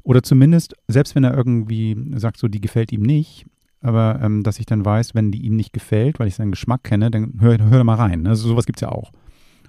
oder 0.08 0.22
zumindest, 0.22 0.74
selbst 0.88 1.14
wenn 1.14 1.24
er 1.24 1.36
irgendwie 1.36 1.94
sagt, 2.14 2.38
so, 2.38 2.48
die 2.48 2.62
gefällt 2.62 2.92
ihm 2.92 3.02
nicht, 3.02 3.44
aber 3.82 4.18
ähm, 4.22 4.42
dass 4.42 4.58
ich 4.58 4.64
dann 4.64 4.82
weiß, 4.82 5.14
wenn 5.14 5.30
die 5.30 5.42
ihm 5.44 5.54
nicht 5.54 5.74
gefällt, 5.74 6.18
weil 6.18 6.28
ich 6.28 6.34
seinen 6.34 6.52
Geschmack 6.52 6.82
kenne, 6.82 7.10
dann 7.10 7.34
hör, 7.40 7.58
hör 7.58 7.76
da 7.76 7.84
mal 7.84 7.96
rein. 7.96 8.26
Also 8.26 8.48
sowas 8.48 8.64
gibt 8.64 8.78
es 8.78 8.80
ja 8.80 8.88
auch. 8.88 9.12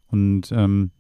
Und 0.08 0.50
ähm, 0.54 0.92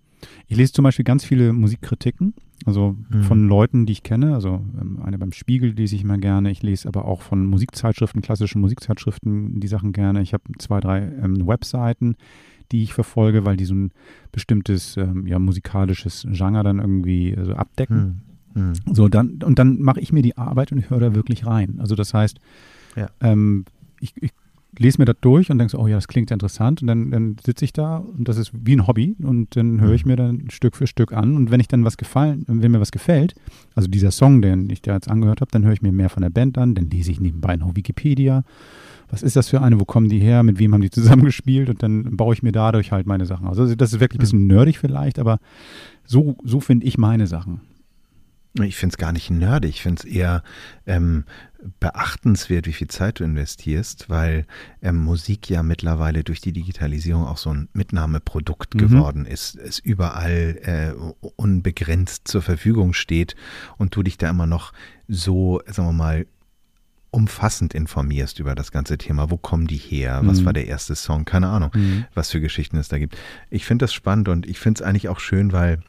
ich 0.48 0.58
lese 0.58 0.74
zum 0.74 0.84
Beispiel 0.84 1.06
ganz 1.06 1.24
viele 1.24 1.54
Musikkritiken, 1.54 2.34
also 2.66 2.98
Mhm. 3.10 3.24
von 3.24 3.48
Leuten, 3.48 3.86
die 3.86 3.94
ich 3.94 4.04
kenne. 4.04 4.34
Also 4.34 4.62
ähm, 4.80 5.00
eine 5.02 5.18
beim 5.18 5.32
Spiegel 5.32 5.70
lese 5.72 5.96
ich 5.96 6.04
mal 6.04 6.20
gerne. 6.20 6.52
Ich 6.52 6.62
lese 6.62 6.90
aber 6.90 7.06
auch 7.06 7.22
von 7.22 7.46
Musikzeitschriften, 7.46 8.22
klassischen 8.22 8.60
Musikzeitschriften, 8.60 9.62
die 9.62 9.68
Sachen 9.68 9.94
gerne. 9.94 10.22
Ich 10.22 10.34
habe 10.34 10.44
zwei, 10.58 10.82
drei 10.82 11.00
ähm, 11.24 11.48
Webseiten, 11.48 12.18
die 12.74 12.84
ich 12.84 12.94
verfolge, 12.94 13.46
weil 13.46 13.56
die 13.56 13.64
so 13.64 13.74
ein 13.74 13.92
bestimmtes 14.34 14.98
ähm, 14.98 15.26
ja, 15.28 15.40
musikalisches 15.40 16.28
Genre 16.30 16.62
dann 16.64 16.80
irgendwie 16.80 17.34
also 17.38 17.54
abdecken. 17.54 17.98
Hm. 17.98 18.22
Hm. 18.54 18.74
So, 18.94 19.08
dann, 19.08 19.40
und 19.44 19.60
dann 19.60 19.80
mache 19.82 20.00
ich 20.00 20.12
mir 20.12 20.22
die 20.22 20.38
Arbeit 20.38 20.72
und 20.72 20.78
ich 20.80 20.90
höre 20.90 21.00
da 21.00 21.16
wirklich 21.16 21.46
rein. 21.46 21.76
Also 21.80 21.96
das 21.96 22.14
heißt, 22.14 22.40
Ja. 22.96 23.08
ähm, 23.22 23.66
ich, 24.00 24.14
ich 24.22 24.32
lese 24.78 25.00
mir 25.00 25.06
das 25.06 25.16
durch 25.22 25.50
und 25.50 25.58
denke 25.58 25.72
so, 25.72 25.80
oh 25.80 25.88
ja, 25.88 25.96
das 25.96 26.08
klingt 26.08 26.32
interessant. 26.32 26.82
Und 26.82 26.88
dann, 26.88 27.12
dann 27.12 27.36
sitze 27.44 27.66
ich 27.66 27.74
da 27.74 27.98
und 27.98 28.28
das 28.28 28.38
ist 28.38 28.52
wie 28.54 28.76
ein 28.76 28.88
Hobby 28.88 29.16
und 29.22 29.56
dann 29.56 29.82
höre 29.82 29.94
ich 29.94 30.06
mir 30.06 30.16
dann 30.16 30.50
Stück 30.50 30.76
für 30.76 30.88
Stück 30.88 31.12
an. 31.12 31.36
Und 31.36 31.52
wenn 31.52 31.60
ich 31.60 31.68
dann 31.68 31.84
was 31.86 31.98
gefallen, 31.98 32.44
wenn 32.48 32.72
mir 32.72 32.80
was 32.80 32.92
gefällt, 32.92 33.34
also 33.76 33.88
dieser 33.90 34.12
Song, 34.12 34.42
den 34.42 34.70
ich 34.70 34.82
da 34.82 34.94
jetzt 34.94 35.10
angehört 35.10 35.42
habe, 35.42 35.52
dann 35.52 35.64
höre 35.66 35.74
ich 35.74 35.82
mir 35.82 35.92
mehr 35.92 36.10
von 36.10 36.22
der 36.22 36.30
Band 36.30 36.58
an, 36.58 36.76
dann 36.76 36.90
lese 36.90 37.12
ich 37.12 37.20
nebenbei 37.20 37.56
noch 37.56 37.76
Wikipedia. 37.76 38.44
Was 39.10 39.24
ist 39.24 39.36
das 39.36 39.50
für 39.50 39.62
eine? 39.62 39.80
Wo 39.80 39.86
kommen 39.86 40.08
die 40.08 40.20
her? 40.20 40.44
Mit 40.44 40.60
wem 40.60 40.74
haben 40.74 40.82
die 40.82 40.92
zusammengespielt? 40.92 41.68
Und 41.72 41.82
dann 41.82 42.16
baue 42.16 42.34
ich 42.36 42.44
mir 42.44 42.52
dadurch 42.52 42.92
halt 42.92 43.08
meine 43.08 43.26
Sachen 43.26 43.48
aus. 43.48 43.58
Also 43.60 43.74
das 43.76 43.92
ist 43.94 44.00
wirklich 44.00 44.20
ein 44.20 44.22
bisschen 44.22 44.46
nerdig 44.48 44.78
vielleicht, 44.78 45.18
aber 45.18 45.40
so, 46.06 46.38
so 46.44 46.60
finde 46.60 46.86
ich 46.86 46.98
meine 47.00 47.26
Sachen. 47.26 47.62
Ich 48.62 48.76
finde 48.78 48.94
es 48.94 48.98
gar 48.98 49.12
nicht 49.12 49.30
nerdig, 49.30 49.70
ich 49.76 49.82
finde 49.84 50.00
es 50.00 50.06
eher 50.06 50.44
ähm, 50.88 51.24
beachtenswert, 51.80 52.66
wie 52.66 52.74
viel 52.74 52.88
Zeit 52.88 53.20
du 53.20 53.24
investierst, 53.24 54.10
weil 54.10 54.46
ähm, 54.82 54.98
Musik 54.98 55.50
ja 55.50 55.62
mittlerweile 55.62 56.24
durch 56.24 56.42
die 56.42 56.52
Digitalisierung 56.52 57.26
auch 57.26 57.38
so 57.38 57.54
ein 57.54 57.70
Mitnahmeprodukt 57.74 58.74
Mhm. 58.74 58.80
geworden 58.80 59.26
ist, 59.26 59.56
es 59.56 59.78
überall 59.80 60.58
äh, 60.64 61.28
unbegrenzt 61.36 62.28
zur 62.28 62.42
Verfügung 62.42 62.94
steht 62.94 63.36
und 63.78 63.96
du 63.96 64.02
dich 64.04 64.18
da 64.18 64.30
immer 64.30 64.48
noch 64.48 64.74
so, 65.08 65.62
sagen 65.68 65.90
wir 65.90 65.94
mal, 65.94 66.26
umfassend 67.12 67.74
informierst 67.74 68.40
über 68.40 68.54
das 68.56 68.72
ganze 68.72 68.98
Thema. 68.98 69.32
Wo 69.32 69.38
kommen 69.38 69.66
die 69.68 69.78
her? 69.78 70.22
Was 70.26 70.42
Mhm. 70.42 70.46
war 70.46 70.54
der 70.54 70.68
erste 70.68 70.96
Song? 70.96 71.26
Keine 71.26 71.48
Ahnung, 71.50 71.72
Mhm. 71.74 72.06
was 72.14 72.30
für 72.32 72.42
Geschichten 72.42 72.78
es 72.78 72.88
da 72.88 73.00
gibt. 73.00 73.18
Ich 73.50 73.66
finde 73.66 73.84
das 73.84 73.94
spannend 73.94 74.28
und 74.28 74.46
ich 74.48 74.60
finde 74.60 74.82
es 74.82 74.88
eigentlich 74.88 75.10
auch 75.10 75.20
schön, 75.20 75.52
weil 75.52 75.80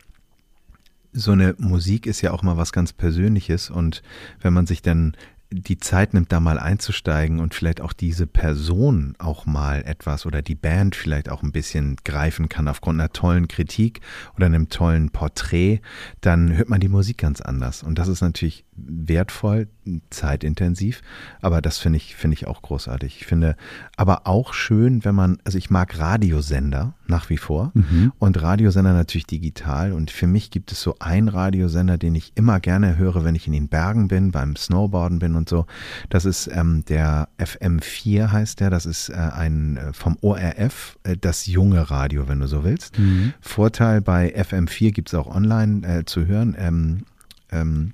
so 1.13 1.33
eine 1.33 1.55
Musik 1.59 2.07
ist 2.07 2.21
ja 2.21 2.33
auch 2.33 2.43
mal 2.43 2.57
was 2.57 2.73
ganz 2.73 2.93
Persönliches 2.93 3.71
und 3.71 4.03
wenn 4.41 4.53
man 4.53 4.67
sich 4.67 4.83
dann 4.83 5.17
die 5.53 5.79
Zeit 5.79 6.15
nimmt, 6.15 6.31
da 6.31 6.39
mal 6.39 6.59
einzusteigen 6.61 7.41
und 7.41 7.55
vielleicht 7.55 7.81
auch 7.81 7.93
diese 7.93 8.27
Person 8.27 9.15
auch 9.19 9.47
mal 9.47 9.83
etwas 9.85 10.25
oder 10.25 10.43
die 10.43 10.55
Band 10.55 10.95
vielleicht 10.95 11.29
auch 11.29 11.43
ein 11.43 11.51
bisschen 11.51 11.97
greifen 12.05 12.49
kann 12.49 12.69
aufgrund 12.69 13.01
einer 13.01 13.13
tollen 13.13 13.49
Kritik 13.49 14.01
oder 14.37 14.47
einem 14.47 14.69
tollen 14.69 15.11
Porträt, 15.11 15.81
dann 16.21 16.57
hört 16.57 16.69
man 16.69 16.81
die 16.81 16.89
Musik 16.89 17.19
ganz 17.19 17.41
anders. 17.41 17.83
Und 17.83 17.99
das 17.99 18.07
ist 18.07 18.21
natürlich 18.21 18.65
wertvoll, 18.87 19.69
zeitintensiv, 20.11 21.03
aber 21.41 21.61
das 21.61 21.79
finde 21.79 21.97
ich, 21.97 22.15
finde 22.15 22.35
ich 22.35 22.47
auch 22.47 22.63
großartig. 22.63 23.17
Ich 23.21 23.27
finde 23.27 23.57
aber 23.97 24.27
auch 24.27 24.55
schön, 24.55 25.05
wenn 25.05 25.15
man, 25.15 25.39
also 25.45 25.59
ich 25.59 25.71
mag 25.71 25.99
Radiosender 25.99 26.95
nach 27.07 27.29
wie 27.31 27.39
vor 27.39 27.73
Mhm. 27.75 28.13
und 28.19 28.41
Radiosender 28.41 28.93
natürlich 28.93 29.27
digital. 29.27 29.93
Und 29.93 30.11
für 30.11 30.27
mich 30.27 30.51
gibt 30.51 30.71
es 30.71 30.81
so 30.81 30.97
einen 31.01 31.29
Radiosender, 31.29 31.99
den 31.99 32.15
ich 32.15 32.33
immer 32.37 32.61
gerne 32.61 32.97
höre, 32.99 33.25
wenn 33.25 33.35
ich 33.35 33.47
in 33.47 33.53
den 33.53 33.69
Bergen 33.69 34.07
bin, 34.09 34.31
beim 34.31 34.55
Snowboarden 34.55 35.19
bin 35.19 35.35
und 35.35 35.49
so. 35.49 35.67
Das 36.09 36.25
ist 36.25 36.49
ähm, 36.53 36.85
der 36.89 37.29
FM4 37.39 38.31
heißt 38.31 38.61
der. 38.61 38.71
Das 38.71 38.87
ist 38.87 39.09
äh, 39.09 39.15
ein 39.15 39.77
äh, 39.77 39.93
vom 39.93 40.17
ORF, 40.21 40.99
äh, 41.03 41.17
das 41.17 41.47
junge 41.47 41.91
Radio, 41.91 42.29
wenn 42.29 42.41
du 42.41 42.47
so 42.47 42.63
willst. 42.65 42.99
Mhm. 42.99 43.33
Vorteil 43.41 44.01
bei 44.01 44.35
FM4 44.37 44.93
gibt 44.93 45.09
es 45.09 45.15
auch 45.15 45.27
online 45.35 45.87
äh, 45.87 46.05
zu 46.05 46.27
hören. 46.27 46.55
Ähm, 46.59 47.05
ähm, 47.51 47.93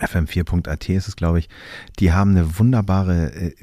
fm4.at 0.00 0.88
ist 0.88 1.08
es, 1.08 1.16
glaube 1.16 1.40
ich. 1.40 1.48
Die 1.98 2.12
haben 2.12 2.30
eine 2.30 2.58
wunderbare, 2.58 3.32
äh, 3.34 3.54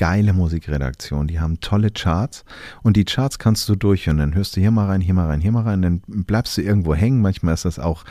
geile 0.00 0.32
Musikredaktion. 0.32 1.28
Die 1.28 1.40
haben 1.40 1.60
tolle 1.60 1.90
Charts 1.90 2.46
und 2.82 2.96
die 2.96 3.04
Charts 3.04 3.38
kannst 3.38 3.68
du 3.68 3.76
durchhören. 3.76 4.16
Dann 4.16 4.34
hörst 4.34 4.56
du 4.56 4.60
hier 4.60 4.70
mal 4.70 4.86
rein, 4.86 5.02
hier 5.02 5.12
mal 5.12 5.26
rein, 5.26 5.42
hier 5.42 5.52
mal 5.52 5.64
rein. 5.64 5.82
Dann 5.82 6.00
bleibst 6.06 6.56
du 6.56 6.62
irgendwo 6.62 6.94
hängen. 6.94 7.20
Manchmal 7.20 7.52
ist 7.52 7.66
das 7.66 7.78
auch 7.78 8.04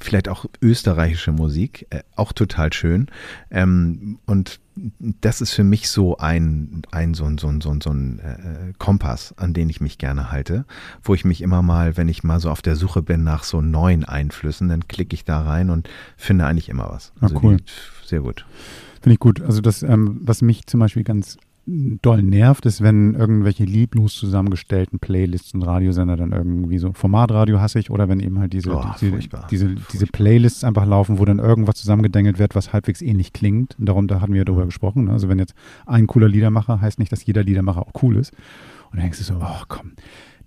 vielleicht 0.00 0.28
auch 0.28 0.46
österreichische 0.60 1.30
Musik, 1.30 1.86
äh, 1.90 2.00
auch 2.16 2.32
total 2.32 2.72
schön. 2.72 3.06
Ähm, 3.52 4.18
und 4.26 4.58
das 4.98 5.40
ist 5.40 5.52
für 5.52 5.64
mich 5.64 5.88
so 5.88 6.16
ein, 6.18 6.82
ein 6.90 7.14
so 7.14 7.24
ein, 7.24 7.38
so 7.38 7.48
ein, 7.48 7.60
so 7.60 7.70
ein, 7.70 7.80
so 7.80 7.90
ein 7.90 8.18
äh, 8.18 8.72
Kompass, 8.78 9.34
an 9.36 9.54
den 9.54 9.68
ich 9.68 9.80
mich 9.80 9.98
gerne 9.98 10.30
halte, 10.30 10.64
wo 11.02 11.14
ich 11.14 11.24
mich 11.24 11.42
immer 11.42 11.62
mal, 11.62 11.96
wenn 11.96 12.08
ich 12.08 12.24
mal 12.24 12.40
so 12.40 12.50
auf 12.50 12.62
der 12.62 12.76
Suche 12.76 13.02
bin 13.02 13.24
nach 13.24 13.44
so 13.44 13.60
neuen 13.60 14.04
Einflüssen, 14.04 14.68
dann 14.68 14.88
klicke 14.88 15.14
ich 15.14 15.24
da 15.24 15.42
rein 15.42 15.70
und 15.70 15.88
finde 16.16 16.46
eigentlich 16.46 16.68
immer 16.68 16.88
was. 16.90 17.12
Ah, 17.20 17.28
cool. 17.42 17.58
die, 17.58 17.64
sehr 18.06 18.20
gut. 18.20 18.46
Finde 19.00 19.14
ich 19.14 19.20
gut. 19.20 19.40
Also 19.40 19.60
das, 19.60 19.82
ähm, 19.82 20.20
was 20.22 20.42
mich 20.42 20.66
zum 20.66 20.80
Beispiel 20.80 21.04
ganz 21.04 21.38
doll 22.02 22.22
nervt, 22.22 22.64
ist, 22.66 22.82
wenn 22.82 23.14
irgendwelche 23.14 23.64
lieblos 23.64 24.14
zusammengestellten 24.14 24.98
Playlists 24.98 25.52
und 25.54 25.62
Radiosender 25.62 26.16
dann 26.16 26.32
irgendwie 26.32 26.78
so 26.78 26.92
Formatradio 26.92 27.60
hasse 27.60 27.78
ich 27.78 27.90
oder 27.90 28.08
wenn 28.08 28.20
eben 28.20 28.38
halt 28.38 28.52
diese, 28.52 28.70
Oh, 28.72 28.84
diese, 29.00 29.10
furchtbar. 29.12 29.46
diese, 29.50 29.74
diese 29.92 30.06
Playlists 30.06 30.64
einfach 30.64 30.86
laufen, 30.86 31.18
wo 31.18 31.24
dann 31.24 31.38
irgendwas 31.38 31.76
zusammengedengelt 31.76 32.38
wird, 32.38 32.54
was 32.54 32.72
halbwegs 32.72 33.02
ähnlich 33.02 33.32
klingt. 33.32 33.78
Und 33.78 33.86
darum, 33.86 34.08
da 34.08 34.20
hatten 34.20 34.32
wir 34.32 34.38
ja 34.38 34.44
drüber 34.44 34.64
gesprochen. 34.64 35.04
Ne? 35.04 35.12
Also 35.12 35.28
wenn 35.28 35.38
jetzt 35.38 35.54
ein 35.86 36.06
cooler 36.06 36.28
Liedermacher, 36.28 36.80
heißt 36.80 36.98
nicht, 36.98 37.12
dass 37.12 37.24
jeder 37.26 37.42
Liedermacher 37.44 37.82
auch 37.82 38.02
cool 38.02 38.16
ist. 38.16 38.32
Und 38.90 38.96
dann 38.96 39.02
denkst 39.02 39.18
du 39.18 39.24
so, 39.24 39.34
oh 39.42 39.62
komm, 39.68 39.92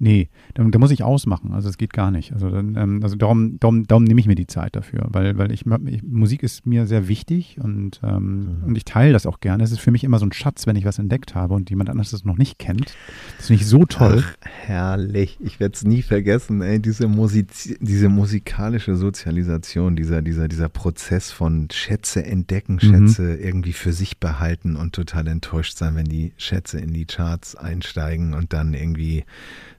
nee, 0.02 0.30
da, 0.56 0.64
da 0.64 0.80
muss 0.80 0.92
ich 0.92 1.04
ausmachen. 1.04 1.54
Also 1.54 1.70
es 1.70 1.78
geht 1.78 1.94
gar 1.94 2.12
nicht. 2.12 2.34
Also, 2.34 2.50
dann, 2.50 2.76
ähm, 2.76 3.00
also 3.04 3.16
darum, 3.16 3.58
darum, 3.60 3.86
darum 3.88 4.04
nehme 4.04 4.20
ich 4.20 4.28
mir 4.28 4.36
die 4.36 4.48
Zeit 4.48 4.76
dafür, 4.76 5.08
weil, 5.10 5.38
weil 5.38 5.52
ich, 5.52 5.64
ich 5.86 6.04
Musik 6.04 6.44
ist 6.44 6.66
mir 6.66 6.88
sehr 6.88 7.08
wichtig 7.08 7.58
und, 7.62 8.02
ähm, 8.04 8.58
Mhm. 8.62 8.64
und 8.66 8.76
ich 8.78 8.84
teile 8.86 9.14
das 9.14 9.26
auch 9.26 9.40
gerne. 9.40 9.64
Es 9.64 9.72
ist 9.72 9.80
für 9.80 9.92
mich 9.92 10.04
immer 10.04 10.20
so 10.20 10.26
ein 10.26 10.34
Schatz, 10.34 10.68
wenn 10.68 10.76
ich 10.76 10.86
was 10.86 11.00
entdeckt 11.00 11.36
habe 11.36 11.54
und 11.54 11.70
jemand 11.70 11.90
anderes 11.90 12.12
das 12.12 12.26
noch 12.26 12.38
nicht 12.38 12.60
kennt. 12.60 12.94
Das 13.38 13.48
finde 13.48 13.62
ich 13.62 13.68
so 13.68 13.86
toll. 13.86 14.24
Ach, 14.26 14.36
herrlich. 14.42 15.38
Ich 15.40 15.60
werde 15.60 15.76
es 15.76 15.84
nie 15.84 16.02
vergessen, 16.02 16.62
ey, 16.62 16.80
diese, 16.82 17.08
Musiz 17.08 17.74
diese 17.80 18.10
musikalische 18.10 18.96
Sozialisation, 18.96 19.96
dieser, 19.96 20.22
dieser, 20.22 20.48
dieser 20.48 20.70
Prozess 20.70 21.32
von 21.32 21.68
Schätze 21.72 22.26
entdecken, 22.26 22.76
Mhm. 22.76 22.80
Schätze 22.80 23.36
irgendwie 23.36 23.74
für 23.74 23.94
sich 23.94 24.18
behalten 24.18 24.76
und 24.76 24.94
total 24.94 25.28
enttäuscht 25.28 25.78
sein, 25.78 25.96
wenn 25.96 26.06
die 26.06 26.32
Schätze 26.38 26.80
in 26.80 26.94
die 26.94 27.06
Charts 27.06 27.56
einsteigen 27.56 28.34
und 28.34 28.54
dann 28.54 28.74
irgendwie 28.74 29.24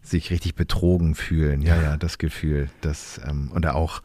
sich 0.03 0.31
richtig 0.31 0.55
betrogen 0.55 1.15
fühlen. 1.15 1.63
Ja, 1.63 1.81
ja, 1.81 1.97
das 1.97 2.19
Gefühl. 2.19 2.69
Das, 2.81 3.21
ähm, 3.27 3.51
oder 3.55 3.75
auch, 3.75 4.03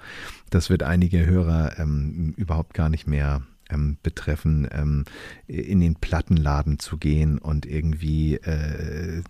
das 0.49 0.69
wird 0.69 0.83
einige 0.83 1.25
Hörer 1.25 1.79
ähm, 1.79 2.33
überhaupt 2.37 2.73
gar 2.73 2.89
nicht 2.89 3.07
mehr 3.07 3.41
ähm, 3.69 3.97
betreffen, 4.03 4.67
ähm, 4.71 5.05
in 5.47 5.79
den 5.79 5.95
Plattenladen 5.95 6.79
zu 6.79 6.97
gehen 6.97 7.37
und 7.37 7.65
irgendwie 7.65 8.35
äh, 8.35 9.21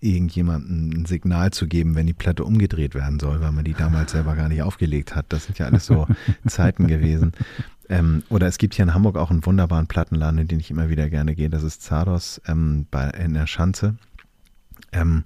irgendjemandem 0.00 0.90
ein 0.90 1.06
Signal 1.06 1.52
zu 1.52 1.66
geben, 1.66 1.94
wenn 1.94 2.06
die 2.06 2.12
Platte 2.12 2.44
umgedreht 2.44 2.94
werden 2.94 3.20
soll, 3.20 3.40
weil 3.40 3.52
man 3.52 3.64
die 3.64 3.74
damals 3.74 4.12
selber 4.12 4.34
gar 4.34 4.48
nicht 4.48 4.62
aufgelegt 4.62 5.14
hat. 5.14 5.26
Das 5.28 5.44
sind 5.44 5.58
ja 5.58 5.66
alles 5.66 5.86
so 5.86 6.06
Zeiten 6.46 6.86
gewesen. 6.86 7.32
Ähm, 7.88 8.22
oder 8.28 8.46
es 8.46 8.58
gibt 8.58 8.74
hier 8.74 8.84
in 8.84 8.94
Hamburg 8.94 9.16
auch 9.16 9.30
einen 9.30 9.44
wunderbaren 9.44 9.86
Plattenladen, 9.86 10.38
in 10.38 10.48
den 10.48 10.60
ich 10.60 10.70
immer 10.70 10.88
wieder 10.88 11.10
gerne 11.10 11.34
gehe. 11.34 11.50
Das 11.50 11.62
ist 11.62 11.82
Zardos 11.82 12.40
ähm, 12.46 12.86
bei, 12.90 13.10
in 13.10 13.34
der 13.34 13.46
Schanze. 13.46 13.96
Ähm, 14.92 15.24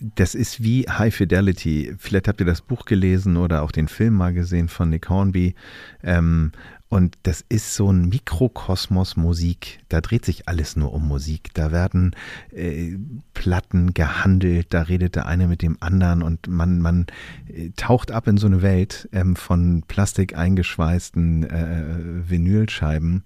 das 0.00 0.34
ist 0.34 0.62
wie 0.62 0.86
High 0.88 1.14
Fidelity. 1.14 1.94
Vielleicht 1.98 2.28
habt 2.28 2.40
ihr 2.40 2.46
das 2.46 2.62
Buch 2.62 2.86
gelesen 2.86 3.36
oder 3.36 3.62
auch 3.62 3.72
den 3.72 3.88
Film 3.88 4.14
mal 4.14 4.32
gesehen 4.32 4.68
von 4.68 4.88
Nick 4.88 5.08
Hornby. 5.08 5.54
Ähm, 6.02 6.52
und 6.88 7.18
das 7.24 7.44
ist 7.48 7.74
so 7.74 7.90
ein 7.90 8.08
Mikrokosmos 8.08 9.16
Musik. 9.16 9.80
Da 9.88 10.00
dreht 10.00 10.24
sich 10.24 10.48
alles 10.48 10.76
nur 10.76 10.92
um 10.92 11.06
Musik. 11.06 11.50
Da 11.54 11.72
werden 11.72 12.14
äh, 12.52 12.96
Platten 13.34 13.92
gehandelt, 13.92 14.68
da 14.70 14.82
redet 14.82 15.16
der 15.16 15.26
eine 15.26 15.48
mit 15.48 15.62
dem 15.62 15.76
anderen 15.80 16.22
und 16.22 16.46
man, 16.46 16.78
man 16.80 17.06
äh, 17.48 17.70
taucht 17.76 18.12
ab 18.12 18.28
in 18.28 18.38
so 18.38 18.46
eine 18.46 18.62
Welt 18.62 19.08
ähm, 19.12 19.34
von 19.34 19.82
Plastik 19.88 20.38
eingeschweißten 20.38 21.42
äh, 21.44 22.30
Vinylscheiben 22.30 23.24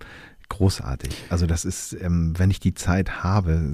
großartig. 0.51 1.11
Also 1.31 1.47
das 1.47 1.65
ist, 1.65 1.97
ähm, 2.01 2.35
wenn 2.37 2.51
ich 2.51 2.61
die 2.61 2.75
Zeit 2.75 3.25
habe, 3.25 3.73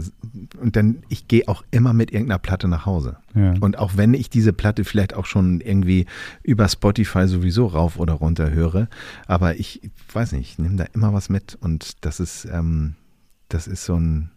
und 0.60 0.76
dann, 0.76 1.02
ich 1.08 1.26
gehe 1.26 1.48
auch 1.48 1.64
immer 1.72 1.92
mit 1.92 2.12
irgendeiner 2.12 2.38
Platte 2.38 2.68
nach 2.68 2.86
Hause. 2.86 3.16
Ja. 3.34 3.54
Und 3.60 3.78
auch 3.78 3.96
wenn 3.96 4.14
ich 4.14 4.30
diese 4.30 4.52
Platte 4.52 4.84
vielleicht 4.84 5.14
auch 5.14 5.26
schon 5.26 5.60
irgendwie 5.60 6.06
über 6.44 6.68
Spotify 6.68 7.26
sowieso 7.26 7.66
rauf 7.66 7.98
oder 7.98 8.12
runter 8.12 8.50
höre, 8.52 8.88
aber 9.26 9.56
ich, 9.56 9.82
ich 9.82 9.90
weiß 10.12 10.32
nicht, 10.32 10.52
ich 10.52 10.58
nehme 10.58 10.76
da 10.76 10.84
immer 10.92 11.12
was 11.12 11.28
mit 11.28 11.58
und 11.60 12.04
das 12.04 12.20
ist, 12.20 12.46
ähm, 12.52 12.94
das 13.48 13.66
ist 13.66 13.84
so 13.84 13.96
ein, 13.96 14.30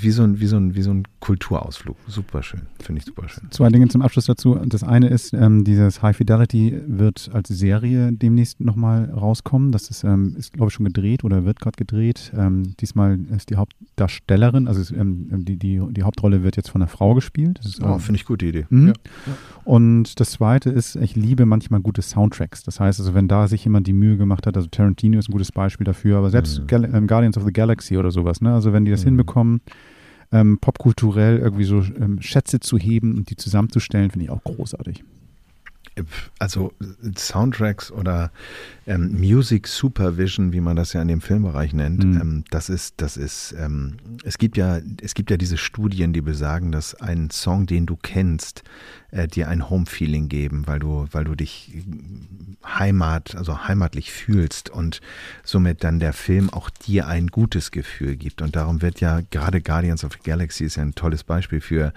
wie 0.00 0.10
so 0.10 0.22
ein, 0.22 0.40
wie 0.40 0.46
so 0.46 0.56
ein, 0.56 0.74
wie 0.74 0.82
so 0.82 0.90
ein 0.90 1.04
Kulturausflug. 1.20 1.96
Super 2.06 2.42
schön. 2.42 2.62
Finde 2.80 3.00
ich 3.00 3.04
super 3.04 3.28
schön. 3.28 3.50
Zwei 3.50 3.68
Dinge 3.68 3.88
zum 3.88 4.02
Abschluss 4.02 4.26
dazu. 4.26 4.54
Das 4.66 4.82
eine 4.82 5.08
ist, 5.08 5.32
ähm, 5.34 5.64
dieses 5.64 6.02
High 6.02 6.16
Fidelity 6.16 6.80
wird 6.86 7.30
als 7.32 7.48
Serie 7.48 8.12
demnächst 8.12 8.60
nochmal 8.60 9.10
rauskommen. 9.10 9.70
Das 9.72 9.90
ist, 9.90 10.04
ähm, 10.04 10.34
ist 10.38 10.54
glaube 10.54 10.68
ich, 10.68 10.74
schon 10.74 10.86
gedreht 10.86 11.24
oder 11.24 11.44
wird 11.44 11.60
gerade 11.60 11.76
gedreht. 11.76 12.32
Ähm, 12.36 12.74
diesmal 12.80 13.18
ist 13.34 13.50
die 13.50 13.56
Hauptdarstellerin, 13.56 14.66
also 14.66 14.80
ist, 14.80 14.90
ähm, 14.90 15.28
die, 15.44 15.56
die, 15.56 15.80
die 15.90 16.02
Hauptrolle 16.02 16.42
wird 16.42 16.56
jetzt 16.56 16.70
von 16.70 16.80
einer 16.82 16.88
Frau 16.88 17.14
gespielt. 17.14 17.60
oh, 17.82 17.86
ähm, 17.86 18.00
finde 18.00 18.16
ich 18.16 18.24
gute 18.24 18.46
Idee. 18.46 18.66
Mhm. 18.70 18.88
Ja. 18.88 18.92
Und 19.64 20.18
das 20.18 20.32
zweite 20.32 20.70
ist, 20.70 20.96
ich 20.96 21.14
liebe 21.14 21.46
manchmal 21.46 21.80
gute 21.80 22.02
Soundtracks. 22.02 22.64
Das 22.64 22.80
heißt 22.80 22.98
also, 22.98 23.14
wenn 23.14 23.28
da 23.28 23.46
sich 23.46 23.64
jemand 23.64 23.86
die 23.86 23.92
Mühe 23.92 24.16
gemacht 24.16 24.46
hat, 24.46 24.56
also 24.56 24.68
Tarantino 24.68 25.18
ist 25.18 25.28
ein 25.28 25.32
gutes 25.32 25.52
Beispiel 25.52 25.84
dafür, 25.84 26.18
aber 26.18 26.30
selbst 26.30 26.60
mhm. 26.60 26.66
Ähm, 26.72 27.06
Guardians 27.06 27.36
of 27.36 27.44
the 27.44 27.52
Galaxy 27.52 27.96
oder 27.98 28.10
sowas, 28.10 28.40
ne? 28.40 28.52
Also 28.52 28.72
wenn 28.72 28.84
die 28.84 28.90
das 28.90 29.02
mhm. 29.02 29.10
hinbekommen, 29.10 29.60
ähm, 30.32 30.58
popkulturell 30.58 31.38
irgendwie 31.38 31.64
so 31.64 31.82
ähm, 31.82 32.20
Schätze 32.20 32.60
zu 32.60 32.78
heben 32.78 33.16
und 33.16 33.30
die 33.30 33.36
zusammenzustellen, 33.36 34.10
finde 34.10 34.24
ich 34.24 34.30
auch 34.30 34.42
großartig 34.42 35.04
also 36.38 36.72
Soundtracks 37.16 37.90
oder 37.90 38.30
ähm, 38.86 39.18
Music 39.18 39.66
Supervision, 39.66 40.52
wie 40.52 40.60
man 40.60 40.76
das 40.76 40.92
ja 40.92 41.02
in 41.02 41.08
dem 41.08 41.20
Filmbereich 41.20 41.72
nennt, 41.72 42.04
mhm. 42.04 42.20
ähm, 42.20 42.44
das 42.50 42.68
ist, 42.68 42.94
das 42.96 43.16
ist, 43.16 43.54
ähm, 43.58 43.96
es 44.24 44.38
gibt 44.38 44.56
ja, 44.56 44.80
es 45.02 45.14
gibt 45.14 45.30
ja 45.30 45.36
diese 45.36 45.58
Studien, 45.58 46.12
die 46.12 46.22
besagen, 46.22 46.72
dass 46.72 46.94
ein 46.94 47.30
Song, 47.30 47.66
den 47.66 47.86
du 47.86 47.96
kennst, 47.96 48.62
äh, 49.10 49.28
dir 49.28 49.48
ein 49.48 49.68
Home-Feeling 49.68 50.28
geben, 50.28 50.66
weil 50.66 50.78
du, 50.78 51.06
weil 51.12 51.24
du 51.24 51.34
dich 51.34 51.82
Heimat, 52.64 53.36
also 53.36 53.66
heimatlich 53.68 54.10
fühlst 54.10 54.70
und 54.70 55.00
somit 55.44 55.84
dann 55.84 56.00
der 56.00 56.12
Film 56.12 56.48
auch 56.50 56.70
dir 56.70 57.06
ein 57.06 57.26
gutes 57.26 57.70
Gefühl 57.70 58.16
gibt. 58.16 58.40
Und 58.40 58.56
darum 58.56 58.82
wird 58.82 59.00
ja 59.00 59.20
gerade 59.30 59.60
Guardians 59.60 60.04
of 60.04 60.12
the 60.12 60.18
Galaxy 60.22 60.64
ist 60.64 60.76
ja 60.76 60.82
ein 60.82 60.94
tolles 60.94 61.24
Beispiel 61.24 61.60
für 61.60 61.92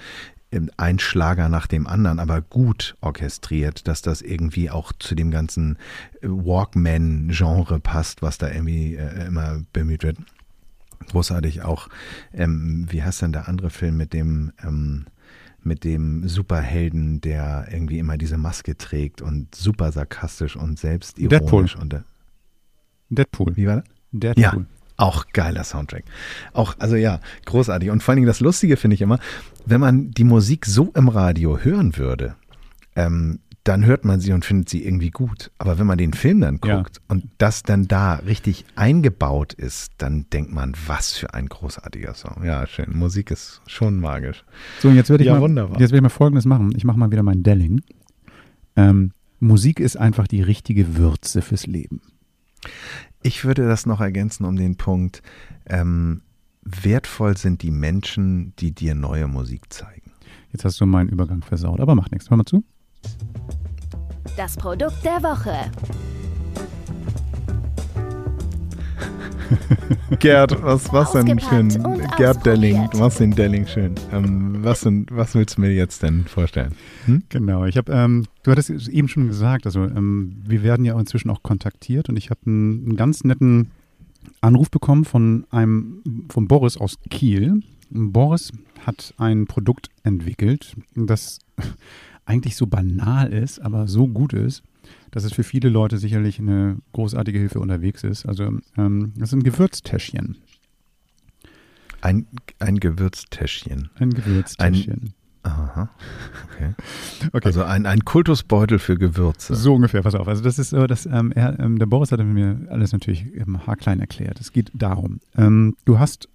ein 0.78 1.00
Schlager 1.00 1.50
nach 1.50 1.68
dem 1.68 1.88
anderen, 1.88 2.20
aber 2.20 2.42
gut 2.42 2.96
orchestriert, 3.02 3.88
dass 3.88 4.02
das 4.02 4.22
irgendwie 4.22 4.70
auch 4.70 4.92
zu 4.94 5.16
dem 5.16 5.32
ganzen 5.32 5.78
äh, 6.22 6.28
Walkman-Genre 6.28 7.80
passt, 7.80 8.22
was 8.22 8.38
da 8.38 8.50
irgendwie 8.50 8.96
äh, 8.96 9.28
immer 9.28 9.62
bemüht 9.74 10.04
wird. 10.04 10.18
Großartig 11.08 11.64
auch, 11.64 11.90
ähm, 12.34 12.88
wie 12.90 13.04
heißt 13.04 13.22
denn 13.22 13.32
der 13.32 13.48
andere 13.48 13.70
Film 13.70 13.98
mit 13.98 14.14
dem, 14.14 14.52
ähm, 14.64 15.06
mit 15.62 15.84
dem 15.84 16.28
Superhelden, 16.28 17.22
der 17.22 17.68
irgendwie 17.72 18.00
immer 18.00 18.18
diese 18.18 18.38
Maske 18.38 18.78
trägt 18.78 19.22
und 19.22 19.54
super 19.56 19.92
sarkastisch 19.92 20.56
und 20.56 20.80
selbstironisch. 20.80 21.74
Deadpool. 21.74 21.82
Und, 21.82 21.94
äh, 21.94 22.02
Deadpool. 23.10 23.58
Wie 23.58 23.68
war 23.68 23.78
das? 23.78 23.86
Deadpool. 24.12 24.44
Ja, 24.44 24.66
auch 24.98 25.28
geiler 25.34 25.64
Soundtrack. 25.64 26.06
Auch, 26.54 26.76
also 26.80 26.96
ja, 26.96 27.20
großartig. 27.46 27.90
Und 27.90 28.04
vor 28.04 28.12
allen 28.12 28.18
Dingen 28.18 28.28
das 28.28 28.40
Lustige 28.40 28.78
finde 28.78 28.96
ich 28.96 29.02
immer, 29.02 29.20
wenn 29.66 29.82
man 29.82 30.12
die 30.12 30.24
Musik 30.24 30.66
so 30.66 30.92
im 30.96 31.10
Radio 31.10 31.60
hören 31.60 31.98
würde, 31.98 32.36
ähm, 32.96 33.40
dann 33.66 33.84
hört 33.84 34.06
man 34.06 34.20
sie 34.20 34.32
und 34.32 34.46
findet 34.46 34.70
sie 34.70 34.86
irgendwie 34.86 35.10
gut. 35.10 35.52
Aber 35.58 35.80
wenn 35.80 35.88
man 35.88 35.98
den 35.98 36.14
Film 36.14 36.42
dann 36.42 36.60
guckt 36.60 36.98
ja. 36.98 37.04
und 37.08 37.26
das 37.40 37.64
dann 37.64 37.88
da 37.88 38.18
richtig 38.18 38.64
eingebaut 38.76 39.54
ist, 39.54 39.92
dann 39.98 40.28
denkt 40.32 40.54
man, 40.54 40.74
was 40.86 41.14
für 41.14 41.34
ein 41.34 41.48
großartiger 41.48 42.14
Song. 42.14 42.44
Ja, 42.46 42.68
schön. 42.68 42.96
Musik 42.96 43.32
ist 43.32 43.62
schon 43.66 44.00
magisch. 44.00 44.46
So, 44.80 44.92
jetzt 44.92 45.10
werde 45.10 45.24
ich, 45.24 45.28
ja, 45.28 45.34
mal, 45.34 45.42
wunderbar. 45.42 45.80
Jetzt 45.80 45.90
werde 45.90 45.98
ich 45.98 46.04
mal 46.04 46.10
Folgendes 46.10 46.46
machen. 46.46 46.74
Ich 46.76 46.84
mache 46.84 47.00
mal 47.00 47.12
wieder 47.12 47.24
meinen 47.24 47.42
Delling. 47.42 47.82
Ähm, 48.76 49.14
Musik 49.40 49.80
ist 49.80 49.98
einfach 49.98 50.28
die 50.28 50.44
richtige 50.44 50.96
Würze 50.96 51.42
fürs 51.42 51.66
Leben. 51.66 52.02
Ich 53.26 53.44
würde 53.44 53.68
das 53.68 53.88
noch 53.88 54.02
ergänzen 54.02 54.46
um 54.46 54.56
den 54.56 54.76
Punkt, 54.76 55.24
ähm, 55.66 56.22
wertvoll 56.62 57.36
sind 57.36 57.64
die 57.64 57.72
Menschen, 57.72 58.54
die 58.60 58.72
dir 58.72 58.94
neue 58.94 59.28
Musik 59.28 59.74
zeigen. 59.74 60.12
Jetzt 60.52 60.64
hast 60.64 60.80
du 60.80 60.86
meinen 60.86 61.10
Übergang 61.10 61.42
versaut, 61.42 61.80
aber 61.80 61.96
mach 61.96 62.12
nichts. 62.12 62.30
Hör 62.30 62.38
mal 62.38 62.46
zu. 62.46 62.64
Das 64.38 64.56
Produkt 64.56 65.04
der 65.04 65.24
Woche. 65.24 65.72
Gerd, 70.20 70.62
was, 70.62 70.92
was 70.92 71.12
denn 71.12 71.40
schön? 71.40 71.70
Gerd 72.18 72.46
Delling, 72.46 72.88
was 72.94 73.18
denn 73.18 73.32
Delling 73.32 73.66
schön? 73.68 73.96
Ähm, 74.12 74.64
was, 74.64 74.82
denn, 74.82 75.06
was 75.10 75.36
willst 75.36 75.58
du 75.58 75.62
mir 75.62 75.74
jetzt 75.74 76.04
denn 76.04 76.26
vorstellen? 76.26 76.74
Hm? 77.06 77.24
Genau, 77.30 77.66
ich 77.66 77.78
habe, 77.78 77.92
ähm, 77.92 78.26
du 78.44 78.52
hattest 78.52 78.70
eben 78.70 79.08
schon 79.08 79.28
gesagt, 79.28 79.66
also 79.66 79.84
ähm, 79.84 80.36
wir 80.46 80.64
werden 80.64 80.86
ja 80.86 81.00
inzwischen 81.00 81.30
auch 81.30 81.44
kontaktiert 81.44 82.10
und 82.10 82.18
ich 82.18 82.30
habe 82.30 82.42
einen, 82.46 82.86
einen, 82.86 82.96
ganz 82.96 83.24
netten 83.24 83.72
Anruf 84.42 84.70
bekommen 84.70 85.06
von 85.06 85.46
einem, 85.52 86.26
von 86.30 86.48
Boris 86.48 86.78
aus 86.78 86.98
Kiel. 87.10 87.62
Boris 87.90 88.52
hat 88.86 89.14
ein 89.18 89.46
Produkt 89.46 89.90
entwickelt, 90.04 90.76
das 90.96 91.40
eigentlich 92.26 92.56
so 92.56 92.68
banal 92.68 93.32
ist, 93.32 93.60
aber 93.60 93.88
so 93.88 94.08
gut 94.08 94.34
ist 94.34 94.64
dass 95.12 95.24
es 95.24 95.34
für 95.34 95.44
viele 95.44 95.70
Leute 95.70 95.98
sicherlich 95.98 96.40
eine 96.40 96.78
großartige 96.94 97.40
Hilfe 97.40 97.60
unterwegs 97.60 98.04
ist. 98.04 98.26
Also 98.26 98.52
ähm, 98.78 99.14
das 99.18 99.30
ist 99.30 99.34
ein 99.34 99.44
Gewürztäschchen. 99.44 100.38
Ein, 102.02 102.28
ein 102.60 102.80
Gewürztäschchen. 102.80 103.90
Ein 103.96 104.12
Gewürztäschchen. 104.12 105.14
Ein, 105.44 105.52
aha, 105.52 105.90
okay. 106.46 106.76
okay. 107.34 107.46
Also 107.46 107.64
ein, 107.64 107.86
ein 107.86 108.06
Kultusbeutel 108.06 108.78
für 108.80 108.98
Gewürze. 108.98 109.56
So 109.56 109.74
ungefähr, 109.74 110.04
pass 110.04 110.16
auf. 110.16 110.28
Also 110.28 110.44
das 110.44 110.60
ist 110.60 110.70
so, 110.70 110.86
dass 110.86 111.06
ähm, 111.06 111.32
er, 111.32 111.60
ähm, 111.60 111.80
der 111.80 111.88
Boris 111.88 112.12
hat 112.12 112.24
mir 112.24 112.60
alles 112.70 112.92
natürlich 112.92 113.26
haarklein 113.66 114.00
erklärt. 114.00 114.40
Es 114.40 114.52
geht 114.52 114.72
darum, 114.74 115.20
ähm, 115.36 115.76
du 115.86 115.98
hast 115.98 116.30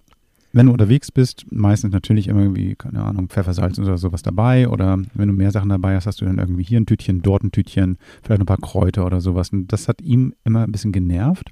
wenn 0.53 0.65
du 0.65 0.71
unterwegs 0.73 1.11
bist, 1.11 1.45
meistens 1.49 1.93
natürlich 1.93 2.27
irgendwie, 2.27 2.75
keine 2.75 3.03
Ahnung, 3.03 3.29
Pfeffersalz 3.29 3.79
oder 3.79 3.97
sowas 3.97 4.21
dabei. 4.21 4.67
Oder 4.67 4.99
wenn 5.13 5.27
du 5.27 5.33
mehr 5.33 5.51
Sachen 5.51 5.69
dabei 5.69 5.95
hast, 5.95 6.07
hast 6.07 6.21
du 6.21 6.25
dann 6.25 6.39
irgendwie 6.39 6.63
hier 6.63 6.79
ein 6.79 6.85
Tütchen, 6.85 7.21
dort 7.21 7.43
ein 7.43 7.51
Tütchen, 7.51 7.97
vielleicht 8.21 8.41
ein 8.41 8.45
paar 8.45 8.57
Kräuter 8.57 9.05
oder 9.05 9.21
sowas. 9.21 9.49
Und 9.51 9.71
das 9.71 9.87
hat 9.87 10.01
ihm 10.01 10.33
immer 10.43 10.63
ein 10.63 10.71
bisschen 10.71 10.91
genervt. 10.91 11.51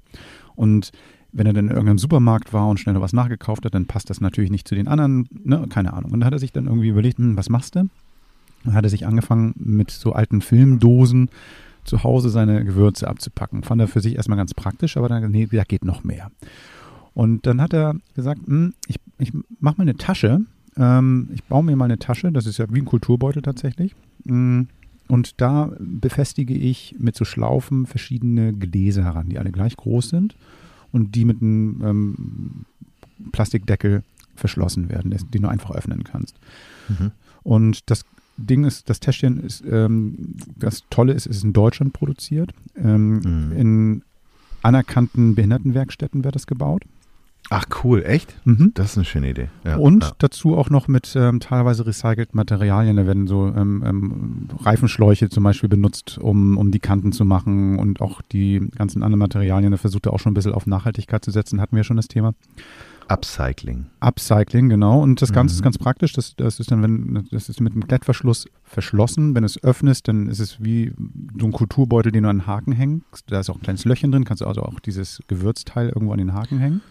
Und 0.56 0.92
wenn 1.32 1.48
er 1.48 1.54
dann 1.54 1.66
in 1.66 1.72
irgendeinem 1.72 2.00
Supermarkt 2.00 2.54
war 2.54 2.68
und 2.68 2.80
schnell 2.80 3.00
was 3.00 3.14
nachgekauft 3.14 3.66
hat, 3.66 3.74
dann 3.74 3.86
passt 3.86 4.10
das 4.10 4.20
natürlich 4.20 4.52
nicht 4.52 4.68
zu 4.68 4.76
den 4.76 4.88
anderen, 4.88 5.30
ne? 5.32 5.66
keine 5.70 5.94
Ahnung. 5.94 6.12
Und 6.12 6.20
dann 6.20 6.26
hat 6.26 6.34
er 6.34 6.40
sich 6.40 6.52
dann 6.52 6.66
irgendwie 6.66 6.90
überlegt, 6.90 7.20
hm, 7.20 7.38
was 7.38 7.50
machst 7.50 7.76
du? 7.76 7.88
Dann 8.66 8.74
hat 8.74 8.84
er 8.84 8.90
sich 8.90 9.06
angefangen 9.06 9.54
mit 9.56 9.92
so 9.92 10.12
alten 10.12 10.42
Filmdosen 10.42 11.30
zu 11.86 12.04
Hause 12.04 12.30
seine 12.30 12.66
Gewürze 12.66 13.08
abzupacken. 13.08 13.64
Fand 13.64 13.82
er 13.82 13.88
für 13.88 14.02
sich 14.02 14.16
erstmal 14.16 14.38
ganz 14.38 14.54
praktisch, 14.54 14.98
aber 14.98 15.08
dann, 15.08 15.32
nee, 15.32 15.48
da 15.50 15.64
geht 15.64 15.86
noch 15.86 16.04
mehr. 16.04 16.30
Und 17.14 17.46
dann 17.46 17.62
hat 17.62 17.74
er 17.74 17.96
gesagt, 18.16 18.42
hm, 18.46 18.74
ich, 18.88 18.98
ich 19.18 19.34
mache 19.60 19.78
mal 19.78 19.84
eine 19.84 19.98
Tasche. 19.98 20.42
Ähm, 20.78 21.30
ich 21.34 21.44
baue 21.44 21.64
mir 21.64 21.76
mal 21.76 21.86
eine 21.86 22.00
Tasche, 22.00 22.32
das 22.32 22.46
ist 22.46 22.58
ja 22.58 22.66
wie 22.70 22.80
ein 22.80 22.86
Kulturbeutel 22.86 23.42
tatsächlich. 23.42 23.96
Hm, 24.26 24.68
und 25.08 25.42
da 25.42 25.72
befestige 25.80 26.54
ich 26.54 26.96
mit 27.00 27.16
so 27.16 27.26
Schlaufen 27.26 27.88
verschiedene 27.88 28.54
Gläser 28.54 29.04
heran, 29.04 29.30
die 29.30 29.40
alle 29.40 29.52
gleich 29.52 29.76
groß 29.76 30.10
sind 30.10 30.36
und 30.92 31.16
die 31.16 31.26
mit 31.26 31.42
einem 31.42 31.82
ähm, 31.84 32.66
Plastikdeckel 33.32 34.04
verschlossen 34.36 34.90
werden, 34.90 35.14
den 35.34 35.42
du 35.42 35.48
einfach 35.48 35.72
öffnen 35.72 36.04
kannst. 36.04 36.36
Mhm. 36.88 37.12
Und 37.44 37.90
das 37.90 38.06
Ding 38.38 38.64
ist, 38.64 38.90
das 38.90 39.00
Täschchen 39.00 39.44
ist, 39.44 39.64
ähm, 39.70 40.36
das 40.56 40.84
Tolle 40.90 41.14
ist, 41.14 41.26
es 41.26 41.38
ist 41.38 41.44
in 41.44 41.54
Deutschland 41.54 41.94
produziert. 41.94 42.52
Ähm, 42.76 43.20
mhm. 43.20 43.52
In 43.58 44.02
anerkannten 44.62 45.36
Behindertenwerkstätten 45.36 46.24
wird 46.24 46.36
das 46.36 46.48
gebaut. 46.48 46.84
Ach 47.52 47.66
cool, 47.84 48.04
echt? 48.06 48.36
Mhm. 48.46 48.72
Das 48.76 48.92
ist 48.92 48.98
eine 48.98 49.06
schöne 49.06 49.32
Idee. 49.32 49.50
Ja, 49.66 49.78
und 49.78 50.04
ja. 50.04 50.12
dazu 50.20 50.56
auch 50.56 50.70
noch 50.70 50.88
mit 50.88 51.16
ähm, 51.16 51.40
teilweise 51.40 51.86
recycelten 51.86 52.38
Materialien. 52.38 52.96
Da 52.96 53.08
werden 53.08 53.26
so 53.26 53.48
ähm, 53.48 53.84
ähm, 53.86 54.50
Reifenschläuche 54.62 55.30
zum 55.30 55.44
Beispiel 55.44 55.68
benutzt, 55.68 56.20
um, 56.20 56.58
um 56.58 56.72
die 56.72 56.80
Kanten 56.80 57.12
zu 57.12 57.26
machen 57.26 57.80
und 57.80 58.02
auch 58.02 58.22
die 58.22 58.60
ganzen 58.78 59.02
anderen 59.02 59.20
Materialien. 59.20 59.72
Da 59.72 59.78
versucht 59.78 60.06
er 60.06 60.14
auch 60.14 60.20
schon 60.20 60.32
ein 60.32 60.36
bisschen 60.36 60.54
auf 60.54 60.68
Nachhaltigkeit 60.68 61.26
zu 61.26 61.32
setzen. 61.32 61.60
Hatten 61.60 61.76
wir 61.76 61.84
schon 61.84 61.98
das 61.98 62.08
Thema. 62.08 62.36
Upcycling. 63.08 63.88
Upcycling, 64.02 64.70
genau. 64.70 65.02
Und 65.02 65.20
das 65.24 65.34
Ganze 65.34 65.54
mhm. 65.54 65.58
ist 65.58 65.64
ganz 65.64 65.78
praktisch. 65.80 66.14
Das, 66.14 66.36
das 66.36 66.60
ist 66.60 66.70
dann, 66.70 66.84
wenn 66.84 67.28
das 67.32 67.50
ist 67.50 67.60
mit 67.60 67.74
einem 67.74 67.88
Klettverschluss 67.88 68.48
verschlossen. 68.64 69.34
Wenn 69.34 69.44
es 69.44 69.64
öffnest, 69.64 70.08
dann 70.08 70.28
ist 70.28 70.40
es 70.40 70.64
wie 70.64 70.94
so 71.40 71.48
ein 71.48 71.52
Kulturbeutel, 71.52 72.12
den 72.12 72.24
du 72.24 72.30
an 72.30 72.40
den 72.40 72.48
Haken 72.48 72.74
hängst. 72.74 73.24
Da 73.26 73.40
ist 73.40 73.50
auch 73.50 73.56
ein 73.56 73.62
kleines 73.62 73.86
Löchchen 73.86 74.12
drin. 74.12 74.26
Kannst 74.26 74.42
du 74.42 74.46
also 74.46 74.62
auch 74.62 74.80
dieses 74.80 75.22
Gewürzteil 75.28 75.90
irgendwo 75.90 76.14
an 76.14 76.20
den 76.20 76.34
Haken 76.34 76.60
hängen. 76.60 76.82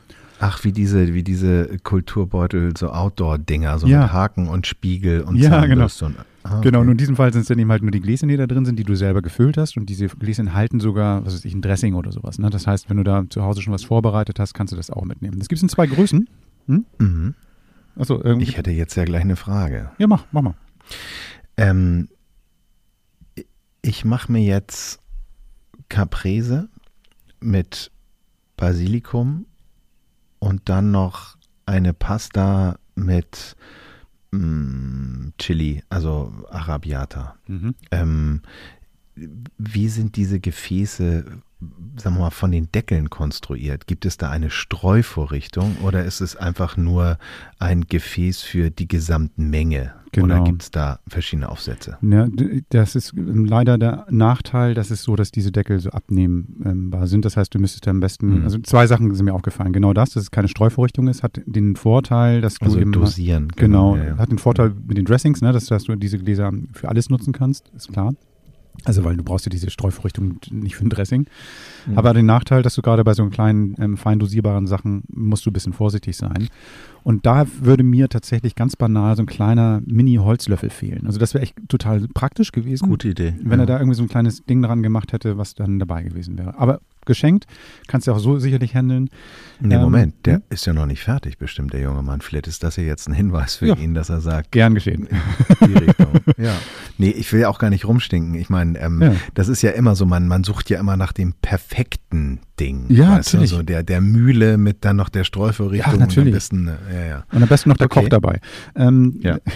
Ach, 0.41 0.62
wie 0.62 0.72
diese, 0.72 1.14
wie 1.14 1.24
diese 1.24 1.78
Kulturbeutel, 1.82 2.76
so 2.76 2.91
Outdoor-Dinger, 2.91 3.78
so 3.78 3.86
ja. 3.86 4.03
mit 4.03 4.12
Haken 4.12 4.49
und 4.49 4.66
Spiegel 4.66 5.22
und 5.22 5.36
ja, 5.36 5.66
genau. 5.66 5.86
Und, 6.01 6.16
ah, 6.45 6.61
genau, 6.61 6.80
und 6.80 6.89
in 6.91 6.97
diesem 6.97 7.16
Fall 7.16 7.32
sind 7.32 7.43
es 7.43 7.49
dann 7.49 7.59
eben 7.59 7.70
halt 7.70 7.82
nur 7.82 7.91
die 7.91 8.01
Gläser, 8.01 8.26
die 8.28 8.36
da 8.36 8.47
drin 8.47 8.64
sind, 8.64 8.78
die 8.78 8.84
du 8.84 8.95
selber 8.95 9.20
gefüllt 9.20 9.57
hast. 9.57 9.76
Und 9.76 9.86
diese 9.86 10.07
Gläser 10.07 10.43
enthalten 10.43 10.78
sogar, 10.78 11.24
was 11.26 11.34
weiß 11.34 11.45
ich, 11.45 11.55
ein 11.55 11.62
Dressing 11.62 11.95
oder 11.95 12.12
sowas. 12.12 12.39
Ne? 12.39 12.51
Das 12.51 12.68
heißt, 12.68 12.89
wenn 12.89 12.99
du 12.99 13.03
da 13.03 13.24
zu 13.28 13.43
Hause 13.43 13.62
schon 13.62 13.72
was 13.72 13.82
vorbereitet 13.82 14.39
hast, 14.39 14.55
kannst 14.55 14.72
du 14.72 14.76
das 14.76 14.91
auch 14.91 15.05
mitnehmen. 15.05 15.39
Das 15.39 15.49
gibt 15.49 15.59
es 15.59 15.62
in 15.64 15.68
zwei 15.68 15.86
Größen. 15.89 16.28
Hm? 16.66 16.84
Mhm. 16.99 17.34
Achso, 17.97 18.22
irgendwie. 18.22 18.49
Ich 18.49 18.57
hätte 18.57 18.70
jetzt 18.70 18.95
ja 18.95 19.05
gleich 19.05 19.22
eine 19.22 19.36
Frage. 19.36 19.91
Ja, 19.99 20.07
mach, 20.07 20.24
mach 20.30 20.43
mal. 20.43 20.55
Ähm, 21.57 22.09
ich 23.82 24.05
mache 24.05 24.30
mir 24.30 24.43
jetzt 24.43 25.01
Caprese 25.89 26.68
mit 27.41 27.91
Basilikum 28.57 29.47
und 30.39 30.68
dann 30.68 30.91
noch 30.91 31.36
eine 31.66 31.93
Pasta 31.93 32.78
mit 32.95 33.57
mh, 34.30 34.39
mm, 34.41 35.32
Chili, 35.39 35.82
also 35.89 36.32
Arabiata. 36.51 37.36
Mhm. 37.47 37.74
Ähm, 37.91 38.43
wie 39.59 39.89
sind 39.89 40.16
diese 40.16 40.41
Gefäße 40.41 41.41
sagen 41.96 42.16
wir 42.16 42.20
mal, 42.20 42.30
von 42.30 42.52
den 42.52 42.70
Deckeln 42.70 43.11
konstruiert? 43.11 43.86
Gibt 43.86 44.06
es 44.06 44.16
da 44.16 44.30
eine 44.30 44.50
Streuvorrichtung 44.50 45.76
oder 45.82 46.04
ist 46.04 46.20
es 46.20 46.36
einfach 46.36 46.76
nur 46.76 47.18
ein 47.59 47.82
Gefäß 47.82 48.42
für 48.42 48.70
die 48.70 48.86
Gesamtmenge? 48.86 49.94
Genau. 50.12 50.36
Oder 50.36 50.44
gibt 50.44 50.62
es 50.62 50.70
da 50.70 51.00
verschiedene 51.06 51.48
Aufsätze? 51.48 51.98
Ja, 52.00 52.28
das 52.70 52.94
ist 52.94 53.12
leider 53.14 53.76
der 53.76 54.06
Nachteil, 54.11 54.74
dass 54.74 54.90
es 54.90 55.02
so, 55.02 55.16
dass 55.16 55.30
diese 55.30 55.52
Deckel 55.52 55.80
so 55.80 55.90
abnehmbar 55.90 57.06
sind. 57.06 57.24
Das 57.24 57.36
heißt, 57.36 57.54
du 57.54 57.59
müsstest 57.59 57.86
am 57.88 58.00
besten, 58.00 58.38
mhm. 58.38 58.44
also 58.44 58.59
zwei 58.61 58.86
Sachen 58.86 59.14
sind 59.14 59.26
mir 59.26 59.34
aufgefallen. 59.34 59.72
Genau 59.72 59.92
das, 59.92 60.11
dass 60.11 60.22
es 60.22 60.30
keine 60.30 60.48
Streuvorrichtung 60.48 61.09
ist, 61.09 61.22
hat 61.22 61.40
den 61.44 61.76
Vorteil, 61.76 62.40
dass 62.40 62.54
du 62.54 62.66
also 62.66 62.78
eben 62.78 62.92
dosieren. 62.92 63.48
Genau, 63.56 63.96
ja, 63.96 64.04
ja. 64.04 64.18
hat 64.18 64.30
den 64.30 64.38
Vorteil 64.38 64.72
mit 64.86 64.96
den 64.96 65.04
Dressings, 65.04 65.42
ne, 65.42 65.52
dass, 65.52 65.66
dass 65.66 65.84
du 65.84 65.96
diese 65.96 66.18
Gläser 66.18 66.52
für 66.72 66.88
alles 66.88 67.11
nutzen 67.11 67.32
kannst, 67.32 67.70
ist 67.76 67.92
klar. 67.92 68.14
Also, 68.85 69.05
weil 69.05 69.16
du 69.16 69.24
brauchst 69.24 69.45
ja 69.45 69.51
diese 69.51 69.70
Streuvorrichtung 69.70 70.39
nicht 70.51 70.76
für 70.76 70.85
ein 70.85 70.91
Dressing. 70.91 71.26
Mhm. 71.87 71.99
Aber 71.99 72.14
den 72.14 72.26
Nachteil, 72.26 72.62
dass 72.62 72.74
du 72.74 72.83
gerade 72.83 73.05
bei 73.05 73.14
so 73.14 73.26
kleinen, 73.26 73.74
ähm, 73.79 73.97
fein 73.97 74.18
dosierbaren 74.18 74.66
Sachen 74.66 75.03
musst 75.09 75.45
du 75.45 75.51
ein 75.51 75.53
bisschen 75.53 75.72
vorsichtig 75.72 76.16
sein. 76.16 76.49
Und 77.03 77.26
da 77.26 77.47
würde 77.61 77.83
mir 77.83 78.09
tatsächlich 78.09 78.55
ganz 78.55 78.76
banal 78.76 79.16
so 79.16 79.22
ein 79.22 79.26
kleiner 79.26 79.81
Mini-Holzlöffel 79.87 80.70
fehlen. 80.70 81.07
Also 81.07 81.18
das 81.18 81.35
wäre 81.35 81.43
echt 81.43 81.55
total 81.68 82.07
praktisch 82.09 82.53
gewesen. 82.53 82.89
Gute 82.89 83.09
Idee. 83.09 83.35
Wenn 83.43 83.59
ja. 83.59 83.64
er 83.64 83.66
da 83.66 83.79
irgendwie 83.79 83.97
so 83.97 84.03
ein 84.03 84.09
kleines 84.09 84.45
Ding 84.45 84.62
dran 84.62 84.83
gemacht 84.83 85.12
hätte, 85.12 85.39
was 85.39 85.55
dann 85.55 85.79
dabei 85.79 86.03
gewesen 86.03 86.39
wäre. 86.39 86.59
Aber 86.59 86.81
geschenkt, 87.09 87.46
kannst 87.88 88.06
du 88.06 88.12
auch 88.12 88.20
so 88.20 88.38
sicherlich 88.38 88.76
handeln. 88.76 89.11
Nee, 89.61 89.74
ähm, 89.74 89.80
Moment, 89.80 90.14
der 90.24 90.36
hm? 90.36 90.42
ist 90.50 90.64
ja 90.66 90.72
noch 90.72 90.86
nicht 90.86 91.02
fertig, 91.02 91.38
bestimmt, 91.38 91.72
der 91.72 91.80
junge 91.80 92.02
Mann. 92.02 92.20
Vielleicht 92.20 92.46
ist 92.46 92.62
das 92.62 92.76
ja 92.76 92.84
jetzt 92.84 93.09
ein 93.09 93.14
Hinweis 93.14 93.56
für 93.56 93.66
ja. 93.66 93.74
ihn, 93.74 93.94
dass 93.94 94.09
er 94.09 94.20
sagt. 94.20 94.52
Gern 94.52 94.74
geschehen. 94.74 95.09
Die 95.66 95.72
Richtung. 95.72 96.12
ja. 96.36 96.54
Nee, 96.98 97.11
ich 97.11 97.32
will 97.32 97.40
ja 97.40 97.48
auch 97.48 97.59
gar 97.59 97.70
nicht 97.70 97.84
rumstinken. 97.84 98.34
Ich 98.34 98.50
meine, 98.50 98.78
ähm, 98.78 99.02
ja. 99.02 99.14
das 99.34 99.48
ist 99.48 99.62
ja 99.62 99.70
immer 99.70 99.96
so, 99.96 100.06
man, 100.06 100.28
man 100.28 100.44
sucht 100.44 100.70
ja 100.70 100.78
immer 100.78 100.96
nach 100.96 101.12
dem 101.12 101.34
perfekten 101.42 102.40
Ding. 102.61 102.86
Ja, 102.88 103.16
natürlich. 103.16 103.50
Du? 103.50 103.56
So 103.56 103.62
der, 103.62 103.82
der 103.82 104.00
Mühle 104.00 104.59
mit 104.59 104.84
dann 104.84 104.96
noch 104.96 105.09
der 105.09 105.24
Streuvorrichtung. 105.24 105.94
Ja, 105.94 105.98
natürlich. 105.98 106.18
Und 106.18 106.26
am 106.28 106.32
besten, 106.32 106.70
ja, 106.92 107.06
ja. 107.06 107.24
Und 107.32 107.42
am 107.42 107.48
besten 107.48 107.68
noch 107.70 107.76
der 107.76 107.86
okay. 107.86 108.02
Koch 108.02 108.09
dabei. 108.09 108.40
Ähm, 108.74 109.18
ja. 109.22 109.38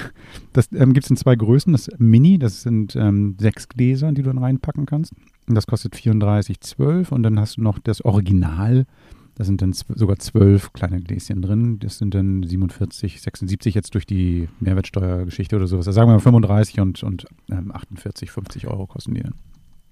Das 0.55 0.69
ähm, 0.73 0.93
gibt 0.93 1.05
es 1.05 1.11
in 1.11 1.17
zwei 1.17 1.35
Größen. 1.35 1.73
Das 1.73 1.89
Mini, 1.99 2.39
das 2.39 2.63
sind 2.63 2.95
ähm, 2.95 3.37
sechs 3.41 3.69
Gläser, 3.69 4.13
die 4.13 4.23
du 4.23 4.29
dann 4.29 4.39
reinpacken 4.39 4.87
kannst. 4.87 5.15
Das 5.47 5.67
kostet 5.67 5.95
34,12 5.95 7.11
und 7.11 7.23
dann 7.23 7.39
hast 7.39 7.57
du 7.57 7.63
noch 7.63 7.79
das 7.79 8.05
Original. 8.05 8.87
Da 9.35 9.45
sind 9.45 9.63
dann 9.63 9.73
sogar 9.73 10.19
zwölf 10.19 10.73
kleine 10.73 11.01
Gläschen 11.01 11.41
drin. 11.41 11.79
Das 11.79 11.99
sind 11.99 12.15
dann 12.15 12.43
47, 12.43 13.21
76 13.21 13.75
jetzt 13.75 13.95
durch 13.95 14.07
die 14.07 14.49
Mehrwertsteuergeschichte 14.61 15.57
oder 15.57 15.67
sowas. 15.67 15.87
Also 15.87 15.97
sagen 15.97 16.11
wir 16.11 16.15
mal 16.15 16.21
35 16.21 16.81
und, 16.81 17.03
und 17.03 17.27
ähm, 17.51 17.73
48, 17.73 18.31
50 18.31 18.69
Euro 18.69 18.87
kosten 18.87 19.15
die 19.15 19.23
dann. 19.23 19.35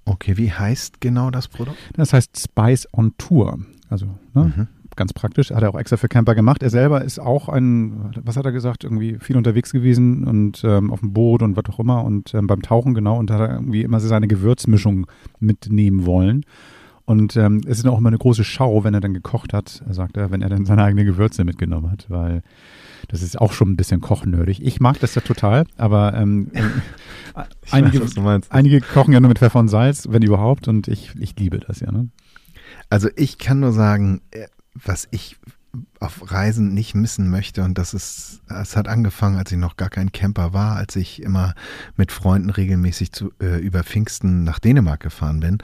Okay, 0.04 0.36
wie 0.36 0.52
heißt 0.52 1.00
genau 1.00 1.30
das 1.30 1.48
Produkt? 1.48 1.78
Das 1.94 2.12
heißt 2.12 2.38
Spice 2.38 2.86
on 2.92 3.14
Tour. 3.16 3.58
Also 3.88 4.06
ne, 4.34 4.52
mhm 4.56 4.68
ganz 4.96 5.12
praktisch. 5.12 5.50
Hat 5.50 5.62
er 5.62 5.70
auch 5.70 5.78
extra 5.78 5.96
für 5.96 6.08
Camper 6.08 6.34
gemacht. 6.34 6.62
Er 6.62 6.70
selber 6.70 7.02
ist 7.02 7.18
auch 7.18 7.48
ein, 7.48 8.12
was 8.22 8.36
hat 8.36 8.44
er 8.44 8.52
gesagt, 8.52 8.84
irgendwie 8.84 9.18
viel 9.20 9.36
unterwegs 9.36 9.72
gewesen 9.72 10.24
und 10.24 10.62
ähm, 10.64 10.90
auf 10.92 11.00
dem 11.00 11.12
Boot 11.12 11.42
und 11.42 11.56
was 11.56 11.64
auch 11.72 11.78
immer 11.78 12.04
und 12.04 12.34
ähm, 12.34 12.46
beim 12.46 12.62
Tauchen 12.62 12.94
genau 12.94 13.18
und 13.18 13.30
hat 13.30 13.40
er 13.40 13.52
irgendwie 13.54 13.82
immer 13.82 14.00
seine 14.00 14.28
Gewürzmischung 14.28 15.06
mitnehmen 15.38 16.06
wollen. 16.06 16.44
Und 17.10 17.36
ähm, 17.36 17.60
es 17.66 17.78
ist 17.78 17.88
auch 17.88 17.98
immer 17.98 18.08
eine 18.08 18.18
große 18.18 18.44
Schau, 18.44 18.84
wenn 18.84 18.94
er 18.94 19.00
dann 19.00 19.14
gekocht 19.14 19.52
hat, 19.52 19.82
sagt 19.90 20.16
er, 20.16 20.30
wenn 20.30 20.42
er 20.42 20.48
dann 20.48 20.64
seine 20.64 20.84
eigenen 20.84 21.06
Gewürze 21.06 21.44
mitgenommen 21.44 21.90
hat, 21.90 22.06
weil 22.08 22.42
das 23.08 23.22
ist 23.22 23.40
auch 23.40 23.52
schon 23.52 23.70
ein 23.70 23.76
bisschen 23.76 24.00
kochnördig. 24.00 24.64
Ich 24.64 24.78
mag 24.78 25.00
das 25.00 25.16
ja 25.16 25.20
total, 25.20 25.64
aber 25.76 26.14
ähm, 26.14 26.52
äh, 26.54 27.42
einige, 27.72 28.00
weiß, 28.00 28.50
einige 28.50 28.80
kochen 28.80 29.12
ja 29.12 29.18
nur 29.18 29.28
mit 29.28 29.40
Pfeffer 29.40 29.58
und 29.58 29.66
Salz, 29.66 30.06
wenn 30.08 30.22
überhaupt, 30.22 30.68
und 30.68 30.86
ich, 30.86 31.12
ich 31.18 31.36
liebe 31.36 31.58
das 31.58 31.80
ja. 31.80 31.90
Ne? 31.90 32.10
Also 32.90 33.08
ich 33.16 33.38
kann 33.38 33.58
nur 33.58 33.72
sagen, 33.72 34.20
äh, 34.30 34.46
was 34.74 35.08
ich 35.10 35.36
auf 36.00 36.32
Reisen 36.32 36.72
nicht 36.72 36.94
missen 36.94 37.28
möchte. 37.28 37.62
Und 37.62 37.76
das 37.76 37.92
ist, 37.92 38.40
es 38.48 38.74
hat 38.74 38.88
angefangen, 38.88 39.36
als 39.36 39.52
ich 39.52 39.58
noch 39.58 39.76
gar 39.76 39.90
kein 39.90 40.12
Camper 40.12 40.54
war, 40.54 40.76
als 40.76 40.96
ich 40.96 41.22
immer 41.22 41.54
mit 41.94 42.10
Freunden 42.10 42.48
regelmäßig 42.48 43.12
zu, 43.12 43.32
äh, 43.40 43.58
über 43.58 43.84
Pfingsten 43.84 44.42
nach 44.42 44.58
Dänemark 44.58 45.00
gefahren 45.00 45.40
bin, 45.40 45.58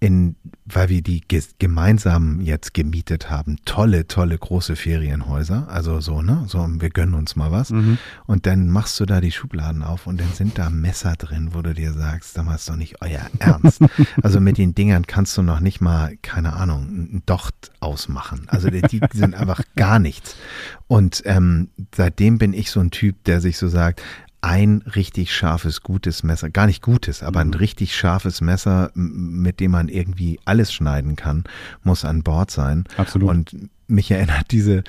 in, 0.00 0.34
weil 0.64 0.88
wir 0.88 1.02
die 1.02 1.22
gemeinsam 1.58 2.40
jetzt 2.40 2.72
gemietet 2.72 3.30
haben. 3.30 3.58
Tolle, 3.66 4.08
tolle 4.08 4.36
große 4.36 4.76
Ferienhäuser. 4.76 5.68
Also 5.68 6.00
so, 6.00 6.22
ne? 6.22 6.44
So, 6.48 6.66
wir 6.80 6.90
gönnen 6.90 7.14
uns 7.14 7.36
mal 7.36 7.52
was. 7.52 7.70
Mhm. 7.70 7.98
Und 8.26 8.46
dann 8.46 8.68
machst 8.68 8.98
du 8.98 9.04
da 9.04 9.20
die 9.20 9.30
Schubladen 9.30 9.82
auf 9.82 10.06
und 10.06 10.18
dann 10.18 10.32
sind 10.32 10.58
da 10.58 10.70
Messer 10.70 11.14
drin, 11.16 11.50
wo 11.52 11.60
du 11.60 11.74
dir 11.74 11.92
sagst, 11.92 12.36
da 12.36 12.54
ist 12.54 12.68
doch 12.68 12.76
nicht 12.76 13.02
euer 13.02 13.28
Ernst. 13.38 13.80
also 14.22 14.40
mit 14.40 14.56
den 14.56 14.74
Dingern 14.74 15.06
kannst 15.06 15.36
du 15.36 15.42
noch 15.42 15.60
nicht 15.60 15.80
mal, 15.80 16.16
keine 16.22 16.54
Ahnung, 16.54 16.82
ein 16.82 17.22
Docht 17.26 17.72
ausmachen. 17.80 18.46
Also 18.48 18.70
die, 18.70 18.80
die 18.80 19.00
sind 19.12 19.34
einfach 19.34 19.62
gar 19.82 19.98
nichts. 19.98 20.36
Und 20.86 21.22
ähm, 21.24 21.68
seitdem 21.92 22.38
bin 22.38 22.52
ich 22.52 22.70
so 22.70 22.78
ein 22.78 22.92
Typ, 22.92 23.24
der 23.24 23.40
sich 23.40 23.58
so 23.58 23.66
sagt, 23.66 24.00
ein 24.40 24.84
richtig 24.94 25.34
scharfes, 25.34 25.82
gutes 25.82 26.22
Messer, 26.22 26.50
gar 26.50 26.66
nicht 26.66 26.82
gutes, 26.82 27.24
aber 27.24 27.40
ein 27.40 27.48
mhm. 27.48 27.54
richtig 27.54 27.96
scharfes 27.96 28.40
Messer, 28.40 28.92
mit 28.94 29.58
dem 29.58 29.72
man 29.72 29.88
irgendwie 29.88 30.38
alles 30.44 30.72
schneiden 30.72 31.16
kann, 31.16 31.42
muss 31.82 32.04
an 32.04 32.22
Bord 32.22 32.52
sein. 32.52 32.84
Absolut. 32.96 33.28
Und 33.28 33.56
mich 33.88 34.08
erinnert 34.12 34.52
diese, 34.52 34.84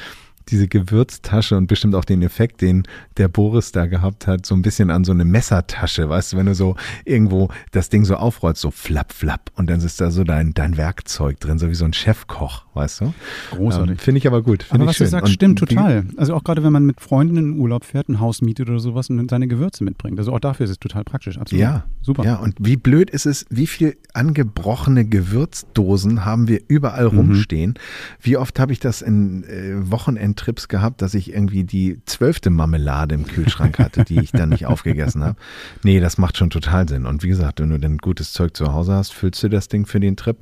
diese 0.49 0.67
Gewürztasche 0.67 1.57
und 1.57 1.67
bestimmt 1.67 1.95
auch 1.95 2.05
den 2.05 2.21
Effekt, 2.21 2.61
den 2.61 2.83
der 3.17 3.27
Boris 3.27 3.71
da 3.71 3.85
gehabt 3.85 4.27
hat, 4.27 4.45
so 4.45 4.55
ein 4.55 4.61
bisschen 4.61 4.89
an 4.89 5.03
so 5.03 5.11
eine 5.11 5.25
Messertasche, 5.25 6.09
weißt 6.09 6.33
du, 6.33 6.37
wenn 6.37 6.45
du 6.47 6.55
so 6.55 6.75
irgendwo 7.05 7.49
das 7.71 7.89
Ding 7.89 8.05
so 8.05 8.15
aufrollst, 8.15 8.61
so 8.61 8.71
flapp, 8.71 9.13
flapp 9.13 9.51
und 9.55 9.69
dann 9.69 9.79
ist 9.79 10.01
da 10.01 10.11
so 10.11 10.23
dein, 10.23 10.53
dein 10.53 10.77
Werkzeug 10.77 11.39
drin, 11.39 11.59
so 11.59 11.69
wie 11.69 11.75
so 11.75 11.85
ein 11.85 11.93
Chefkoch, 11.93 12.65
weißt 12.73 13.01
du? 13.01 13.13
Großartig. 13.51 13.91
Ähm, 13.91 13.97
Finde 13.97 14.17
ich 14.19 14.27
aber 14.27 14.41
gut. 14.41 14.65
Aber 14.69 14.83
ich 14.83 14.89
was 14.89 14.95
schön. 14.97 15.05
du 15.05 15.11
sagst, 15.11 15.25
und 15.25 15.33
stimmt 15.33 15.59
total. 15.59 16.05
Also 16.17 16.33
auch 16.33 16.43
gerade 16.43 16.63
wenn 16.63 16.73
man 16.73 16.85
mit 16.85 16.99
Freunden 16.99 17.37
in 17.37 17.59
Urlaub 17.59 17.85
fährt, 17.85 18.09
ein 18.09 18.19
Haus 18.19 18.41
mietet 18.41 18.69
oder 18.69 18.79
sowas 18.79 19.09
und 19.09 19.29
seine 19.29 19.47
Gewürze 19.47 19.83
mitbringt. 19.83 20.19
Also 20.19 20.33
auch 20.33 20.39
dafür 20.39 20.65
ist 20.65 20.71
es 20.71 20.79
total 20.79 21.03
praktisch. 21.03 21.37
Absolut. 21.37 21.61
Ja, 21.61 21.85
super. 22.01 22.23
Ja, 22.25 22.35
und 22.35 22.55
wie 22.59 22.77
blöd 22.77 23.09
ist 23.09 23.25
es, 23.25 23.45
wie 23.49 23.67
viel 23.67 23.97
angebrochene 24.13 25.05
Gewürzdosen 25.05 26.25
haben 26.25 26.47
wir 26.47 26.61
überall 26.67 27.09
mhm. 27.09 27.17
rumstehen? 27.17 27.75
Wie 28.21 28.37
oft 28.37 28.59
habe 28.59 28.71
ich 28.71 28.79
das 28.79 29.01
in 29.01 29.43
äh, 29.43 29.89
Wochenenden 29.91 30.32
meinen 30.33 30.35
Trips 30.35 30.67
gehabt, 30.67 31.01
dass 31.01 31.13
ich 31.13 31.33
irgendwie 31.33 31.63
die 31.63 32.01
zwölfte 32.05 32.49
Marmelade 32.49 33.15
im 33.15 33.25
Kühlschrank 33.25 33.79
hatte, 33.79 34.03
die 34.03 34.19
ich 34.19 34.31
dann 34.31 34.49
nicht 34.49 34.65
aufgegessen 34.65 35.23
habe. 35.23 35.37
Nee, 35.83 35.99
das 35.99 36.17
macht 36.17 36.37
schon 36.37 36.49
total 36.49 36.87
Sinn. 36.87 37.05
Und 37.05 37.23
wie 37.23 37.27
gesagt, 37.27 37.59
wenn 37.59 37.69
du 37.69 37.79
dann 37.79 37.97
gutes 37.97 38.33
Zeug 38.33 38.55
zu 38.55 38.73
Hause 38.73 38.93
hast, 38.93 39.13
füllst 39.13 39.43
du 39.43 39.49
das 39.49 39.67
Ding 39.67 39.85
für 39.85 39.99
den 39.99 40.15
Trip 40.15 40.37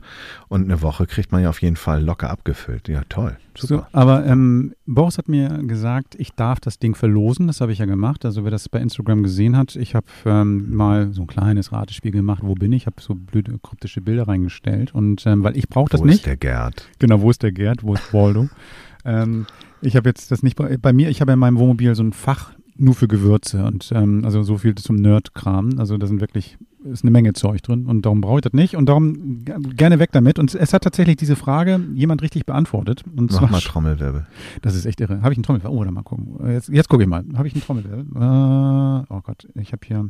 und 0.47 0.63
eine 0.63 0.81
Woche 0.81 1.05
kriegt 1.07 1.31
man 1.31 1.43
ja 1.43 1.49
auf 1.49 1.61
jeden 1.61 1.75
Fall 1.75 2.03
locker 2.03 2.29
abgefüllt. 2.29 2.87
Ja, 2.87 3.01
toll. 3.09 3.37
Super. 3.57 3.87
So, 3.91 3.97
aber 3.97 4.25
ähm, 4.25 4.73
Boris 4.85 5.17
hat 5.17 5.27
mir 5.27 5.49
gesagt, 5.63 6.15
ich 6.17 6.31
darf 6.31 6.61
das 6.61 6.79
Ding 6.79 6.95
verlosen. 6.95 7.47
Das 7.47 7.59
habe 7.59 7.73
ich 7.73 7.79
ja 7.79 7.85
gemacht. 7.85 8.23
Also 8.23 8.45
wer 8.45 8.51
das 8.51 8.69
bei 8.69 8.79
Instagram 8.79 9.23
gesehen 9.23 9.57
hat, 9.57 9.75
ich 9.75 9.93
habe 9.93 10.05
ähm, 10.25 10.73
mal 10.73 11.11
so 11.11 11.23
ein 11.23 11.27
kleines 11.27 11.73
Ratespiel 11.73 12.11
gemacht. 12.11 12.43
Wo 12.43 12.55
bin 12.55 12.71
ich? 12.71 12.83
Ich 12.83 12.85
habe 12.85 13.01
so 13.01 13.13
blöde 13.13 13.59
kryptische 13.61 13.99
Bilder 13.99 14.27
reingestellt. 14.27 14.95
Und 14.95 15.25
ähm, 15.25 15.43
weil 15.43 15.57
ich 15.57 15.67
brauche 15.67 15.89
das 15.89 16.01
nicht. 16.01 16.09
Wo 16.09 16.15
ist 16.15 16.25
der 16.25 16.37
Gerd? 16.37 16.87
Genau, 16.99 17.21
wo 17.21 17.29
ist 17.29 17.43
der 17.43 17.51
Gerd? 17.51 17.83
Wo 17.83 17.93
ist 17.93 18.13
Waldo? 18.13 18.47
ähm, 19.05 19.45
ich 19.81 19.95
habe 19.95 20.09
jetzt 20.09 20.31
das 20.31 20.43
nicht 20.43 20.55
bei, 20.55 20.93
mir. 20.93 21.09
Ich 21.09 21.21
habe 21.21 21.31
in 21.31 21.39
meinem 21.39 21.57
Wohnmobil 21.57 21.95
so 21.95 22.03
ein 22.03 22.13
Fach 22.13 22.53
nur 22.77 22.95
für 22.95 23.07
Gewürze 23.07 23.63
und 23.65 23.91
ähm, 23.93 24.23
also 24.25 24.41
so 24.43 24.57
viel 24.57 24.75
zum 24.75 24.95
Nerd-Kram. 24.95 25.77
Also 25.77 25.97
da 25.97 26.07
sind 26.07 26.21
wirklich 26.21 26.57
ist 26.83 27.03
eine 27.03 27.11
Menge 27.11 27.33
Zeug 27.33 27.61
drin 27.61 27.85
und 27.85 28.05
darum 28.05 28.21
brauche 28.21 28.39
ich 28.39 28.41
das 28.41 28.53
nicht 28.53 28.75
und 28.75 28.87
darum 28.87 29.45
gerne 29.45 29.99
weg 29.99 30.09
damit. 30.13 30.39
Und 30.39 30.55
es 30.55 30.73
hat 30.73 30.83
tatsächlich 30.83 31.15
diese 31.15 31.35
Frage 31.35 31.79
jemand 31.93 32.23
richtig 32.23 32.45
beantwortet. 32.45 33.03
Und 33.15 33.31
Mach 33.33 33.51
mal 33.51 33.61
Trommelwirbel. 33.61 34.25
Das 34.61 34.75
ist 34.75 34.85
echt 34.85 34.99
irre. 34.99 35.21
Habe 35.21 35.33
ich 35.33 35.37
einen 35.37 35.43
Trommelwirbel? 35.43 35.77
Oh, 35.77 35.83
da 35.83 35.91
mal 35.91 36.01
gucken. 36.01 36.39
Jetzt, 36.51 36.69
jetzt 36.69 36.89
gucke 36.89 37.03
ich 37.03 37.09
mal. 37.09 37.23
Habe 37.35 37.47
ich 37.47 37.53
einen 37.53 37.63
Trommelwirbel? 37.63 38.05
Äh, 38.15 39.13
oh 39.13 39.21
Gott, 39.21 39.47
ich 39.55 39.73
habe 39.73 39.85
hier, 39.85 40.09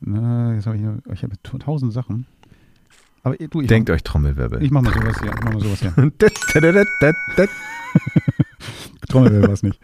na, 0.00 0.54
jetzt 0.54 0.66
habe 0.66 0.76
ich 0.76 0.82
hier, 0.82 0.98
ich 1.12 1.22
habe 1.24 1.34
tausend 1.42 1.92
Sachen. 1.92 2.26
Aber 3.22 3.36
du, 3.36 3.62
Denkt 3.62 3.88
mach, 3.88 3.96
euch 3.96 4.04
Trommelwirbel. 4.04 4.62
Ich 4.62 4.70
mache 4.70 4.84
mal 4.84 4.94
sowas 4.94 5.20
hier. 5.20 5.32
Ich 5.34 5.44
mach 5.44 5.52
mal 5.52 5.60
sowas 5.60 5.80
hier. 5.80 7.48
Trommelwirbel 9.08 9.48
war 9.48 9.54
es 9.54 9.62
nicht. 9.62 9.80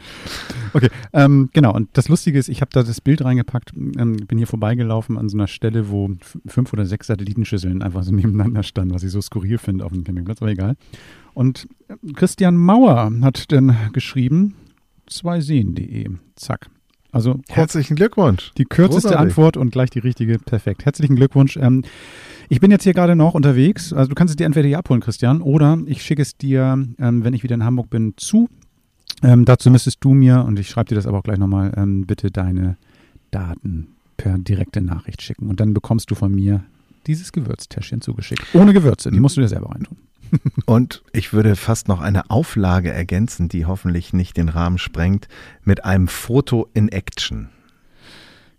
Okay, 0.72 0.88
ähm, 1.12 1.50
genau. 1.52 1.74
Und 1.74 1.88
das 1.94 2.08
Lustige 2.08 2.38
ist, 2.38 2.48
ich 2.48 2.60
habe 2.60 2.70
da 2.72 2.82
das 2.82 3.00
Bild 3.00 3.24
reingepackt, 3.24 3.72
ähm, 3.74 4.16
bin 4.16 4.38
hier 4.38 4.46
vorbeigelaufen 4.46 5.18
an 5.18 5.28
so 5.28 5.36
einer 5.36 5.48
Stelle, 5.48 5.90
wo 5.90 6.10
fünf 6.46 6.72
oder 6.72 6.86
sechs 6.86 7.08
Satellitenschüsseln 7.08 7.82
einfach 7.82 8.02
so 8.02 8.12
nebeneinander 8.14 8.62
standen, 8.62 8.94
was 8.94 9.02
ich 9.02 9.10
so 9.10 9.20
skurril 9.20 9.58
finde 9.58 9.84
auf 9.84 9.92
dem 9.92 10.04
Campingplatz, 10.04 10.40
aber 10.40 10.50
egal. 10.50 10.76
Und 11.34 11.68
äh, 11.88 12.12
Christian 12.12 12.56
Mauer 12.56 13.10
hat 13.22 13.52
dann 13.52 13.76
geschrieben, 13.92 14.54
zweiseen.de. 15.06 16.08
Zack. 16.36 16.68
Also 17.12 17.40
herzlichen 17.48 17.96
Glückwunsch. 17.96 18.52
Die 18.58 18.64
kürzeste 18.64 19.08
Großartig. 19.08 19.30
Antwort 19.30 19.56
und 19.56 19.70
gleich 19.70 19.90
die 19.90 20.00
richtige. 20.00 20.38
Perfekt. 20.38 20.84
Herzlichen 20.84 21.16
Glückwunsch. 21.16 21.56
Ähm, 21.56 21.82
ich 22.48 22.60
bin 22.60 22.70
jetzt 22.70 22.84
hier 22.84 22.94
gerade 22.94 23.16
noch 23.16 23.34
unterwegs. 23.34 23.92
Also 23.92 24.08
du 24.08 24.14
kannst 24.14 24.32
es 24.32 24.36
dir 24.36 24.46
entweder 24.46 24.68
hier 24.68 24.78
abholen, 24.78 25.00
Christian, 25.00 25.40
oder 25.40 25.78
ich 25.86 26.02
schicke 26.02 26.22
es 26.22 26.36
dir, 26.36 26.86
ähm, 26.98 27.24
wenn 27.24 27.34
ich 27.34 27.42
wieder 27.42 27.54
in 27.54 27.64
Hamburg 27.64 27.90
bin, 27.90 28.14
zu. 28.16 28.48
Ähm, 29.22 29.44
dazu 29.44 29.70
müsstest 29.70 29.98
du 30.00 30.12
mir, 30.12 30.44
und 30.44 30.58
ich 30.58 30.68
schreibe 30.68 30.88
dir 30.88 30.94
das 30.94 31.06
aber 31.06 31.18
auch 31.18 31.24
gleich 31.24 31.38
nochmal, 31.38 31.72
ähm, 31.76 32.06
bitte 32.06 32.30
deine 32.30 32.76
Daten 33.30 33.88
per 34.16 34.38
direkte 34.38 34.80
Nachricht 34.80 35.22
schicken. 35.22 35.48
Und 35.48 35.60
dann 35.60 35.74
bekommst 35.74 36.10
du 36.10 36.14
von 36.14 36.34
mir 36.34 36.64
dieses 37.06 37.32
Gewürztäschchen 37.32 38.00
zugeschickt. 38.00 38.42
Ohne 38.54 38.72
Gewürze, 38.72 39.10
die 39.10 39.20
musst 39.20 39.36
du 39.36 39.40
dir 39.40 39.48
selber 39.48 39.70
reintun. 39.70 39.96
Und 40.66 41.02
ich 41.12 41.32
würde 41.32 41.54
fast 41.56 41.88
noch 41.88 42.00
eine 42.00 42.30
Auflage 42.30 42.90
ergänzen, 42.90 43.48
die 43.48 43.64
hoffentlich 43.64 44.12
nicht 44.12 44.36
den 44.36 44.48
Rahmen 44.48 44.78
sprengt, 44.78 45.28
mit 45.64 45.84
einem 45.84 46.08
Foto 46.08 46.68
in 46.74 46.88
Action. 46.88 47.48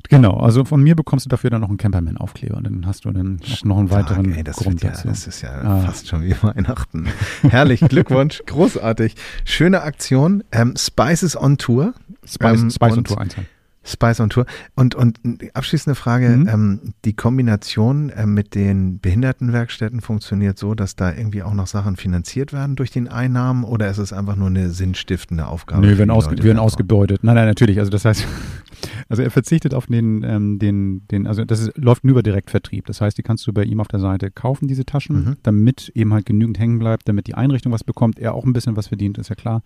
Genau, 0.10 0.38
also 0.38 0.64
von 0.64 0.82
mir 0.82 0.96
bekommst 0.96 1.26
du 1.26 1.30
dafür 1.30 1.50
dann 1.50 1.62
noch 1.62 1.70
einen 1.70 1.78
Camperman-Aufkleber 1.78 2.58
und 2.58 2.64
dann 2.64 2.86
hast 2.86 3.06
du 3.06 3.12
dann 3.12 3.42
noch, 3.64 3.78
einen 3.78 3.92
weiteren 3.92 4.34
ey, 4.34 4.44
das 4.44 4.58
Grund 4.58 4.82
ja, 4.82 4.92
dazu. 4.92 5.08
Das 5.08 5.28
ist 5.28 5.42
ja 5.42 5.62
ah. 5.62 5.82
fast 5.82 6.08
schon 6.08 6.24
wie 6.24 6.36
Weihnachten. 6.42 7.08
Herrlich, 7.42 7.82
Glückwunsch, 7.82 8.42
großartig. 8.46 9.16
Schöne 9.44 9.82
Aktion. 9.82 10.44
Ähm, 10.52 10.76
Spices 10.78 11.36
on 11.36 11.58
Tour. 11.58 11.94
Spice, 12.26 12.62
ähm, 12.62 12.70
Spice 12.72 12.98
on 12.98 13.04
Tour 13.04 13.20
einzahlen. 13.20 13.48
Spice 13.88 14.20
on 14.20 14.30
Tour. 14.30 14.46
Und, 14.76 14.96
und 14.96 15.20
abschließende 15.54 15.96
Frage, 15.96 16.30
mhm. 16.30 16.48
ähm, 16.48 16.80
die 17.06 17.14
Kombination 17.14 18.10
äh, 18.10 18.26
mit 18.26 18.54
den 18.54 19.00
Behindertenwerkstätten 19.00 20.02
funktioniert 20.02 20.58
so, 20.58 20.76
dass 20.76 20.96
da 20.96 21.14
irgendwie 21.14 21.44
auch 21.44 21.54
noch 21.54 21.68
Sachen 21.68 21.96
finanziert 21.96 22.54
werden 22.54 22.76
durch 22.76 22.92
den 22.92 23.08
Einnahmen 23.08 23.64
oder 23.64 23.90
ist 23.90 23.98
es 23.98 24.14
einfach 24.14 24.36
nur 24.36 24.48
eine 24.48 24.70
sinnstiftende 24.70 25.48
Aufgabe? 25.48 25.86
Nö, 25.86 25.98
werden, 25.98 26.12
ausge 26.12 26.44
werden 26.44 26.60
ausgebeutet. 26.60 27.24
Nein, 27.24 27.36
nein, 27.36 27.48
natürlich. 27.48 27.80
Also 27.80 27.90
das 27.90 28.04
heißt, 28.06 28.28
also 29.10 29.24
er 29.24 29.32
verzichtet 29.32 29.74
auf 29.74 29.88
den, 29.88 30.24
ähm, 30.24 30.60
den, 30.60 31.08
den, 31.08 31.26
also 31.26 31.46
das 31.46 31.62
ist, 31.62 31.78
läuft 31.78 32.04
nur 32.04 32.12
über 32.12 32.24
Direktvertrieb. 32.24 32.86
Das 32.86 33.02
heißt, 33.02 33.18
die 33.18 33.24
kannst 33.24 33.48
du 33.48 33.54
bei 33.54 33.64
ihm 33.64 33.80
auf 33.80 33.88
der 33.88 34.00
Seite 34.00 34.32
kaufen, 34.32 34.68
diese 34.68 34.86
Taschen, 34.86 35.16
mhm. 35.16 35.38
damit 35.44 35.92
eben 35.96 36.14
halt 36.14 36.26
genügend 36.26 36.60
hängen 36.60 36.80
bleibt, 36.80 37.08
damit 37.08 37.28
die 37.28 37.36
Einrichtung 37.36 37.72
was 37.72 37.84
bekommt, 37.84 38.20
er 38.20 38.34
auch 38.34 38.46
ein 38.46 38.54
bisschen 38.54 38.76
was 38.76 38.88
verdient, 38.88 39.18
ist 39.18 39.30
ja 39.30 39.36
klar. 39.36 39.62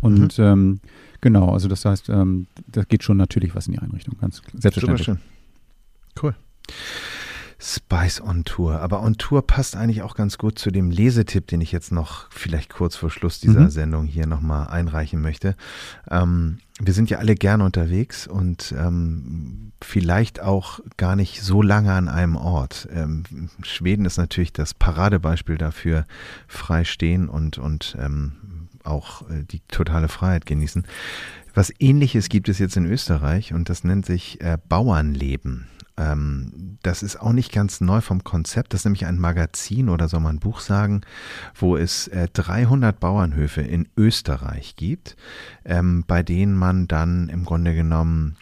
Und 0.00 0.36
mhm. 0.38 0.44
ähm, 0.44 0.80
genau, 1.22 1.54
also 1.54 1.68
das 1.68 1.86
heißt, 1.86 2.10
ähm, 2.10 2.46
da 2.66 2.82
geht 2.82 3.02
schon 3.02 3.16
natürlich 3.16 3.54
was 3.54 3.66
in 3.66 3.72
die 3.72 3.78
Einrichtung, 3.78 4.18
ganz 4.20 4.42
selbstverständlich. 4.52 5.06
Super 5.06 5.18
schön. 5.18 6.22
Cool. 6.22 6.34
Spice 7.64 8.20
on 8.20 8.42
Tour. 8.42 8.80
Aber 8.80 9.02
on 9.02 9.16
Tour 9.18 9.46
passt 9.46 9.76
eigentlich 9.76 10.02
auch 10.02 10.16
ganz 10.16 10.36
gut 10.36 10.58
zu 10.58 10.72
dem 10.72 10.90
Lesetipp, 10.90 11.46
den 11.46 11.60
ich 11.60 11.70
jetzt 11.70 11.92
noch 11.92 12.26
vielleicht 12.30 12.72
kurz 12.72 12.96
vor 12.96 13.08
Schluss 13.08 13.38
dieser 13.38 13.60
mhm. 13.60 13.70
Sendung 13.70 14.06
hier 14.06 14.26
nochmal 14.26 14.66
einreichen 14.66 15.20
möchte. 15.20 15.54
Ähm, 16.10 16.58
wir 16.80 16.92
sind 16.92 17.08
ja 17.08 17.18
alle 17.18 17.36
gerne 17.36 17.64
unterwegs 17.64 18.26
und 18.26 18.74
ähm, 18.76 19.70
vielleicht 19.80 20.42
auch 20.42 20.80
gar 20.96 21.14
nicht 21.14 21.42
so 21.42 21.62
lange 21.62 21.92
an 21.92 22.08
einem 22.08 22.34
Ort. 22.34 22.88
Ähm, 22.92 23.22
Schweden 23.62 24.06
ist 24.06 24.16
natürlich 24.16 24.52
das 24.52 24.74
Paradebeispiel 24.74 25.56
dafür, 25.56 26.04
frei 26.48 26.82
stehen 26.82 27.28
und, 27.28 27.58
und 27.58 27.96
ähm, 28.00 28.32
auch 28.84 29.28
äh, 29.30 29.44
die 29.44 29.60
totale 29.68 30.08
Freiheit 30.08 30.46
genießen. 30.46 30.86
Was 31.54 31.72
ähnliches 31.78 32.28
gibt 32.28 32.48
es 32.48 32.58
jetzt 32.58 32.76
in 32.76 32.86
Österreich 32.86 33.52
und 33.52 33.68
das 33.68 33.84
nennt 33.84 34.06
sich 34.06 34.40
äh, 34.40 34.58
Bauernleben. 34.68 35.68
Ähm, 35.98 36.78
das 36.82 37.02
ist 37.02 37.20
auch 37.20 37.32
nicht 37.32 37.52
ganz 37.52 37.80
neu 37.80 38.00
vom 38.00 38.24
Konzept. 38.24 38.72
Das 38.72 38.80
ist 38.80 38.84
nämlich 38.86 39.06
ein 39.06 39.18
Magazin 39.18 39.88
oder 39.88 40.08
soll 40.08 40.20
man 40.20 40.36
ein 40.36 40.40
Buch 40.40 40.60
sagen, 40.60 41.02
wo 41.54 41.76
es 41.76 42.08
äh, 42.08 42.28
300 42.32 42.98
Bauernhöfe 42.98 43.60
in 43.60 43.88
Österreich 43.96 44.76
gibt, 44.76 45.16
ähm, 45.64 46.04
bei 46.06 46.22
denen 46.22 46.56
man 46.56 46.88
dann 46.88 47.28
im 47.28 47.44
Grunde 47.44 47.74
genommen 47.74 48.36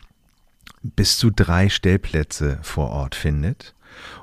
bis 0.82 1.18
zu 1.18 1.30
drei 1.30 1.68
Stellplätze 1.68 2.59
vor 2.62 2.91
Ort 2.91 3.14
findet 3.14 3.74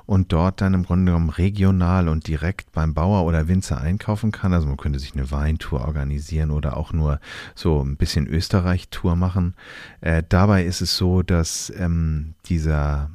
und 0.06 0.32
dort 0.32 0.60
dann 0.60 0.74
im 0.74 0.84
Grunde 0.84 1.12
genommen 1.12 1.30
regional 1.30 2.08
und 2.08 2.26
direkt 2.26 2.72
beim 2.72 2.94
Bauer 2.94 3.24
oder 3.24 3.48
Winzer 3.48 3.80
einkaufen 3.80 4.32
kann. 4.32 4.52
Also 4.52 4.66
man 4.66 4.76
könnte 4.76 4.98
sich 4.98 5.14
eine 5.14 5.30
Weintour 5.30 5.82
organisieren 5.82 6.50
oder 6.50 6.76
auch 6.76 6.92
nur 6.92 7.20
so 7.54 7.82
ein 7.82 7.96
bisschen 7.96 8.26
Österreich-Tour 8.26 9.16
machen. 9.16 9.54
Äh, 10.00 10.22
dabei 10.28 10.64
ist 10.64 10.80
es 10.80 10.96
so, 10.96 11.22
dass 11.22 11.72
ähm, 11.76 12.34
dieser, 12.48 13.10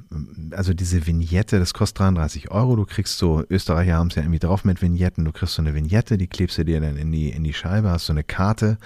also 0.51 0.73
diese 0.73 1.05
Vignette, 1.05 1.59
das 1.59 1.73
kostet 1.73 1.99
33 1.99 2.51
Euro. 2.51 2.75
Du 2.75 2.86
kriegst 2.86 3.17
so, 3.17 3.43
Österreicher 3.49 3.95
haben 3.95 4.07
es 4.07 4.15
ja 4.15 4.21
irgendwie 4.21 4.39
drauf 4.39 4.63
mit 4.63 4.81
Vignetten. 4.81 5.25
Du 5.25 5.31
kriegst 5.31 5.55
so 5.55 5.61
eine 5.61 5.73
Vignette, 5.73 6.17
die 6.17 6.27
klebst 6.27 6.57
du 6.57 6.65
dir 6.65 6.79
dann 6.79 6.97
in 6.97 7.11
die, 7.11 7.29
in 7.29 7.43
die 7.43 7.53
Scheibe, 7.53 7.89
hast 7.89 8.05
so 8.05 8.13
eine 8.13 8.23
Karte 8.23 8.77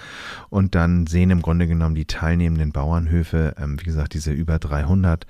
und 0.48 0.74
dann 0.74 1.06
sehen 1.06 1.30
im 1.30 1.42
Grunde 1.42 1.66
genommen 1.66 1.94
die 1.94 2.06
teilnehmenden 2.06 2.72
Bauernhöfe, 2.72 3.54
ähm, 3.58 3.78
wie 3.80 3.84
gesagt, 3.84 4.14
diese 4.14 4.32
über 4.32 4.58
300, 4.58 5.26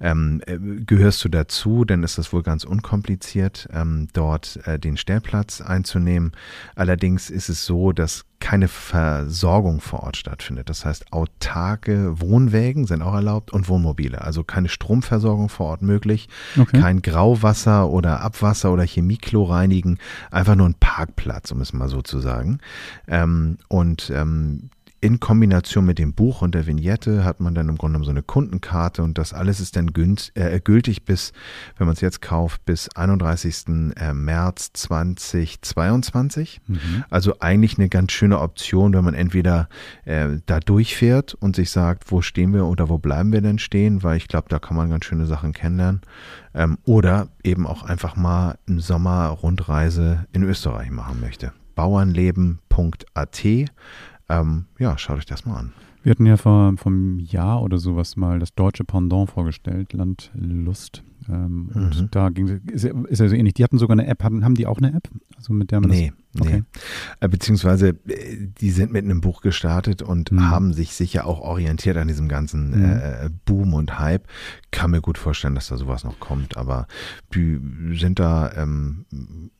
ähm, 0.00 0.40
äh, 0.46 0.58
gehörst 0.58 1.24
du 1.24 1.28
dazu, 1.28 1.84
dann 1.84 2.02
ist 2.02 2.18
das 2.18 2.32
wohl 2.32 2.42
ganz 2.42 2.64
unkompliziert, 2.64 3.68
ähm, 3.72 4.08
dort 4.12 4.58
äh, 4.66 4.78
den 4.78 4.96
Stellplatz 4.96 5.60
einzunehmen. 5.60 6.32
Allerdings 6.74 7.30
ist 7.30 7.48
es 7.48 7.64
so, 7.64 7.92
dass 7.92 8.24
keine 8.42 8.66
Versorgung 8.66 9.80
vor 9.80 10.02
Ort 10.02 10.16
stattfindet. 10.16 10.68
Das 10.68 10.84
heißt, 10.84 11.12
autarke 11.12 12.20
Wohnwägen 12.20 12.88
sind 12.88 13.00
auch 13.00 13.14
erlaubt 13.14 13.52
und 13.52 13.68
Wohnmobile. 13.68 14.20
Also 14.20 14.42
keine 14.42 14.68
Stromversorgung 14.68 15.48
vor 15.48 15.66
Ort 15.66 15.82
möglich, 15.82 16.28
okay. 16.58 16.80
kein 16.80 17.02
Grauwasser 17.02 17.88
oder 17.88 18.20
Abwasser 18.20 18.72
oder 18.72 18.84
Chemiechlorreinigen, 18.84 19.98
einfach 20.32 20.56
nur 20.56 20.68
ein 20.68 20.74
Parkplatz, 20.74 21.52
um 21.52 21.60
es 21.60 21.72
mal 21.72 21.88
so 21.88 22.02
zu 22.02 22.18
sagen. 22.18 22.58
Ähm, 23.06 23.58
und 23.68 24.10
ähm, 24.12 24.70
in 25.02 25.18
Kombination 25.18 25.84
mit 25.84 25.98
dem 25.98 26.14
Buch 26.14 26.42
und 26.42 26.54
der 26.54 26.68
Vignette 26.68 27.24
hat 27.24 27.40
man 27.40 27.56
dann 27.56 27.68
im 27.68 27.76
Grunde 27.76 27.94
genommen 27.94 28.04
so 28.04 28.12
eine 28.12 28.22
Kundenkarte 28.22 29.02
und 29.02 29.18
das 29.18 29.32
alles 29.32 29.58
ist 29.58 29.74
dann 29.74 29.92
günst, 29.92 30.30
äh, 30.36 30.60
gültig 30.62 31.04
bis, 31.04 31.32
wenn 31.76 31.88
man 31.88 31.94
es 31.94 32.00
jetzt 32.00 32.22
kauft, 32.22 32.64
bis 32.64 32.88
31. 32.90 33.96
Äh, 33.96 34.14
März 34.14 34.70
2022. 34.74 36.60
Mhm. 36.68 37.04
Also 37.10 37.34
eigentlich 37.40 37.78
eine 37.78 37.88
ganz 37.88 38.12
schöne 38.12 38.38
Option, 38.38 38.94
wenn 38.94 39.04
man 39.04 39.14
entweder 39.14 39.68
äh, 40.04 40.28
da 40.46 40.60
durchfährt 40.60 41.34
und 41.34 41.56
sich 41.56 41.72
sagt, 41.72 42.12
wo 42.12 42.22
stehen 42.22 42.54
wir 42.54 42.66
oder 42.66 42.88
wo 42.88 42.98
bleiben 42.98 43.32
wir 43.32 43.40
denn 43.40 43.58
stehen, 43.58 44.04
weil 44.04 44.18
ich 44.18 44.28
glaube, 44.28 44.46
da 44.50 44.60
kann 44.60 44.76
man 44.76 44.88
ganz 44.88 45.04
schöne 45.04 45.26
Sachen 45.26 45.52
kennenlernen. 45.52 46.02
Ähm, 46.54 46.78
oder 46.84 47.26
eben 47.42 47.66
auch 47.66 47.82
einfach 47.82 48.14
mal 48.14 48.56
im 48.66 48.78
Sommer 48.78 49.26
Rundreise 49.30 50.26
in 50.32 50.44
Österreich 50.44 50.92
machen 50.92 51.20
möchte. 51.20 51.52
Bauernleben.at 51.74 53.44
ähm, 54.40 54.66
ja, 54.78 54.96
schaut 54.98 55.18
euch 55.18 55.26
das 55.26 55.44
mal 55.44 55.56
an. 55.56 55.72
Wir 56.02 56.10
hatten 56.10 56.26
ja 56.26 56.36
vor, 56.36 56.74
vor 56.76 56.90
einem 56.90 57.20
Jahr 57.20 57.62
oder 57.62 57.78
sowas 57.78 58.16
mal 58.16 58.38
das 58.38 58.54
deutsche 58.54 58.84
Pendant 58.84 59.30
vorgestellt, 59.30 59.92
Landlust. 59.92 61.04
Ähm, 61.28 61.70
mhm. 61.72 61.82
Und 61.82 62.08
da 62.14 62.30
ging 62.30 62.48
ist, 62.48 62.84
ist 62.84 63.20
ja 63.20 63.28
so 63.28 63.34
ähnlich. 63.34 63.54
Die 63.54 63.62
hatten 63.62 63.78
sogar 63.78 63.96
eine 63.96 64.06
App. 64.08 64.24
Haben, 64.24 64.44
haben 64.44 64.56
die 64.56 64.66
auch 64.66 64.78
eine 64.78 64.92
App? 64.94 65.08
Also 65.36 65.52
mit 65.52 65.70
der 65.70 65.80
man 65.80 65.90
Nee. 65.90 66.12
Okay. 66.40 66.62
Äh, 67.20 67.28
Beziehungsweise, 67.28 67.88
äh, 68.08 68.36
die 68.60 68.70
sind 68.70 68.90
mit 68.92 69.04
einem 69.04 69.20
Buch 69.20 69.42
gestartet 69.42 70.00
und 70.00 70.32
Mhm. 70.32 70.50
haben 70.50 70.72
sich 70.72 70.94
sicher 70.94 71.26
auch 71.26 71.40
orientiert 71.40 71.96
an 71.98 72.08
diesem 72.08 72.28
ganzen 72.28 72.70
Mhm. 72.70 72.84
äh, 72.84 73.30
Boom 73.44 73.74
und 73.74 73.98
Hype. 73.98 74.26
Kann 74.70 74.92
mir 74.92 75.02
gut 75.02 75.18
vorstellen, 75.18 75.54
dass 75.54 75.68
da 75.68 75.76
sowas 75.76 76.04
noch 76.04 76.18
kommt, 76.20 76.56
aber 76.56 76.86
die 77.34 77.60
sind 77.98 78.18
da 78.18 78.50
ähm, 78.56 79.04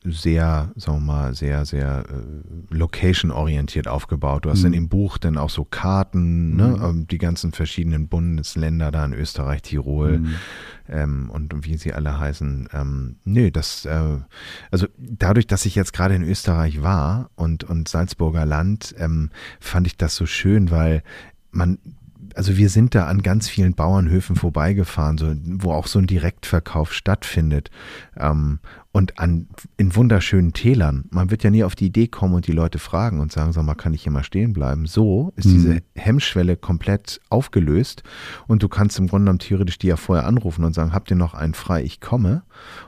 sehr, 0.03 0.71
sagen 0.75 0.97
wir 0.97 1.13
mal, 1.13 1.35
sehr, 1.35 1.65
sehr 1.65 2.05
äh, 2.09 2.75
location-orientiert 2.75 3.87
aufgebaut. 3.87 4.45
Du 4.45 4.49
hast 4.49 4.61
Mhm. 4.61 4.65
in 4.67 4.71
dem 4.73 4.89
Buch 4.89 5.17
dann 5.19 5.37
auch 5.37 5.49
so 5.51 5.65
Karten, 5.65 6.55
ne? 6.55 6.69
Mhm. 6.79 6.83
ähm, 6.83 7.07
die 7.07 7.19
ganzen 7.19 7.51
verschiedenen 7.51 8.07
Bundesländer 8.07 8.89
da 8.91 9.05
in 9.05 9.13
Österreich, 9.13 9.61
Tirol 9.61 10.19
Mhm. 10.19 10.35
ähm, 10.89 11.29
und 11.29 11.65
wie 11.65 11.77
sie 11.77 11.93
alle 11.93 12.17
heißen. 12.19 12.69
Ähm, 12.73 13.17
nö, 13.25 13.51
das, 13.51 13.85
äh, 13.85 14.17
also 14.71 14.87
dadurch, 14.97 15.45
dass 15.45 15.65
ich 15.67 15.75
jetzt 15.75 15.93
gerade 15.93 16.15
in 16.15 16.23
Österreich 16.23 16.62
war 16.81 17.29
und, 17.35 17.63
und 17.63 17.87
Salzburger 17.87 18.45
Land, 18.45 18.95
ähm, 18.97 19.29
fand 19.59 19.87
ich 19.87 19.97
das 19.97 20.15
so 20.15 20.25
schön, 20.25 20.71
weil 20.71 21.03
man, 21.51 21.77
also 22.35 22.57
wir 22.57 22.69
sind 22.69 22.95
da 22.95 23.07
an 23.07 23.21
ganz 23.21 23.49
vielen 23.49 23.73
Bauernhöfen 23.73 24.35
vorbeigefahren, 24.35 25.17
so, 25.17 25.33
wo 25.43 25.71
auch 25.71 25.87
so 25.87 25.99
ein 25.99 26.07
Direktverkauf 26.07 26.93
stattfindet. 26.93 27.69
Ähm, 28.17 28.59
und 28.93 29.17
an, 29.17 29.47
in 29.75 29.95
wunderschönen 29.95 30.53
Tälern. 30.53 31.05
Man 31.09 31.31
wird 31.31 31.43
ja 31.43 31.49
nie 31.49 31.63
auf 31.63 31.73
die 31.73 31.87
Idee 31.87 32.07
kommen 32.07 32.35
und 32.35 32.45
die 32.45 32.51
Leute 32.51 32.77
fragen 32.77 33.21
und 33.21 33.31
sagen, 33.31 33.51
sag 33.51 33.65
mal, 33.65 33.73
kann 33.73 33.95
ich 33.95 34.03
hier 34.03 34.11
mal 34.11 34.23
stehen 34.23 34.53
bleiben? 34.53 34.85
So 34.85 35.33
ist 35.35 35.47
Mhm. 35.47 35.51
diese 35.51 35.81
Hemmschwelle 35.95 36.55
komplett 36.57 37.19
aufgelöst 37.29 38.03
und 38.45 38.61
du 38.61 38.69
kannst 38.69 38.99
im 38.99 39.07
Grunde 39.07 39.25
genommen 39.25 39.39
theoretisch 39.39 39.79
die 39.79 39.87
ja 39.87 39.97
vorher 39.97 40.27
anrufen 40.27 40.63
und 40.63 40.73
sagen, 40.73 40.93
habt 40.93 41.09
ihr 41.09 41.17
noch 41.17 41.33
einen 41.33 41.55
frei? 41.55 41.83
Ich 41.83 42.01
komme. 42.01 42.43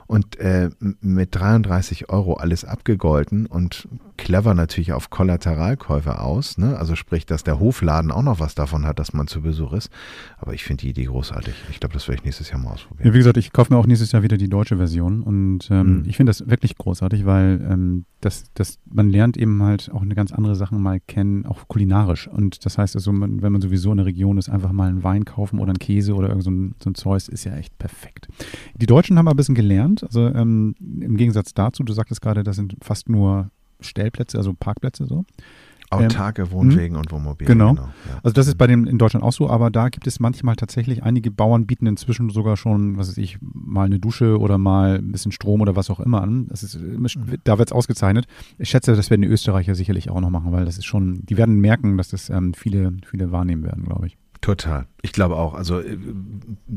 Und 0.06 0.38
äh, 0.38 0.70
mit 1.00 1.34
33 1.34 2.08
Euro 2.10 2.34
alles 2.34 2.64
abgegolten 2.64 3.46
und 3.46 3.88
clever 4.16 4.54
natürlich 4.54 4.92
auf 4.92 5.10
Kollateralkäufe 5.10 6.20
aus. 6.20 6.58
Ne? 6.58 6.76
Also 6.78 6.94
sprich, 6.96 7.26
dass 7.26 7.44
der 7.44 7.58
Hofladen 7.60 8.10
auch 8.10 8.22
noch 8.22 8.40
was 8.40 8.54
davon 8.54 8.86
hat, 8.86 8.98
dass 8.98 9.12
man 9.12 9.26
zu 9.26 9.42
Besuch 9.42 9.72
ist. 9.72 9.90
Aber 10.38 10.54
ich 10.54 10.64
finde 10.64 10.82
die 10.82 10.90
Idee 10.90 11.04
großartig. 11.04 11.54
Ich 11.70 11.80
glaube, 11.80 11.92
das 11.94 12.06
werde 12.08 12.20
ich 12.20 12.24
nächstes 12.24 12.50
Jahr 12.50 12.58
mal 12.60 12.72
ausprobieren. 12.72 13.08
Ja, 13.08 13.14
wie 13.14 13.18
gesagt, 13.18 13.36
ich 13.36 13.52
kaufe 13.52 13.72
mir 13.72 13.78
auch 13.78 13.86
nächstes 13.86 14.12
Jahr 14.12 14.22
wieder 14.22 14.36
die 14.36 14.48
deutsche 14.48 14.76
Version 14.76 15.22
und 15.22 15.68
ähm, 15.70 15.98
Mhm. 16.00 16.04
ich 16.06 16.16
finde 16.16 16.30
das 16.30 16.48
wirklich 16.48 16.76
großartig, 16.76 17.26
weil 17.26 17.60
ähm, 17.70 18.04
das, 18.26 18.44
das, 18.54 18.78
man 18.84 19.08
lernt 19.08 19.36
eben 19.36 19.62
halt 19.62 19.90
auch 19.92 20.02
eine 20.02 20.16
ganz 20.16 20.32
andere 20.32 20.56
Sachen 20.56 20.82
mal 20.82 20.98
kennen, 20.98 21.46
auch 21.46 21.68
kulinarisch. 21.68 22.26
Und 22.26 22.66
das 22.66 22.76
heißt 22.76 22.96
also, 22.96 23.12
man, 23.12 23.40
wenn 23.40 23.52
man 23.52 23.60
sowieso 23.60 23.92
in 23.92 23.98
der 23.98 24.06
Region 24.06 24.36
ist, 24.36 24.48
einfach 24.48 24.72
mal 24.72 24.88
einen 24.88 25.04
Wein 25.04 25.24
kaufen 25.24 25.60
oder 25.60 25.70
einen 25.70 25.78
Käse 25.78 26.14
oder 26.14 26.28
irgend 26.28 26.42
so 26.42 26.50
ein, 26.50 26.74
so 26.82 26.90
ein 26.90 26.96
Zeus 26.96 27.28
ist 27.28 27.44
ja 27.44 27.54
echt 27.56 27.78
perfekt. 27.78 28.28
Die 28.74 28.86
Deutschen 28.86 29.16
haben 29.16 29.28
ein 29.28 29.36
bisschen 29.36 29.54
gelernt, 29.54 30.02
also 30.02 30.26
ähm, 30.26 30.74
im 30.80 31.16
Gegensatz 31.16 31.54
dazu, 31.54 31.84
du 31.84 31.92
sagtest 31.92 32.20
gerade, 32.20 32.42
das 32.42 32.56
sind 32.56 32.76
fast 32.82 33.08
nur 33.08 33.50
Stellplätze, 33.80 34.38
also 34.38 34.54
Parkplätze 34.54 35.06
so. 35.06 35.24
Autarke 35.90 36.50
Wohnwegen 36.50 36.96
und 36.96 37.10
Wohnmobile. 37.12 37.46
Genau. 37.46 37.74
ja. 37.74 37.90
Also 38.22 38.34
das 38.34 38.46
ist 38.46 38.58
bei 38.58 38.66
dem 38.66 38.86
in 38.86 38.98
Deutschland 38.98 39.24
auch 39.24 39.32
so, 39.32 39.48
aber 39.48 39.70
da 39.70 39.88
gibt 39.88 40.06
es 40.06 40.20
manchmal 40.20 40.56
tatsächlich, 40.56 41.02
einige 41.02 41.30
Bauern 41.30 41.66
bieten 41.66 41.86
inzwischen 41.86 42.28
sogar 42.30 42.56
schon, 42.56 42.96
was 42.96 43.08
weiß 43.08 43.18
ich, 43.18 43.38
mal 43.40 43.84
eine 43.86 43.98
Dusche 43.98 44.38
oder 44.38 44.58
mal 44.58 44.98
ein 44.98 45.12
bisschen 45.12 45.32
Strom 45.32 45.60
oder 45.60 45.76
was 45.76 45.90
auch 45.90 46.00
immer 46.00 46.22
an. 46.22 46.46
Das 46.48 46.62
ist, 46.62 46.74
immer- 46.74 47.08
da 47.44 47.58
wird 47.58 47.68
es 47.68 47.72
ausgezeichnet. 47.72 48.26
Ich 48.58 48.68
schätze, 48.70 48.94
das 48.96 49.10
werden 49.10 49.22
die 49.22 49.28
Österreicher 49.28 49.74
sicherlich 49.74 50.10
auch 50.10 50.20
noch 50.20 50.30
machen, 50.30 50.52
weil 50.52 50.64
das 50.64 50.78
ist 50.78 50.86
schon, 50.86 51.20
die 51.26 51.36
werden 51.36 51.60
merken, 51.60 51.96
dass 51.96 52.08
das 52.08 52.30
ähm, 52.30 52.54
viele, 52.54 52.92
viele 53.04 53.30
wahrnehmen 53.32 53.62
werden, 53.64 53.84
glaube 53.84 54.06
ich. 54.08 54.16
Total. 54.46 54.86
Ich 55.02 55.10
glaube 55.10 55.34
auch. 55.34 55.54
Also 55.54 55.80
äh, 55.80 55.98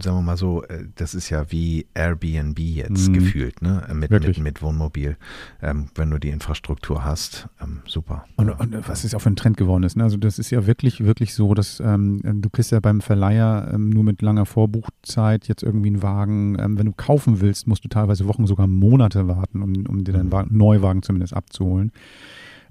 sagen 0.01 0.17
wir 0.17 0.21
mal 0.23 0.37
so, 0.37 0.63
äh, 0.63 0.85
das 0.95 1.13
ist 1.13 1.29
ja 1.29 1.51
wie 1.51 1.85
Airbnb 1.93 2.57
jetzt 2.57 3.09
Mhm. 3.09 3.13
gefühlt, 3.13 3.61
ne? 3.61 3.85
Äh, 3.87 3.93
Mit, 3.93 4.09
mit, 4.09 4.39
mit 4.39 4.61
Wohnmobil. 4.63 5.17
Ähm, 5.61 5.85
wenn 5.93 6.09
du 6.09 6.17
die 6.17 6.29
Infrastruktur 6.29 7.05
hast, 7.05 7.47
ähm, 7.61 7.81
super. 7.85 8.25
Und, 8.37 8.49
und 8.49 8.87
was 8.89 9.03
es 9.03 9.13
auch 9.13 9.19
für 9.21 9.29
ein 9.29 9.35
Trend 9.35 9.55
geworden 9.57 9.83
ist. 9.83 9.95
Ne? 9.97 10.03
Also 10.03 10.17
das 10.17 10.39
ist 10.39 10.49
ja 10.49 10.65
wirklich, 10.65 11.03
wirklich 11.03 11.35
so, 11.35 11.53
dass 11.53 11.79
ähm, 11.79 12.19
du 12.41 12.49
kriegst 12.49 12.71
ja 12.71 12.79
beim 12.79 13.01
Verleiher 13.01 13.69
ähm, 13.71 13.91
nur 13.91 14.03
mit 14.03 14.23
langer 14.23 14.47
Vorbuchzeit 14.47 15.47
jetzt 15.47 15.61
irgendwie 15.61 15.89
einen 15.89 16.01
Wagen. 16.01 16.57
Ähm, 16.57 16.75
wenn 16.79 16.87
du 16.87 16.91
kaufen 16.93 17.39
willst, 17.39 17.67
musst 17.67 17.85
du 17.85 17.87
teilweise 17.87 18.27
Wochen, 18.27 18.47
sogar 18.47 18.65
Monate 18.65 19.27
warten, 19.27 19.61
um, 19.61 19.85
um 19.87 20.03
dir 20.03 20.13
deinen 20.13 20.29
Mhm. 20.29 20.31
Wagen, 20.31 20.57
Neuwagen 20.57 21.03
zumindest 21.03 21.35
abzuholen. 21.35 21.91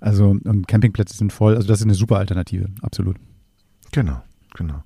Also 0.00 0.30
und 0.30 0.66
Campingplätze 0.66 1.16
sind 1.16 1.32
voll. 1.32 1.54
Also 1.54 1.68
das 1.68 1.78
ist 1.78 1.84
eine 1.84 1.94
super 1.94 2.16
Alternative, 2.18 2.66
absolut. 2.82 3.16
Genau, 3.92 4.20
genau. 4.58 4.82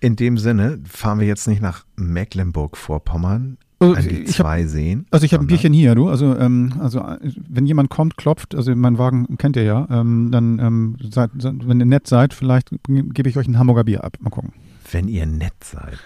In 0.00 0.16
dem 0.16 0.38
Sinne 0.38 0.80
fahren 0.88 1.20
wir 1.20 1.26
jetzt 1.26 1.46
nicht 1.48 1.60
nach 1.62 1.84
Mecklenburg-Vorpommern 1.96 3.56
Also 3.80 3.94
an 3.94 4.02
die 4.02 4.08
ich 4.22 4.28
hab- 4.30 4.34
zwei 4.36 4.66
Seen. 4.66 5.06
Also 5.10 5.24
ich 5.24 5.32
habe 5.34 5.44
ein 5.44 5.46
Bierchen 5.46 5.72
hier, 5.72 5.94
du. 5.94 6.08
Also, 6.08 6.36
ähm, 6.38 6.74
also 6.80 7.00
äh, 7.00 7.18
wenn 7.48 7.66
jemand 7.66 7.90
kommt, 7.90 8.16
klopft, 8.16 8.54
also 8.54 8.74
mein 8.74 8.98
Wagen 8.98 9.36
kennt 9.38 9.56
ihr 9.56 9.64
ja, 9.64 9.86
ähm, 9.90 10.30
dann 10.32 10.58
ähm, 10.58 10.96
seid, 11.10 11.30
wenn 11.34 11.80
ihr 11.80 11.86
nett 11.86 12.06
seid, 12.06 12.34
vielleicht 12.34 12.70
gebe 12.88 13.28
ich 13.28 13.36
euch 13.36 13.46
ein 13.48 13.58
Hamburger 13.58 13.84
Bier 13.84 14.04
ab. 14.04 14.16
Mal 14.20 14.30
gucken. 14.30 14.52
Wenn 14.90 15.08
ihr 15.08 15.26
nett 15.26 15.52
seid. 15.62 15.98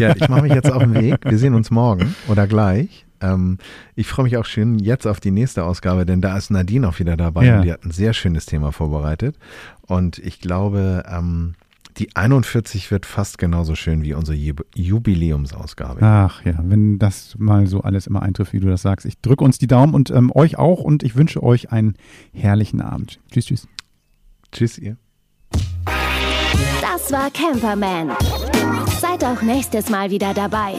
Ja, 0.00 0.16
ich 0.16 0.28
mache 0.28 0.42
mich 0.42 0.54
jetzt 0.54 0.70
auf 0.72 0.82
den 0.82 0.94
Weg. 0.94 1.18
Wir 1.24 1.36
sehen 1.36 1.52
uns 1.54 1.70
morgen 1.70 2.14
oder 2.28 2.46
gleich. 2.46 3.04
Ähm, 3.20 3.58
ich 3.96 4.06
freue 4.06 4.24
mich 4.24 4.38
auch 4.38 4.46
schon 4.46 4.78
jetzt 4.78 5.06
auf 5.06 5.20
die 5.20 5.30
nächste 5.30 5.64
Ausgabe, 5.64 6.06
denn 6.06 6.22
da 6.22 6.38
ist 6.38 6.50
Nadine 6.50 6.88
auch 6.88 6.98
wieder 7.00 7.18
dabei 7.18 7.44
Ja. 7.44 7.56
und 7.58 7.64
die 7.66 7.72
hat 7.72 7.84
ein 7.84 7.90
sehr 7.90 8.14
schönes 8.14 8.46
Thema 8.46 8.72
vorbereitet. 8.72 9.36
Und 9.86 10.18
ich 10.18 10.40
glaube, 10.40 11.02
ähm, 11.06 11.54
die 12.00 12.16
41 12.16 12.90
wird 12.90 13.04
fast 13.04 13.36
genauso 13.36 13.74
schön 13.74 14.02
wie 14.02 14.14
unsere 14.14 14.36
Jub- 14.36 14.64
Jubiläumsausgabe. 14.74 16.00
Ach 16.02 16.42
ja, 16.46 16.54
wenn 16.62 16.98
das 16.98 17.36
mal 17.38 17.66
so 17.66 17.82
alles 17.82 18.06
immer 18.06 18.22
eintrifft, 18.22 18.54
wie 18.54 18.60
du 18.60 18.68
das 18.68 18.80
sagst. 18.80 19.04
Ich 19.04 19.20
drücke 19.20 19.44
uns 19.44 19.58
die 19.58 19.66
Daumen 19.66 19.92
und 19.92 20.10
ähm, 20.10 20.32
euch 20.34 20.58
auch 20.58 20.80
und 20.80 21.02
ich 21.02 21.14
wünsche 21.14 21.42
euch 21.42 21.70
einen 21.72 21.94
herrlichen 22.32 22.80
Abend. 22.80 23.20
Tschüss, 23.30 23.46
tschüss. 23.46 23.68
Tschüss, 24.50 24.78
ihr. 24.78 24.96
Das 26.80 27.12
war 27.12 27.30
Camperman. 27.30 28.12
Seid 28.98 29.22
auch 29.22 29.42
nächstes 29.42 29.90
Mal 29.90 30.10
wieder 30.10 30.32
dabei. 30.32 30.76